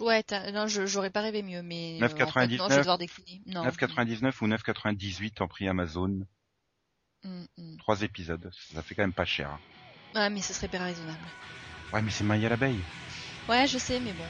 [0.00, 0.22] Ouais,
[0.52, 2.56] non, j'aurais pas rêvé mieux, mais euh, en fait, 9,99.
[2.58, 3.40] non, je vais devoir décliner.
[3.46, 3.64] Non.
[3.64, 6.26] 9,99 ou 9,98 en prix Amazon.
[7.24, 7.76] Mm, mm.
[7.78, 9.50] Trois épisodes, ça fait quand même pas cher.
[9.50, 9.60] hein.
[10.14, 11.18] Ouais, mais ce serait pas raisonnable.
[11.92, 12.80] Ouais, mais c'est Maya l'abeille.
[13.48, 14.24] Ouais, je sais, mais bon.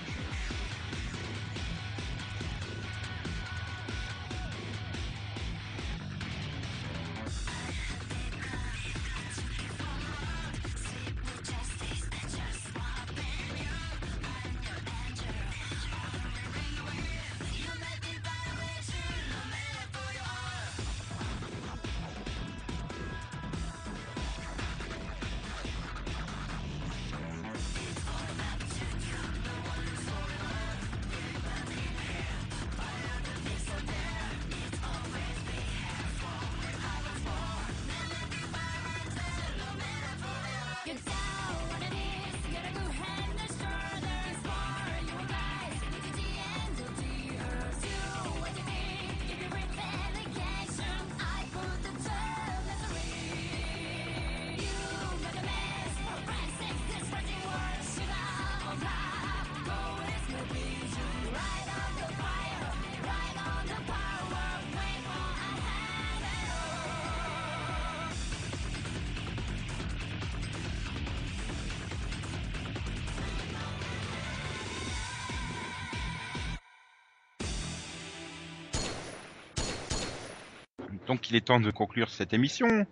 [81.19, 82.87] Donc il est temps de conclure cette émission.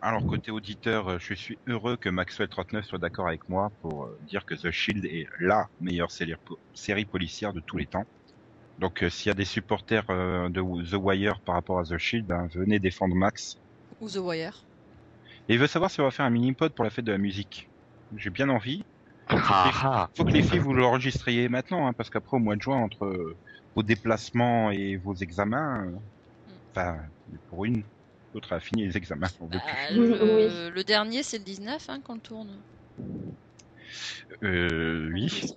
[0.00, 4.16] Alors côté auditeur, euh, je suis heureux que Maxwell39 soit d'accord avec moi pour euh,
[4.28, 6.36] dire que The Shield est LA meilleure série,
[6.72, 8.04] série policière de tous les temps.
[8.78, 11.98] Donc euh, s'il y a des supporters euh, de The Wire par rapport à The
[11.98, 13.58] Shield, ben, venez défendre Max.
[14.00, 14.62] Ou The Wire.
[15.48, 17.18] Et il veut savoir si on va faire un mini-pod pour la fête de la
[17.18, 17.68] musique.
[18.16, 18.84] J'ai bien envie.
[19.30, 20.10] Ah, ah.
[20.16, 23.34] Faut que les filles vous l'enregistriez maintenant, hein, parce qu'après au mois de juin, entre
[23.74, 25.88] vos déplacements et vos examens,
[26.76, 26.92] euh,
[27.50, 27.82] pour une,
[28.34, 29.28] l'autre a fini les examens.
[29.40, 29.96] On veut Bah, plus.
[29.96, 32.50] le, le dernier, c'est le 19 hein, qu'on tourne.
[34.42, 35.54] Euh, oui.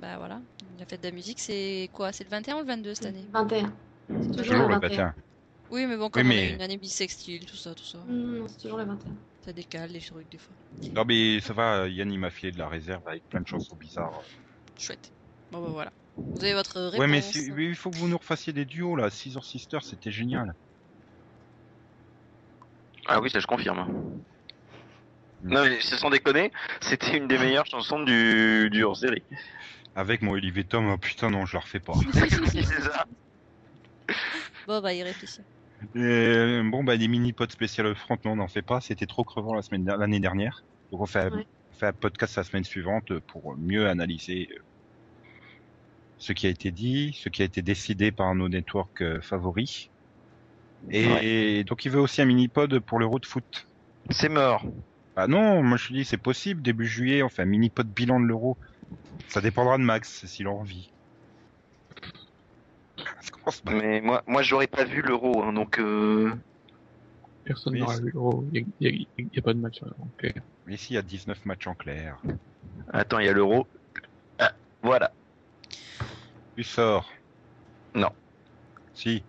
[0.00, 0.40] Bah voilà.
[0.78, 2.12] La fête de la musique, c'est quoi?
[2.12, 3.24] C'est le 21 ou le 22 cette année?
[3.32, 3.72] 21.
[4.08, 4.88] C'est toujours Toujours le le 21.
[5.04, 5.14] matin.
[5.70, 7.98] Oui, mais bon, comme Oui, on a une année bissextile, tout ça, tout ça.
[8.06, 9.12] Non, non, c'est toujours le 21.
[9.44, 10.54] Ça décale les trucs des fois.
[10.94, 13.74] Non mais ça va, Yann il m'a filé de la réserve avec plein de chansons
[13.74, 14.22] bizarres.
[14.78, 15.10] Chouette.
[15.50, 15.92] Bon bah voilà.
[16.16, 17.00] Vous avez votre réponse.
[17.00, 17.20] Ouais mais
[17.58, 20.54] il faut que vous nous refassiez des duos là, Scissor Sister c'était génial.
[23.14, 23.86] Ah oui, ça je confirme.
[25.44, 29.22] Non mais ce sont déconner, c'était une des meilleures chansons du, du hors-série.
[29.94, 31.92] Avec mon Olivier Tom, oh putain non je la refais pas.
[32.46, 33.04] C'est ça.
[34.66, 35.44] Bon bah y réfléchir.
[35.94, 39.52] Et, bon bah des mini-pods spécial front, non on n'en fait pas, c'était trop crevant
[39.54, 40.62] la semaine l'année dernière.
[40.90, 41.46] Donc on fait, Ouais.
[41.72, 44.62] on fait un podcast la semaine suivante pour mieux analyser euh,
[46.16, 49.90] ce qui a été dit, ce qui a été décidé par nos networks euh, favoris.
[50.90, 53.66] Et, donc il veut aussi un mini-pod pour l'Euro de foot.
[54.10, 54.64] C'est mort.
[55.16, 58.20] Ah non, moi je te dis c'est possible, début juillet, on fait un mini-pod bilan
[58.20, 58.56] de l'Euro.
[59.28, 60.90] Ça dépendra de Max, s'il a envie.
[63.66, 66.32] Mais moi, moi j'aurais pas vu l'euro, hein, donc euh...
[67.44, 68.44] Personne Oui, n'aura vu l'euro.
[68.52, 69.80] Il y a, pas de match.
[69.82, 70.28] euh,
[70.66, 72.18] Mais ici il y a 19 matchs en clair.
[72.92, 73.66] attends, il y a l'euro.
[74.38, 74.52] Ah,
[74.82, 75.10] voilà.
[76.56, 77.10] Tu sors?
[77.94, 78.10] Non.
[78.94, 79.24] Si.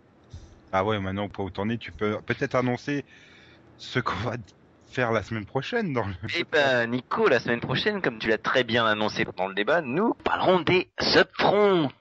[0.75, 3.05] Ah ouais, maintenant, pour es, tu peux peut-être annoncer
[3.77, 4.37] ce qu'on va
[4.87, 6.15] faire la semaine prochaine dans le...
[6.35, 9.81] Eh ben, Nico, la semaine prochaine, comme tu l'as très bien annoncé pendant le débat,
[9.81, 11.91] nous parlerons des upfronts.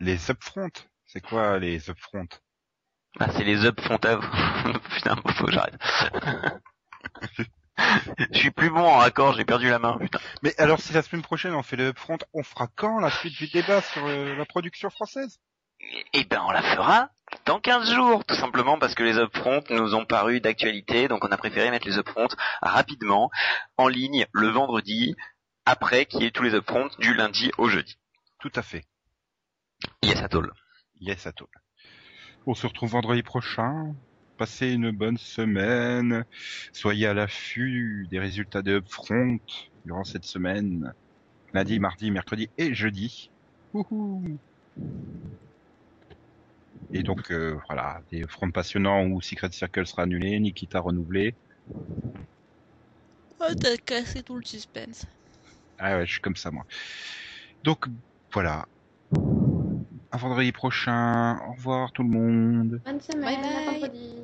[0.00, 0.70] Les upfronts.
[1.04, 2.40] C'est quoi les upfronts?
[3.18, 4.78] Ah, c'est les upfronts à vous.
[4.94, 5.78] putain, faut que j'arrête.
[8.32, 10.20] Je suis plus bon en raccord, j'ai perdu la main, putain.
[10.42, 13.36] Mais alors, si la semaine prochaine on fait le upfront, on fera quand la suite
[13.36, 15.38] du débat sur euh, la production française?
[16.12, 17.10] Eh ben, on la fera
[17.46, 21.28] dans 15 jours, tout simplement parce que les upfronts nous ont paru d'actualité, donc on
[21.28, 23.30] a préféré mettre les upfronts rapidement
[23.76, 25.16] en ligne le vendredi,
[25.64, 27.96] après qu'il y ait tous les upfronts du lundi au jeudi.
[28.40, 28.84] Tout à fait.
[30.02, 30.52] Yes, Atoll.
[31.00, 31.32] Yes, à.
[32.46, 33.94] On se retrouve vendredi prochain.
[34.38, 36.24] Passez une bonne semaine.
[36.72, 39.40] Soyez à l'affût des résultats de Upfront
[39.84, 40.94] durant cette semaine.
[41.52, 43.30] Lundi, mardi, mercredi et jeudi.
[43.74, 44.38] Wouhou.
[46.92, 51.34] Et donc, euh, voilà, des fronts passionnants où Secret Circle sera annulé, Nikita renouvelé.
[53.40, 55.06] Oh t'as cassé tout le suspense.
[55.78, 56.64] Ah ouais, je suis comme ça, moi.
[57.62, 57.86] Donc,
[58.32, 58.66] voilà.
[60.10, 61.38] À vendredi prochain.
[61.48, 62.82] Au revoir tout le monde.
[62.84, 63.80] Bonne semaine, Bye à bye.
[63.80, 64.14] vendredi.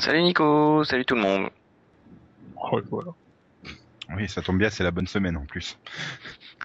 [0.00, 1.50] Salut Nico, salut tout le monde.
[2.56, 3.10] oh, voilà.
[4.16, 5.78] Oui, ça tombe bien, c'est la bonne semaine en plus.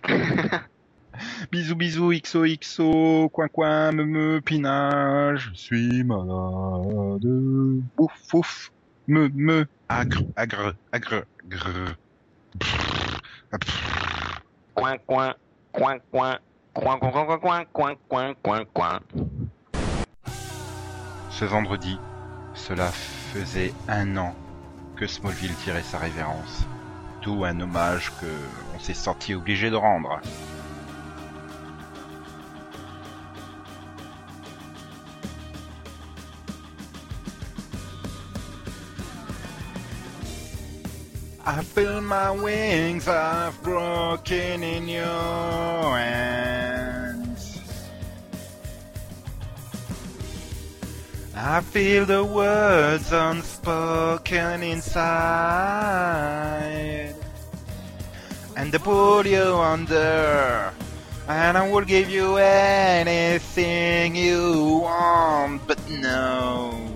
[1.52, 7.26] bisous, bisous, XOXO, coin, coin, me, me, pinage, je suis malade.
[7.98, 8.72] Ouf, ouf,
[9.08, 11.96] me, me, agre, agre, agre, grrr.
[12.56, 13.22] Brrr,
[13.52, 14.42] brrr.
[14.76, 15.34] Coin, coin,
[15.74, 16.40] coin, coin,
[16.74, 19.00] coin, coin, coin, coin, coin, coin, coin, coin.
[21.30, 21.98] Ce vendredi,
[22.54, 22.90] cela
[23.34, 24.36] faisait un an
[24.96, 26.66] que Smallville tirait sa révérence.
[27.22, 28.28] D'où un hommage que
[28.76, 30.22] on s'est senti obligé de rendre.
[41.58, 47.60] I feel my wings have broken in your hands.
[51.36, 55.16] I feel the words unspoken inside.
[58.56, 60.72] And they pull you under.
[61.28, 66.88] And I will give you anything you want, but no.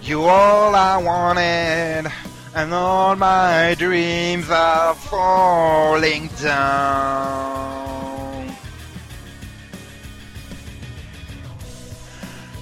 [0.00, 2.10] You all I wanted,
[2.54, 7.74] and all my dreams are falling down.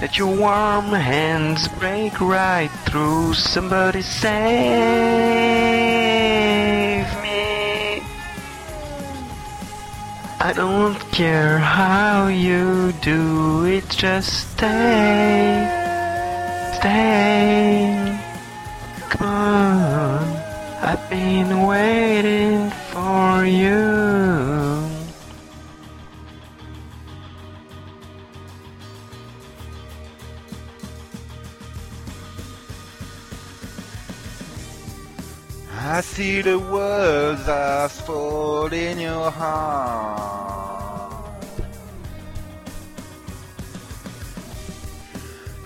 [0.00, 3.32] Let your warm hands break right through.
[3.34, 5.40] Somebody save
[10.42, 15.68] I don't care how you do it, just stay.
[16.78, 18.18] Stay.
[19.10, 20.24] Come on.
[20.80, 24.59] I've been waiting for you.
[35.90, 41.34] I see the words that fall in your heart.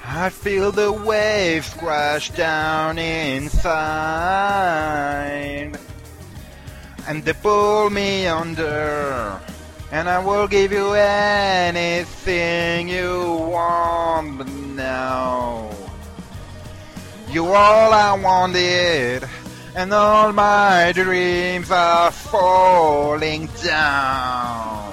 [0.03, 3.69] I feel the waves crash down inside.
[7.07, 9.39] And they pull me under.
[9.93, 15.75] And I will give you anything you want, but now
[17.35, 19.29] you're all I wanted,
[19.75, 24.93] and all my dreams are falling down.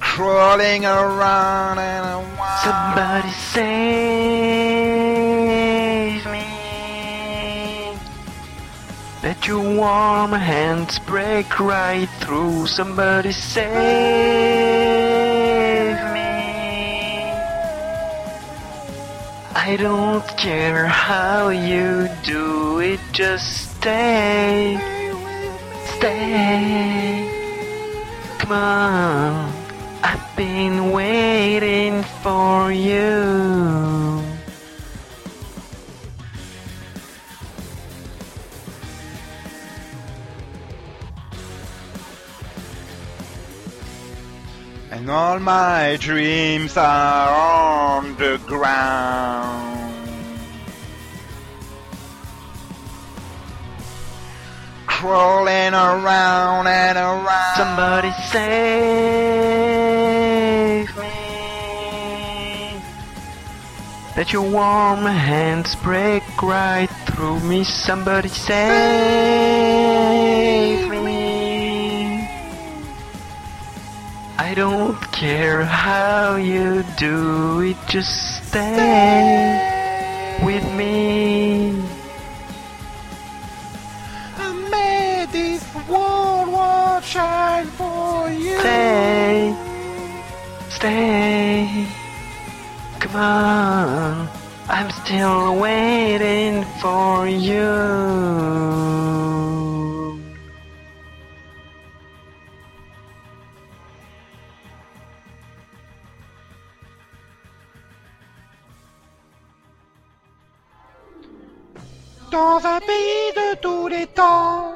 [0.00, 2.58] Crawling around and around.
[2.64, 3.76] Somebody save
[6.32, 6.44] me.
[9.22, 12.66] Let your warm hands break right through.
[12.66, 15.25] Somebody save
[19.58, 24.76] I don't care how you do it, just stay.
[25.96, 27.26] Stay.
[28.38, 29.52] Come on.
[30.02, 34.15] I've been waiting for you.
[45.06, 49.94] And all my dreams are on the ground.
[54.88, 57.56] Crawling around and around.
[57.56, 58.56] Somebody save
[60.96, 61.04] me.
[64.16, 67.62] Let your warm hands break right through me.
[67.62, 69.76] Somebody save
[74.48, 81.82] I don't care how you do it, just stay with me.
[84.36, 88.56] I made this world will shine for you.
[88.60, 89.56] Stay,
[90.68, 91.88] stay.
[93.00, 94.28] Come on,
[94.68, 99.35] I'm still waiting for you.
[112.36, 114.74] Dans un pays de tous les temps,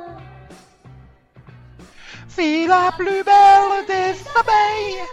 [2.27, 5.05] c'est la plus belle des abeilles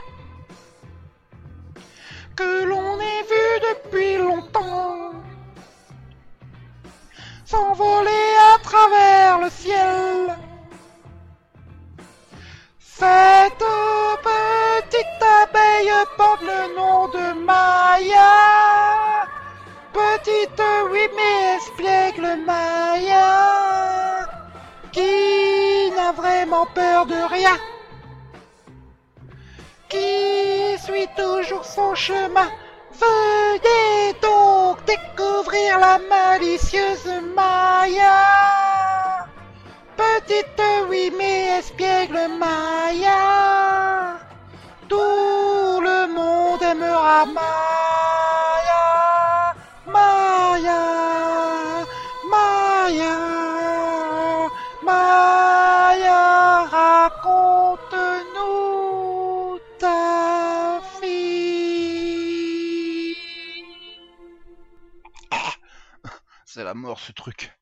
[2.38, 5.12] que l'on ait vue depuis longtemps
[7.44, 10.38] s'envoler à travers le ciel.
[12.80, 13.72] Cette
[14.30, 18.88] petite abeille porte le nom de Maya.
[19.98, 20.62] Petite,
[20.92, 24.28] oui, mais espiègle Maya.
[24.92, 27.58] Qui n'a vraiment peur de rien.
[29.90, 32.50] Qui suit toujours son chemin.
[33.02, 39.26] Veuillez donc découvrir la malicieuse Maya.
[39.98, 44.20] Petite, oui, mais espiègle Maya.
[44.88, 47.97] Tout le monde aimera Maya.
[66.58, 67.56] C'est la mort ce truc.